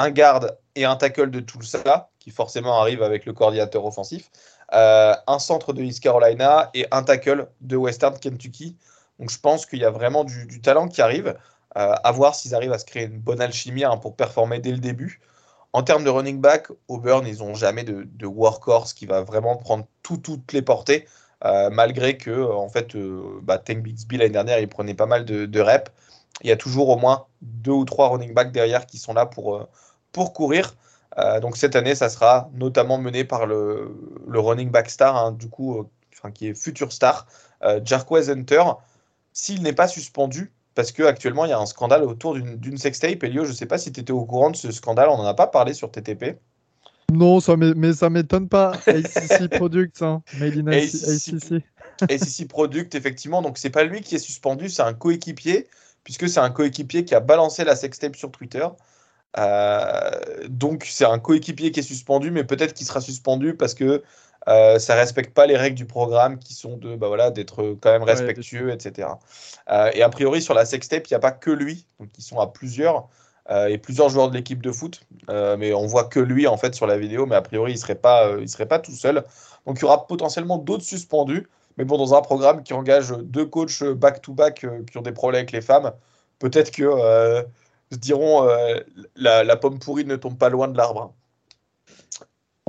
un 0.00 0.10
garde 0.10 0.56
et 0.74 0.84
un 0.84 0.96
tackle 0.96 1.30
de 1.30 1.40
Tulsa 1.40 2.08
qui 2.18 2.30
forcément 2.30 2.80
arrive 2.80 3.02
avec 3.02 3.26
le 3.26 3.32
coordinateur 3.32 3.84
offensif. 3.84 4.30
Euh, 4.72 5.14
un 5.26 5.38
centre 5.38 5.72
de 5.72 5.82
East 5.82 6.00
Carolina 6.00 6.70
et 6.74 6.86
un 6.90 7.02
tackle 7.02 7.48
de 7.60 7.76
Western 7.76 8.18
Kentucky. 8.18 8.76
Donc 9.18 9.30
je 9.30 9.38
pense 9.38 9.66
qu'il 9.66 9.80
y 9.80 9.84
a 9.84 9.90
vraiment 9.90 10.24
du, 10.24 10.60
talent 10.60 10.88
qui 10.88 11.02
arrive. 11.02 11.34
Euh, 11.76 11.94
à 12.02 12.10
voir 12.10 12.34
s'ils 12.34 12.56
arrivent 12.56 12.72
à 12.72 12.78
se 12.78 12.84
créer 12.84 13.04
une 13.04 13.20
bonne 13.20 13.40
alchimie 13.40 13.84
hein, 13.84 13.96
pour 13.96 14.16
performer 14.16 14.58
dès 14.58 14.72
le 14.72 14.78
début. 14.78 15.20
En 15.72 15.84
termes 15.84 16.02
de 16.02 16.10
running 16.10 16.40
back, 16.40 16.66
Auburn, 16.88 17.24
ils 17.24 17.38
n'ont 17.38 17.54
jamais 17.54 17.84
de, 17.84 18.08
de, 18.12 18.26
workhorse 18.26 18.92
qui 18.92 19.06
va 19.06 19.22
vraiment 19.22 19.56
prendre 19.56 19.86
toutes 20.02 20.52
les 20.52 20.62
portées. 20.62 21.06
Euh, 21.44 21.70
malgré 21.70 22.18
que 22.18 22.52
en 22.52 22.68
fait 22.68 22.94
bah, 23.42 23.56
Tank 23.56 23.78
Bixby 23.78 24.18
l'année 24.18 24.30
dernière 24.30 24.58
il 24.58 24.68
prenait 24.68 24.94
pas 24.94 25.06
mal 25.06 25.24
de, 25.24 25.60
reps. 25.60 25.90
Il 26.42 26.48
y 26.48 26.52
a 26.52 26.56
toujours 26.56 26.88
au 26.88 26.96
moins 26.96 27.26
deux 27.40 27.72
ou 27.72 27.84
trois 27.84 28.08
running 28.08 28.34
backs 28.34 28.52
derrière 28.52 28.84
qui 28.84 28.98
sont 28.98 29.14
là 29.14 29.26
pour, 29.26 29.68
pour 30.12 30.32
courir. 30.32 30.76
donc 31.40 31.56
cette 31.56 31.76
année, 31.76 31.94
ça 31.94 32.08
sera 32.08 32.50
notamment 32.54 32.98
mené 32.98 33.24
par 33.24 33.46
le, 33.46 33.94
le 34.26 34.40
running 34.40 34.70
back 34.70 34.90
star, 34.90 35.16
hein, 35.16 35.32
du 35.32 35.48
coup, 35.48 35.86
enfin, 36.12 36.30
qui 36.30 36.48
est 36.48 36.54
futur 36.54 36.92
star, 36.92 37.26
Jarquez 37.84 38.30
Hunter. 38.30 38.64
S'il 39.32 39.62
n'est 39.62 39.72
pas 39.72 39.86
suspendu, 39.86 40.52
parce 40.74 40.92
qu'actuellement 40.92 41.44
il 41.44 41.50
y 41.50 41.52
a 41.52 41.58
un 41.58 41.66
scandale 41.66 42.02
autour 42.04 42.34
d'une 42.34 42.78
sextape. 42.78 43.22
Elio, 43.22 43.44
je 43.44 43.50
ne 43.50 43.54
sais 43.54 43.66
pas 43.66 43.78
si 43.78 43.92
tu 43.92 44.00
étais 44.00 44.12
au 44.12 44.24
courant 44.24 44.50
de 44.50 44.56
ce 44.56 44.70
scandale, 44.72 45.08
on 45.08 45.18
n'en 45.18 45.26
a 45.26 45.34
pas 45.34 45.46
parlé 45.46 45.74
sur 45.74 45.90
TTP. 45.90 46.38
Non, 47.12 47.40
ça 47.40 47.56
mais 47.56 47.92
ça 47.92 48.08
m'étonne 48.08 48.48
pas. 48.48 48.72
ACC 48.86 49.48
Product, 49.56 50.02
hein. 50.02 50.22
Made 50.38 50.58
in 50.58 50.66
ACC. 50.68 51.62
ACC 52.02 52.48
Product, 52.48 52.94
effectivement. 52.94 53.42
Donc, 53.42 53.58
c'est 53.58 53.70
pas 53.70 53.84
lui 53.84 54.00
qui 54.00 54.14
est 54.14 54.20
suspendu, 54.20 54.68
c'est 54.68 54.82
un 54.82 54.94
coéquipier, 54.94 55.66
puisque 56.04 56.28
c'est 56.28 56.40
un 56.40 56.50
coéquipier 56.50 57.04
qui 57.04 57.14
a 57.14 57.20
balancé 57.20 57.64
la 57.64 57.74
sextape 57.74 58.16
sur 58.16 58.30
Twitter. 58.30 58.66
Donc 60.48 60.84
c'est 60.88 61.04
un 61.04 61.18
coéquipier 61.18 61.70
qui 61.70 61.80
est 61.80 61.84
suspendu, 61.84 62.30
mais 62.30 62.44
peut-être 62.44 62.74
qu'il 62.74 62.86
sera 62.86 63.00
suspendu 63.00 63.54
parce 63.54 63.74
que 63.74 64.02
euh, 64.48 64.78
ça 64.78 64.94
respecte 64.94 65.34
pas 65.34 65.46
les 65.46 65.56
règles 65.56 65.76
du 65.76 65.84
programme 65.84 66.38
qui 66.38 66.54
sont 66.54 66.76
de 66.76 66.96
bah 66.96 67.08
voilà 67.08 67.30
d'être 67.30 67.76
quand 67.80 67.90
même 67.90 68.02
respectueux, 68.02 68.70
etc. 68.72 69.08
Euh, 69.70 69.90
et 69.92 70.02
a 70.02 70.08
priori 70.08 70.40
sur 70.40 70.54
la 70.54 70.64
sextape, 70.64 71.06
il 71.08 71.12
n'y 71.12 71.16
a 71.16 71.20
pas 71.20 71.32
que 71.32 71.50
lui, 71.50 71.86
donc 71.98 72.08
ils 72.16 72.22
sont 72.22 72.38
à 72.38 72.46
plusieurs 72.46 73.08
euh, 73.50 73.66
et 73.66 73.78
plusieurs 73.78 74.08
joueurs 74.08 74.30
de 74.30 74.36
l'équipe 74.36 74.62
de 74.62 74.72
foot, 74.72 75.02
euh, 75.28 75.56
mais 75.58 75.74
on 75.74 75.86
voit 75.86 76.04
que 76.04 76.20
lui 76.20 76.46
en 76.46 76.56
fait 76.56 76.74
sur 76.74 76.86
la 76.86 76.96
vidéo, 76.96 77.26
mais 77.26 77.36
a 77.36 77.42
priori 77.42 77.72
il 77.72 77.78
serait 77.78 77.94
pas 77.94 78.36
il 78.40 78.48
serait 78.48 78.66
pas 78.66 78.78
tout 78.78 78.92
seul. 78.92 79.24
Donc 79.66 79.78
il 79.78 79.82
y 79.82 79.84
aura 79.84 80.06
potentiellement 80.06 80.56
d'autres 80.56 80.84
suspendus, 80.84 81.46
mais 81.76 81.84
bon 81.84 81.98
dans 81.98 82.14
un 82.14 82.22
programme 82.22 82.62
qui 82.62 82.72
engage 82.72 83.12
deux 83.22 83.44
coachs 83.44 83.82
back 83.82 84.22
to 84.22 84.32
back 84.32 84.66
qui 84.90 84.98
ont 84.98 85.02
des 85.02 85.12
problèmes 85.12 85.40
avec 85.40 85.52
les 85.52 85.60
femmes, 85.60 85.92
peut-être 86.38 86.70
que 86.70 87.44
se 87.90 87.98
diront 87.98 88.48
la, 89.16 89.44
la, 89.44 89.56
pomme 89.56 89.78
pourrie 89.78 90.04
ne 90.04 90.16
tombe 90.16 90.38
pas 90.38 90.48
loin 90.48 90.68
de 90.68 90.76
l'arbre. 90.76 91.14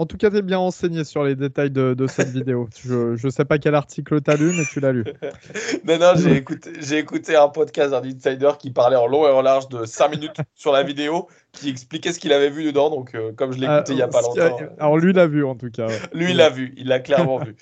En 0.01 0.07
tout 0.07 0.17
cas, 0.17 0.31
tu 0.31 0.37
es 0.37 0.41
bien 0.41 0.57
renseigné 0.57 1.03
sur 1.03 1.23
les 1.23 1.35
détails 1.35 1.69
de, 1.69 2.07
cette 2.07 2.29
vidéo. 2.29 2.67
Je 2.83 3.23
ne 3.23 3.29
sais 3.29 3.45
pas 3.45 3.59
quel 3.59 3.75
article 3.75 4.19
tu 4.19 4.31
as 4.31 4.35
lu, 4.35 4.51
mais 4.57 4.63
tu 4.65 4.79
l'as 4.79 4.93
lu. 4.93 5.03
non, 5.85 5.99
non, 5.99 6.13
j'ai 6.15 6.37
écouté, 6.37 6.97
écouté, 6.97 7.35
un 7.35 7.49
podcast 7.49 7.91
d'un 7.91 8.01
insider 8.01 8.51
qui 8.57 8.71
parlait 8.71 8.95
en 8.95 9.05
long 9.05 9.27
et 9.27 9.31
en 9.31 9.43
large 9.43 9.67
de 9.69 9.85
5 9.85 10.09
minutes 10.09 10.37
sur 10.55 10.71
la 10.71 10.81
vidéo, 10.81 11.27
qui 11.51 11.69
expliquait 11.69 12.13
ce 12.13 12.19
qu'il 12.19 12.33
avait 12.33 12.49
vu 12.49 12.63
dedans. 12.63 12.89
Donc, 12.89 13.13
euh, 13.13 13.31
comme 13.33 13.51
je 13.51 13.59
l'ai 13.59 13.65
écouté 13.65 13.91
il 13.91 13.97
n'y 13.97 14.01
a 14.01 14.07
pas 14.07 14.21
longtemps. 14.21 14.57
Alors, 14.79 14.97
lui 14.97 15.13
l'a 15.13 15.27
vu 15.27 15.45
en 15.45 15.55
tout 15.55 15.69
cas. 15.69 15.85
Lui, 16.13 16.31
il 16.31 16.37
l'a 16.37 16.49
vu, 16.49 16.73
il 16.77 16.87
l'a 16.87 16.99
clairement 16.99 17.37
vu. 17.37 17.55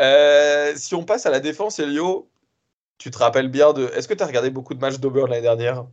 Euh, 0.00 0.72
si 0.74 0.96
on 0.96 1.04
passe 1.04 1.26
à 1.26 1.30
la 1.30 1.38
défense, 1.38 1.78
Elio, 1.78 2.28
tu 2.98 3.12
te 3.12 3.18
rappelles 3.18 3.48
bien 3.48 3.72
de. 3.72 3.84
Est-ce 3.94 4.08
que 4.08 4.14
tu 4.14 4.22
as 4.24 4.26
regardé 4.26 4.50
beaucoup 4.50 4.74
de 4.74 4.80
matchs 4.80 4.98
d'Auburn 4.98 5.30
l'année 5.30 5.42
dernière? 5.42 5.84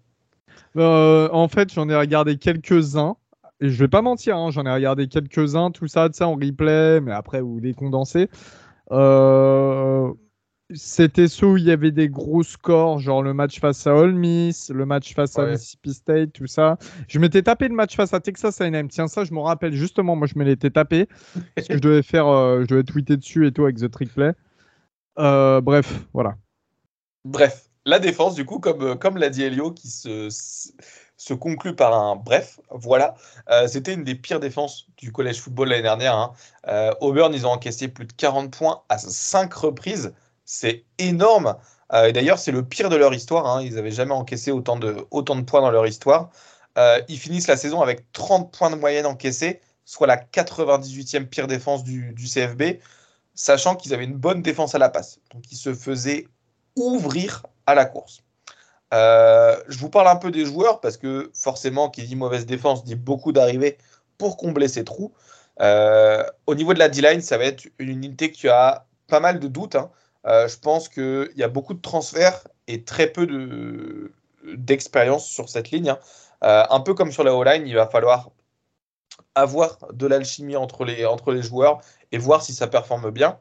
Euh, 0.78 1.30
En 1.32 1.48
fait, 1.48 1.74
j'en 1.74 1.90
ai 1.90 1.96
regardé 1.96 2.38
quelques-uns 2.38 3.16
je 3.62 3.78
vais 3.78 3.88
pas 3.88 4.02
mentir, 4.02 4.38
hein, 4.38 4.50
j'en 4.50 4.66
ai 4.66 4.72
regardé 4.72 5.08
quelques-uns, 5.08 5.72
tout 5.72 5.88
ça, 5.88 6.10
ça 6.12 6.28
en 6.28 6.36
replay, 6.36 7.00
mais 7.00 7.12
après, 7.12 7.42
vous 7.42 7.60
les 7.60 7.74
condensez. 7.74 8.28
Euh, 8.92 10.12
c'était 10.74 11.28
ceux 11.28 11.48
où 11.48 11.58
il 11.58 11.66
y 11.66 11.72
avait 11.72 11.92
des 11.92 12.10
gros 12.10 12.44
scores, 12.44 13.00
genre 13.00 13.22
le 13.22 13.34
match 13.34 13.60
face 13.60 13.86
à 13.86 13.94
Ole 13.94 14.16
Miss, 14.16 14.70
le 14.70 14.86
match 14.86 15.14
face 15.14 15.38
à 15.38 15.46
Mississippi 15.46 15.94
State, 15.94 16.34
tout 16.34 16.48
ça. 16.48 16.78
Je 17.08 17.20
m'étais 17.20 17.44
tapé 17.44 17.68
le 17.68 17.76
match 17.76 17.96
face 17.96 18.14
à 18.14 18.20
Texas 18.20 18.60
A&M. 18.62 18.88
Tiens, 18.88 19.08
ça, 19.08 19.26
je 19.26 19.34
me 19.34 19.40
rappelle 19.40 19.74
justement, 19.74 20.16
moi, 20.16 20.28
je 20.28 20.40
me 20.40 20.44
l'étais 20.44 20.72
tapé 20.72 21.08
parce 21.56 21.68
que 21.68 21.76
je 21.76 21.82
devais 21.82 22.04
faire, 22.04 22.28
euh, 22.28 22.62
je 22.62 22.68
devais 22.68 22.84
tweeter 22.84 23.18
dessus 23.18 23.46
et 23.46 23.52
tout 23.52 23.64
avec 23.64 23.78
The 23.78 23.92
Trick 23.92 24.14
Play. 24.14 24.34
Bref, 25.18 26.08
voilà. 26.14 26.36
Bref, 27.26 27.70
la 27.86 28.00
défense, 28.00 28.36
du 28.36 28.46
coup, 28.46 28.60
comme, 28.60 28.98
comme 28.98 29.18
l'a 29.18 29.30
dit 29.30 29.44
Elio, 29.44 29.72
qui 29.72 29.90
se 29.90 30.30
se 31.22 31.36
conclut 31.36 31.76
par 31.76 31.94
un 31.94 32.16
bref, 32.16 32.60
voilà. 32.72 33.14
Euh, 33.52 33.68
c'était 33.68 33.94
une 33.94 34.04
des 34.04 34.16
pires 34.16 34.40
défenses 34.40 34.88
du 34.98 35.12
collège 35.12 35.40
football 35.40 35.70
l'année 35.70 35.84
dernière. 35.84 36.16
Hein. 36.16 36.34
Euh, 36.68 36.96
Auburn, 37.00 37.32
ils 37.32 37.46
ont 37.46 37.52
encaissé 37.52 37.88
plus 37.88 38.08
de 38.08 38.14
40 38.14 38.52
points 38.58 38.82
à 38.90 38.98
5 38.98 39.54
reprises. 39.54 40.14
C'est 40.46 40.84
énorme. 40.98 41.58
Euh, 41.94 42.06
et 42.06 42.12
d'ailleurs, 42.12 42.40
c'est 42.40 42.52
le 42.52 42.66
pire 42.66 42.90
de 42.90 42.96
leur 42.96 43.14
histoire. 43.14 43.46
Hein. 43.46 43.62
Ils 43.62 43.76
n'avaient 43.76 43.92
jamais 43.92 44.16
encaissé 44.16 44.50
autant 44.50 44.78
de, 44.78 45.06
autant 45.12 45.36
de 45.36 45.44
points 45.44 45.62
dans 45.62 45.70
leur 45.70 45.86
histoire. 45.86 46.32
ils 47.08 47.20
finissent 47.20 47.48
la 47.48 47.58
saison 47.58 47.82
avec 47.82 48.12
30 48.14 48.52
points 48.52 48.72
de 48.72 48.76
moyenne 48.76 49.06
encaissés, 49.06 49.62
soit 49.86 50.08
la 50.08 50.18
98e 50.18 51.28
pire 51.28 51.46
défense 51.46 51.84
du, 51.84 52.14
du 52.14 52.26
CFB, 52.26 52.80
sachant 53.36 53.76
qu'ils 53.76 53.94
avaient 53.94 54.06
une 54.06 54.18
bonne 54.18 54.42
défense 54.42 54.74
à 54.74 54.80
la 54.80 54.90
passe. 54.90 55.20
Donc, 55.36 55.44
ils 55.52 55.58
se 55.58 55.76
faisaient 55.76 56.26
ouvrir 56.76 57.44
à 57.72 57.76
la 57.76 57.86
course. 57.86 58.24
Euh, 58.94 59.56
je 59.70 59.78
vous 59.78 59.90
parle 59.90 60.08
un 60.08 60.18
peu 60.18 60.32
des 60.32 60.46
joueurs 60.46 60.82
parce 60.82 60.98
que 60.98 61.32
forcément, 61.34 61.90
qui 61.90 62.04
dit 62.04 62.16
mauvaise 62.16 62.46
défense 62.46 62.84
dit 62.84 62.96
beaucoup 62.96 63.32
d'arrivées 63.32 63.78
pour 64.18 64.38
combler 64.38 64.68
ces 64.68 64.84
trous. 64.84 65.14
Euh, 65.62 66.24
au 66.48 66.56
niveau 66.56 66.74
de 66.74 66.80
la 66.80 66.90
D-line, 66.90 67.22
ça 67.22 67.38
va 67.38 67.46
être 67.46 67.68
une 67.80 67.90
unité 67.90 68.32
qui 68.32 68.48
a 68.50 68.86
pas 69.08 69.20
mal 69.20 69.40
de 69.40 69.48
doutes. 69.48 69.76
Hein. 69.76 69.92
Euh, 70.28 70.48
je 70.48 70.58
pense 70.58 70.90
qu'il 70.90 71.32
y 71.36 71.44
a 71.44 71.48
beaucoup 71.48 71.74
de 71.74 71.82
transferts 71.82 72.48
et 72.68 72.84
très 72.84 73.08
peu 73.08 73.28
d'expérience 74.44 75.28
sur 75.28 75.50
cette 75.50 75.72
ligne. 75.72 75.90
Hein. 75.90 76.00
un 76.42 76.80
peu 76.82 76.94
comme 76.94 77.12
sur 77.12 77.24
la 77.24 77.36
O-line, 77.36 77.68
il 77.68 77.76
va 77.76 77.88
falloir 77.88 78.32
avoir 79.36 79.78
de 79.94 80.08
l'alchimie 80.08 80.56
entre 80.56 80.84
les, 80.86 81.06
entre 81.06 81.32
les 81.32 81.42
joueurs 81.42 81.80
et 82.12 82.18
voir 82.18 82.42
si 82.44 82.54
ça 82.54 82.68
performe 82.68 83.12
bien. 83.12 83.40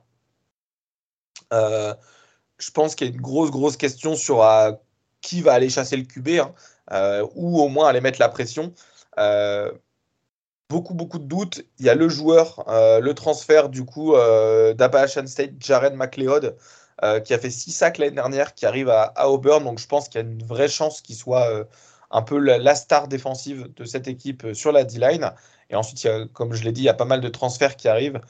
Je 2.60 2.70
pense 2.70 2.94
qu'il 2.94 3.08
y 3.08 3.10
a 3.10 3.14
une 3.14 3.20
grosse, 3.20 3.76
question 3.76 4.14
sur 4.16 4.42
qui 5.20 5.42
va 5.42 5.52
aller 5.52 5.70
chasser 5.70 5.96
le 5.96 6.04
QB, 6.04 6.28
hein, 6.40 6.54
euh, 6.92 7.26
ou 7.34 7.60
au 7.60 7.68
moins 7.68 7.88
aller 7.88 8.00
mettre 8.00 8.20
la 8.20 8.28
pression. 8.28 8.72
Euh, 9.18 9.70
beaucoup, 10.68 10.94
beaucoup 10.94 11.18
de 11.18 11.24
doutes. 11.24 11.62
Il 11.78 11.86
y 11.86 11.90
a 11.90 11.94
le 11.94 12.08
joueur, 12.08 12.64
euh, 12.68 13.00
le 13.00 13.14
transfert 13.14 13.68
du 13.68 13.84
coup 13.84 14.14
d'Appalachian 14.74 15.26
State, 15.26 15.52
Jared 15.58 15.94
McLeod, 15.94 16.56
qui 17.24 17.34
a 17.34 17.38
fait 17.38 17.50
6 17.50 17.72
sacs 17.72 17.98
l'année 17.98 18.14
dernière, 18.14 18.54
qui 18.54 18.66
arrive 18.66 18.88
à, 18.88 19.30
Auburn. 19.30 19.64
Donc 19.64 19.78
je 19.78 19.86
pense 19.86 20.08
qu'il 20.08 20.20
y 20.20 20.24
a 20.24 20.26
une 20.26 20.44
vraie 20.44 20.68
chance 20.68 21.00
qu'il 21.00 21.16
soit 21.16 21.66
un 22.10 22.22
peu 22.22 22.38
la, 22.38 22.74
star 22.74 23.08
défensive 23.08 23.72
de 23.74 23.84
cette 23.84 24.08
équipe 24.08 24.54
sur 24.54 24.72
la 24.72 24.84
D-line. 24.84 25.32
Et 25.70 25.76
ensuite, 25.76 26.08
comme 26.32 26.52
je 26.52 26.64
l'ai 26.64 26.72
dit, 26.72 26.82
il 26.82 26.84
y 26.84 26.88
a 26.88 26.94
pas 26.94 27.04
mal 27.04 27.20
de 27.20 27.28
transferts 27.28 27.76
qui 27.76 27.88
arrivent 27.88 28.20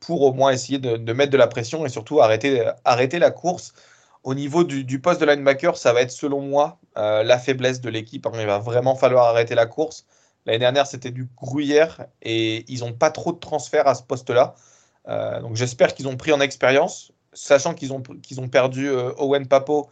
pour 0.00 0.22
au 0.22 0.32
moins 0.32 0.50
essayer 0.50 0.78
de, 0.78 1.12
mettre 1.12 1.30
de 1.30 1.36
la 1.36 1.46
pression 1.46 1.86
et 1.86 1.88
surtout 1.88 2.20
arrêter, 2.20 3.18
la 3.18 3.30
course. 3.30 3.72
Au 4.24 4.34
niveau 4.34 4.64
du, 4.64 5.00
poste 5.00 5.20
de 5.20 5.26
linebacker, 5.26 5.76
ça 5.76 5.92
va 5.92 6.02
être 6.02 6.10
selon 6.10 6.40
moi 6.40 6.78
euh, 6.98 7.22
la 7.22 7.38
faiblesse 7.38 7.80
de 7.80 7.88
l'équipe. 7.88 8.26
Il 8.34 8.46
va 8.46 8.58
vraiment 8.58 8.96
falloir 8.96 9.26
arrêter 9.26 9.54
la 9.54 9.66
course. 9.66 10.06
L'année 10.46 10.58
dernière, 10.58 10.86
c'était 10.86 11.10
du 11.10 11.28
gruyère 11.36 12.06
et 12.22 12.64
ils 12.72 12.80
n'ont 12.80 12.94
pas 12.94 13.10
trop 13.10 13.32
de 13.32 13.38
transferts 13.38 13.86
à 13.86 13.94
ce 13.94 14.02
poste-là. 14.02 14.54
Euh, 15.08 15.40
donc 15.40 15.56
j'espère 15.56 15.94
qu'ils 15.94 16.08
ont 16.08 16.16
pris 16.16 16.32
en 16.32 16.40
expérience, 16.40 17.12
sachant 17.32 17.74
qu'ils 17.74 17.92
ont, 17.92 18.02
perdu 18.48 18.88
euh, 18.88 19.12
Owen 19.18 19.46
Papo 19.46 19.88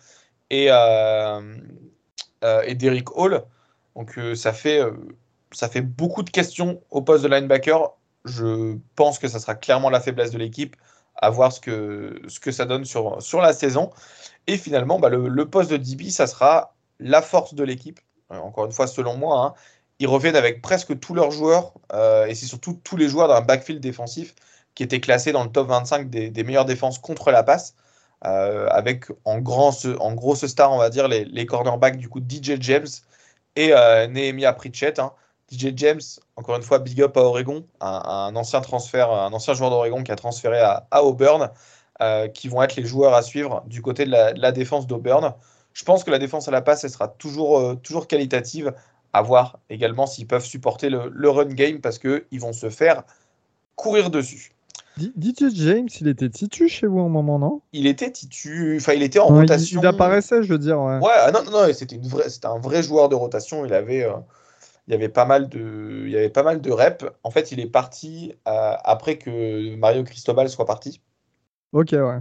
et, 0.51 0.67
et 0.67 2.75
Derrick 2.75 3.17
Hall. 3.17 3.43
Donc 3.95 4.19
ça, 4.35 4.53
ça 5.53 5.69
fait 5.69 5.83
beaucoup 5.83 6.23
de 6.23 6.31
questions 6.31 6.81
au 6.91 7.03
poste 7.03 7.25
de 7.25 7.29
linebacker. 7.29 7.93
Je 8.25 8.77
pense 8.97 9.19
que 9.19 9.29
ça 9.29 9.39
sera 9.39 9.55
clairement 9.55 9.91
la 9.91 10.01
faiblesse 10.01 10.31
de 10.31 10.39
l'équipe 10.39 10.77
à 11.21 11.31
voir 11.31 11.53
ce 11.53 11.61
que, 11.61 12.51
ça 12.51 12.65
donne 12.65 12.85
sur, 12.85 13.41
la 13.41 13.53
saison. 13.53 13.91
Et 14.47 14.57
finalement, 14.57 14.99
bah, 14.99 15.09
le, 15.09 15.47
poste 15.47 15.71
de 15.71 15.77
DB, 15.77 16.11
ça 16.11 16.27
sera 16.27 16.75
la 17.01 17.23
force 17.23 17.55
de 17.55 17.65
l'équipe. 17.65 18.01
Euh, 18.33 18.39
encore 18.39 18.67
une 18.67 18.73
fois, 18.73 18.87
selon 18.87 19.17
moi, 19.17 19.45
hein, 19.45 19.55
ils 19.99 20.07
reviennent 20.07 20.37
avec 20.37 20.63
presque 20.63 20.99
tous 21.01 21.15
leurs 21.15 21.31
joueurs, 21.31 21.73
euh, 21.93 22.27
et 22.27 22.35
c'est 22.35 22.47
surtout 22.47 22.81
tous 22.85 22.97
les 22.97 23.09
joueurs 23.09 23.29
d'un 23.29 23.41
backfield 23.41 23.81
défensif 23.81 24.35
qui 24.75 24.83
étaient 24.83 25.01
classés 25.01 25.33
dans 25.33 25.43
le 25.43 25.51
top 25.51 25.69
25 25.69 26.09
des, 26.09 26.45
meilleures 26.45 26.65
défenses 26.65 26.99
contre 26.99 27.33
la 27.33 27.43
passe, 27.43 27.75
euh, 28.25 28.69
avec 28.69 29.07
en, 29.25 29.39
grand, 29.39 29.73
grosse 30.15 30.47
star, 30.47 30.73
on 30.73 30.79
va 30.79 30.91
dire, 30.91 31.09
les, 31.09 31.47
cornerbacks 31.47 31.97
du 31.97 32.09
coup 32.09 32.21
DJ 32.21 32.61
James 32.61 32.87
et 33.57 33.71
Nehemiah 34.09 34.53
Pritchett. 34.53 35.01
Hein. 35.01 35.13
DJ 35.51 35.73
James, 35.77 36.01
encore 36.37 36.57
une 36.57 36.63
fois, 36.63 36.79
big 36.79 37.01
up 37.01 37.17
à 37.17 37.21
Oregon, 37.21 37.65
un, 37.81 38.35
ancien 38.37 38.61
transfert, 38.61 39.11
un 39.11 39.33
ancien 39.33 39.55
joueur 39.55 39.71
d'Oregon 39.71 40.03
qui 40.03 40.13
a 40.13 40.17
transféré 40.17 40.61
à, 40.61 41.05
Auburn, 41.05 41.51
euh, 42.03 42.29
qui 42.29 42.49
vont 42.49 42.63
être 42.63 42.77
les 42.77 42.85
joueurs 42.85 43.15
à 43.15 43.23
suivre 43.23 43.63
du 43.67 43.81
côté 43.81 44.05
de 44.05 44.11
la, 44.11 44.53
défense 44.53 44.87
d'Auburn. 44.87 45.35
Je 45.73 45.85
pense 45.85 46.05
que 46.05 46.11
la 46.11 46.19
défense 46.19 46.49
à 46.49 46.51
la 46.51 46.61
passe, 46.61 46.85
elle 46.85 46.91
sera 46.91 47.09
toujours, 47.09 47.59
euh, 47.59 47.75
toujours 47.77 48.07
qualitative. 48.07 48.75
À 49.15 49.23
voir 49.23 49.59
également 49.71 50.07
s'ils 50.07 50.27
peuvent 50.27 50.45
supporter 50.45 50.91
le, 50.91 51.31
run 51.31 51.47
game 51.47 51.81
parce 51.81 51.99
qu'ils 51.99 52.41
vont 52.41 52.53
se 52.53 52.69
faire 52.69 53.05
courir 53.75 54.11
dessus. 54.11 54.53
DJ 54.99 55.55
James, 55.55 55.89
il 56.01 56.09
était 56.09 56.29
titu 56.29 56.69
chez 56.69 56.87
vous 56.87 57.01
un 57.01 57.09
moment, 57.09 57.39
non? 57.39 57.63
Il 57.73 57.87
était 57.87 58.11
titu, 58.11 58.77
enfin 58.77 58.93
il 58.93 59.03
était 59.03 59.19
en 59.19 59.29
rotation. 59.29 59.81
Il, 59.81 59.87
apparaissait, 59.87 60.43
je 60.43 60.53
veux 60.53 60.59
dire. 60.59 60.79
Ouais, 60.79 60.99
ouais 60.99 61.13
ah 61.15 61.31
non, 61.31 61.43
non, 61.45 61.53
non 61.53 61.73
c'était 61.73 61.99
un 62.45 62.59
vrai 62.59 62.83
joueur 62.83 63.09
de 63.09 63.15
rotation. 63.15 63.65
Il 63.65 63.73
avait, 63.73 64.05
euh, 64.05 64.17
il 64.89 64.93
y 64.93 64.95
avait 64.95 65.11
pas 65.11 65.27
mal 65.27 65.51
de, 65.51 66.05
il 66.07 66.11
y 66.11 66.17
avait 66.17 66.31
pas 66.31 66.43
mal 66.43 66.63
de 66.63 66.73
reps. 66.73 67.05
En 67.23 67.31
fait, 67.31 67.53
il 67.53 67.61
est 67.61 67.67
parti 67.67 68.33
euh, 68.49 68.73
après 68.85 69.19
que 69.19 69.77
Mario 69.77 70.03
Cristobal 70.03 70.49
soit 70.49 70.65
parti. 70.65 71.03
Ok, 71.73 71.91
ouais. 71.93 72.21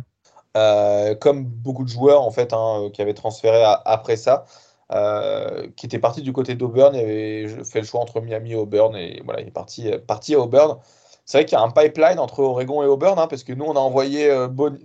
Euh, 0.57 1.15
comme 1.15 1.45
beaucoup 1.45 1.83
de 1.83 1.89
joueurs 1.89 2.23
en 2.23 2.31
fait 2.31 2.51
hein, 2.51 2.89
qui 2.91 3.01
avaient 3.01 3.13
transféré 3.13 3.63
après 3.85 4.17
ça, 4.17 4.45
euh, 4.91 5.67
qui 5.77 5.85
était 5.85 5.99
parti 5.99 6.21
du 6.21 6.33
côté 6.33 6.55
d'Auburn 6.55 6.93
et 6.95 7.47
fait 7.63 7.81
le 7.81 7.85
choix 7.85 8.01
entre 8.01 8.19
Miami 8.19 8.53
et 8.53 8.55
Auburn 8.55 8.95
et 8.95 9.21
voilà, 9.23 9.41
il 9.41 9.47
est 9.47 9.51
parti, 9.51 9.89
parti 10.05 10.35
à 10.35 10.39
Auburn. 10.39 10.77
C'est 11.23 11.37
vrai 11.37 11.45
qu'il 11.45 11.57
y 11.57 11.61
a 11.61 11.63
un 11.63 11.71
pipeline 11.71 12.19
entre 12.19 12.39
Oregon 12.39 12.83
et 12.83 12.85
Auburn, 12.85 13.17
hein, 13.19 13.27
parce 13.27 13.43
que 13.43 13.53
nous, 13.53 13.65
on 13.65 13.75
a 13.75 13.79
envoyé, 13.79 14.31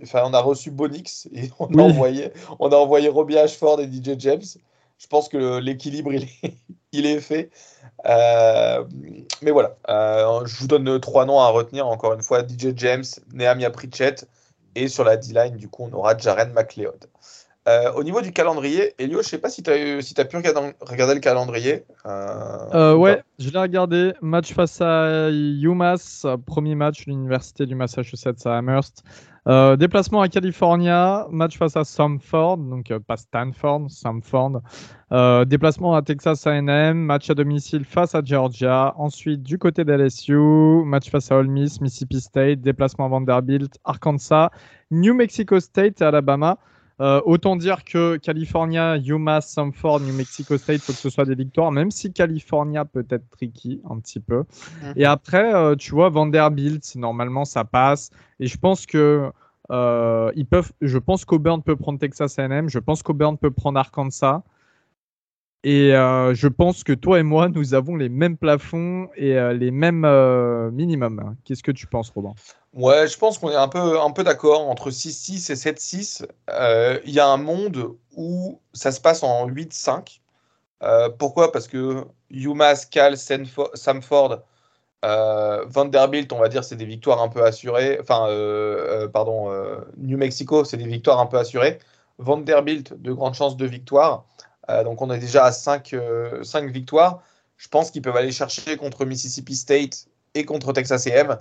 enfin, 0.03 0.23
on 0.25 0.33
a 0.33 0.41
reçu 0.41 0.71
Bonix 0.71 1.27
et 1.33 1.49
on 1.59 1.67
a 1.67 1.81
envoyé, 1.81 2.31
on 2.59 2.69
a 2.69 2.75
envoyé 2.75 3.09
Robbie 3.09 3.37
Ashford 3.37 3.81
et 3.81 3.87
DJ 3.87 4.17
James. 4.19 4.43
Je 5.03 5.07
pense 5.07 5.27
que 5.27 5.59
l'équilibre 5.59 6.13
il 6.93 7.05
est, 7.05 7.19
fait. 7.19 7.49
Euh, 8.05 8.85
mais 9.41 9.51
voilà, 9.51 9.75
euh, 9.89 10.45
je 10.45 10.57
vous 10.57 10.67
donne 10.67 10.97
trois 11.01 11.25
noms 11.25 11.39
à 11.39 11.49
retenir. 11.49 11.87
Encore 11.87 12.13
une 12.13 12.23
fois, 12.23 12.41
DJ 12.41 12.73
James, 12.77 13.03
Nehemiah 13.33 13.69
Pritchett 13.69 14.25
et 14.75 14.87
sur 14.87 15.03
la 15.03 15.17
D-line, 15.17 15.57
du 15.57 15.67
coup, 15.67 15.83
on 15.91 15.93
aura 15.93 16.17
Jaren 16.17 16.53
McLeod. 16.53 17.09
Euh, 17.67 17.93
au 17.93 18.03
niveau 18.03 18.19
du 18.19 18.33
calendrier, 18.33 18.93
Elio, 18.99 19.21
je 19.21 19.27
sais 19.27 19.37
pas 19.37 19.49
si 19.49 19.63
tu 19.63 19.71
as, 19.71 20.01
si 20.01 20.13
as 20.19 20.25
pu 20.25 20.35
regarder, 20.35 20.73
regarder 20.81 21.13
le 21.13 21.21
calendrier. 21.21 21.85
Euh, 22.05 22.69
euh, 22.73 22.95
ouais, 22.95 23.23
je 23.39 23.49
l'ai 23.51 23.59
regardé. 23.59 24.13
Match 24.21 24.53
face 24.53 24.81
à 24.81 25.29
UMass, 25.31 26.25
premier 26.45 26.75
match, 26.75 27.05
l'université 27.05 27.65
du 27.65 27.75
Massachusetts 27.75 28.45
à 28.45 28.57
Amherst. 28.57 29.03
Euh, 29.47 29.75
déplacement 29.75 30.21
à 30.21 30.29
California, 30.29 31.27
match 31.29 31.57
face 31.57 31.75
à 31.75 31.83
Samford, 31.83 32.57
donc 32.57 32.91
euh, 32.91 32.99
pas 32.99 33.17
Stanford, 33.17 33.89
Samford. 33.89 34.61
Euh, 35.11 35.43
déplacement 35.43 35.95
à 35.95 36.01
Texas 36.01 36.47
A&M, 36.47 36.97
match 36.97 37.29
à 37.29 37.33
domicile 37.33 37.83
face 37.83 38.15
à 38.15 38.21
Georgia. 38.23 38.93
Ensuite, 38.97 39.43
du 39.43 39.57
côté 39.57 39.83
d'LSU, 39.83 40.37
match 40.85 41.09
face 41.09 41.31
à 41.31 41.37
Ole 41.37 41.49
Miss, 41.49 41.81
Mississippi 41.81 42.21
State, 42.21 42.61
déplacement 42.61 43.05
à 43.05 43.09
Vanderbilt, 43.09 43.77
Arkansas, 43.83 44.49
New 44.91 45.13
Mexico 45.13 45.59
State 45.59 46.01
et 46.01 46.05
Alabama. 46.05 46.57
Autant 46.99 47.55
dire 47.55 47.83
que 47.83 48.17
California, 48.17 48.97
UMass, 48.97 49.51
Samford, 49.51 50.01
New 50.01 50.13
Mexico 50.13 50.57
State, 50.57 50.81
faut 50.81 50.93
que 50.93 50.99
ce 50.99 51.09
soit 51.09 51.25
des 51.25 51.35
victoires, 51.35 51.71
même 51.71 51.91
si 51.91 52.13
California 52.13 52.85
peut 52.85 53.05
être 53.09 53.29
tricky 53.29 53.81
un 53.89 53.99
petit 53.99 54.19
peu. 54.19 54.43
Mhm. 54.83 54.93
Et 54.95 55.05
après, 55.05 55.75
tu 55.77 55.91
vois, 55.91 56.09
Vanderbilt, 56.09 56.95
normalement, 56.95 57.45
ça 57.45 57.65
passe. 57.65 58.09
Et 58.39 58.47
je 58.47 58.57
pense 58.57 58.85
que 58.85 59.31
euh, 59.71 60.31
ils 60.35 60.45
peuvent, 60.45 60.71
je 60.81 60.97
pense 60.97 61.25
qu'Auburn 61.25 61.61
peut 61.63 61.75
prendre 61.75 61.99
Texas 61.99 62.37
A&M, 62.37 62.69
je 62.69 62.79
pense 62.79 63.01
qu'Auburn 63.03 63.37
peut 63.37 63.51
prendre 63.51 63.79
Arkansas. 63.79 64.43
Et 65.65 65.95
euh, 65.95 66.33
je 66.33 66.49
pense 66.49 66.83
que 66.83 66.91
toi 66.91 67.19
et 67.19 67.23
moi, 67.23 67.47
nous 67.47 67.73
avons 67.73 67.95
les 67.95 68.09
mêmes 68.09 68.37
plafonds 68.37 69.07
et 69.15 69.37
euh, 69.37 69.53
les 69.53 69.71
mêmes 69.71 70.05
minimums. 70.71 71.35
Qu'est-ce 71.45 71.63
que 71.63 71.71
tu 71.71 71.87
penses, 71.87 72.09
Robin? 72.09 72.33
Ouais, 72.73 73.07
je 73.07 73.17
pense 73.17 73.37
qu'on 73.37 73.49
est 73.51 73.55
un 73.55 73.67
peu, 73.67 73.99
un 74.01 74.11
peu 74.11 74.23
d'accord. 74.23 74.67
Entre 74.67 74.89
6-6 74.89 75.51
et 75.51 75.55
7-6, 75.55 76.25
il 77.05 77.13
y 77.13 77.19
a 77.19 77.27
un 77.27 77.37
monde 77.37 77.95
où 78.15 78.59
ça 78.73 78.91
se 78.91 78.99
passe 78.99 79.23
en 79.23 79.47
8-5. 79.47 80.21
pourquoi? 81.19 81.51
Parce 81.51 81.67
que 81.67 82.05
UMass, 82.31 82.85
Cal, 82.87 83.15
Samford, 83.17 84.43
euh, 85.03 85.65
Vanderbilt, 85.67 86.31
on 86.31 86.39
va 86.39 86.47
dire, 86.49 86.63
c'est 86.63 86.75
des 86.75 86.85
victoires 86.85 87.21
un 87.21 87.27
peu 87.29 87.43
assurées. 87.43 87.97
Enfin, 88.01 88.27
euh, 88.29 89.03
euh, 89.03 89.07
pardon, 89.07 89.51
New 89.97 90.17
Mexico, 90.17 90.63
c'est 90.63 90.77
des 90.77 90.87
victoires 90.87 91.19
un 91.19 91.25
peu 91.25 91.37
assurées. 91.37 91.79
Vanderbilt, 92.19 92.93
de 93.01 93.11
grandes 93.11 93.35
chances 93.35 93.57
de 93.57 93.65
victoire. 93.65 94.25
donc, 94.85 95.01
on 95.01 95.11
est 95.11 95.19
déjà 95.19 95.45
à 95.45 95.51
5, 95.51 95.93
victoires. 96.67 97.21
Je 97.57 97.67
pense 97.67 97.91
qu'ils 97.91 98.01
peuvent 98.01 98.17
aller 98.17 98.31
chercher 98.31 98.77
contre 98.77 99.05
Mississippi 99.05 99.55
State 99.55 100.07
et 100.35 100.45
contre 100.45 100.73
Texas 100.73 101.07
AM. 101.07 101.39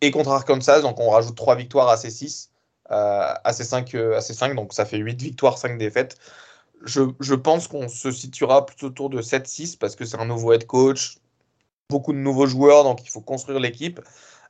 Et 0.00 0.10
contre 0.10 0.30
Arkansas. 0.30 0.80
Donc, 0.80 0.98
on 1.00 1.10
rajoute 1.10 1.36
3 1.36 1.56
victoires 1.56 1.88
à 1.88 1.96
ces 1.96 2.10
6. 2.10 2.50
à, 2.88 3.52
ces 3.52 3.64
5, 3.64 3.94
à 3.94 4.20
ces 4.20 4.34
5, 4.34 4.54
donc 4.54 4.72
ça 4.72 4.84
fait 4.84 4.98
8 4.98 5.20
victoires, 5.20 5.58
5 5.58 5.78
défaites 5.78 6.18
je, 6.84 7.34
pense 7.34 7.68
qu'on 7.68 7.88
se 7.88 8.10
situera 8.10 8.66
plutôt 8.66 8.86
autour 8.86 9.10
de 9.10 9.22
7-6 9.22 9.78
parce 9.78 9.96
que 9.96 10.04
c'est 10.04 10.18
un 10.18 10.24
nouveau 10.24 10.52
head 10.52 10.66
coach, 10.66 11.18
beaucoup 11.88 12.12
de 12.12 12.18
nouveaux 12.18 12.46
joueurs, 12.46 12.84
donc 12.84 13.04
il 13.04 13.10
faut 13.10 13.20
construire 13.20 13.60
l'équipe. 13.60 14.00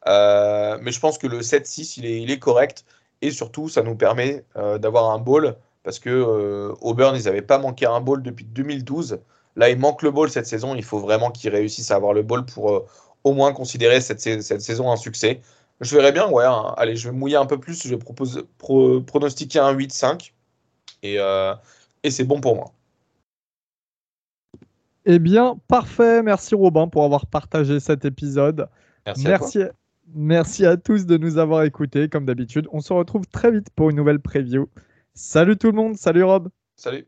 Euh, 0.09 0.79
mais 0.83 0.91
je 0.93 1.01
pense 1.01 1.19
que 1.19 1.27
le 1.27 1.41
7-6, 1.41 1.99
il 1.99 2.31
est, 2.31 2.39
correct. 2.39 2.85
Et 3.21 3.31
surtout, 3.31 3.69
ça 3.69 3.83
nous 3.83 3.95
permet 3.95 4.45
euh, 4.57 4.79
d'avoir 4.79 5.11
un 5.11 5.19
ball 5.19 5.57
parce 5.85 5.99
que 5.99 6.11
euh, 6.11 6.75
Auburn, 6.81 7.15
ils 7.17 7.25
n'avaient 7.25 7.43
pas 7.43 7.59
manqué 7.59 7.87
un 7.87 8.01
ball 8.01 8.23
depuis 8.23 8.45
2012. 8.45 9.21
Là, 9.57 9.69
il 9.71 9.79
manque 9.79 10.03
le 10.03 10.11
ball 10.11 10.31
cette 10.31 10.47
saison. 10.47 10.75
Il 10.75 10.85
faut 10.85 10.99
vraiment 10.99 11.31
qu'ils 11.31 11.51
réussissent 11.51 11.91
à 11.91 11.97
avoir 11.97 12.15
le 12.15 12.23
ball 12.23 12.45
pour 12.45 12.85
au 13.25 13.33
moins 13.33 13.53
considérer 13.53 14.01
cette, 14.01 14.21
saison 14.21 14.91
un 14.91 14.97
succès. 14.97 15.41
Je 15.81 15.97
verrai 15.97 16.13
bien, 16.13 16.29
ouais. 16.29 16.45
Hein. 16.45 16.75
allez, 16.77 16.97
je 16.97 17.09
vais 17.09 17.17
mouiller 17.17 17.37
un 17.37 17.47
peu 17.47 17.59
plus. 17.59 17.83
Je 17.83 17.89
vais 17.91 17.99
propose, 17.99 18.45
pronostiquer 18.59 19.59
un 19.59 19.75
8-5. 19.75 20.33
Et, 21.03 21.19
et 22.03 22.11
c'est 22.11 22.25
bon 22.25 22.41
pour 22.41 22.57
moi. 22.57 22.73
Eh 25.05 25.19
bien, 25.19 25.57
parfait. 25.69 26.23
Merci 26.23 26.55
Robin 26.55 26.89
pour 26.89 27.05
avoir 27.05 27.27
partagé 27.27 27.81
cet 27.81 28.05
épisode. 28.05 28.69
Merci, 29.25 29.63
à, 29.63 29.73
merci 30.15 30.65
à 30.65 30.77
tous 30.77 31.07
de 31.07 31.17
nous 31.17 31.39
avoir 31.39 31.65
écoutés. 31.65 32.09
Comme 32.09 32.25
d'habitude, 32.25 32.69
on 32.73 32.81
se 32.81 32.93
retrouve 32.93 33.27
très 33.27 33.51
vite 33.51 33.69
pour 33.75 33.91
une 33.91 33.97
nouvelle 33.97 34.21
preview. 34.21 34.69
Salut 35.15 35.57
tout 35.57 35.69
le 35.69 35.77
monde. 35.77 35.97
Salut 35.97 36.23
Rob. 36.23 36.49
Salut. 36.77 37.07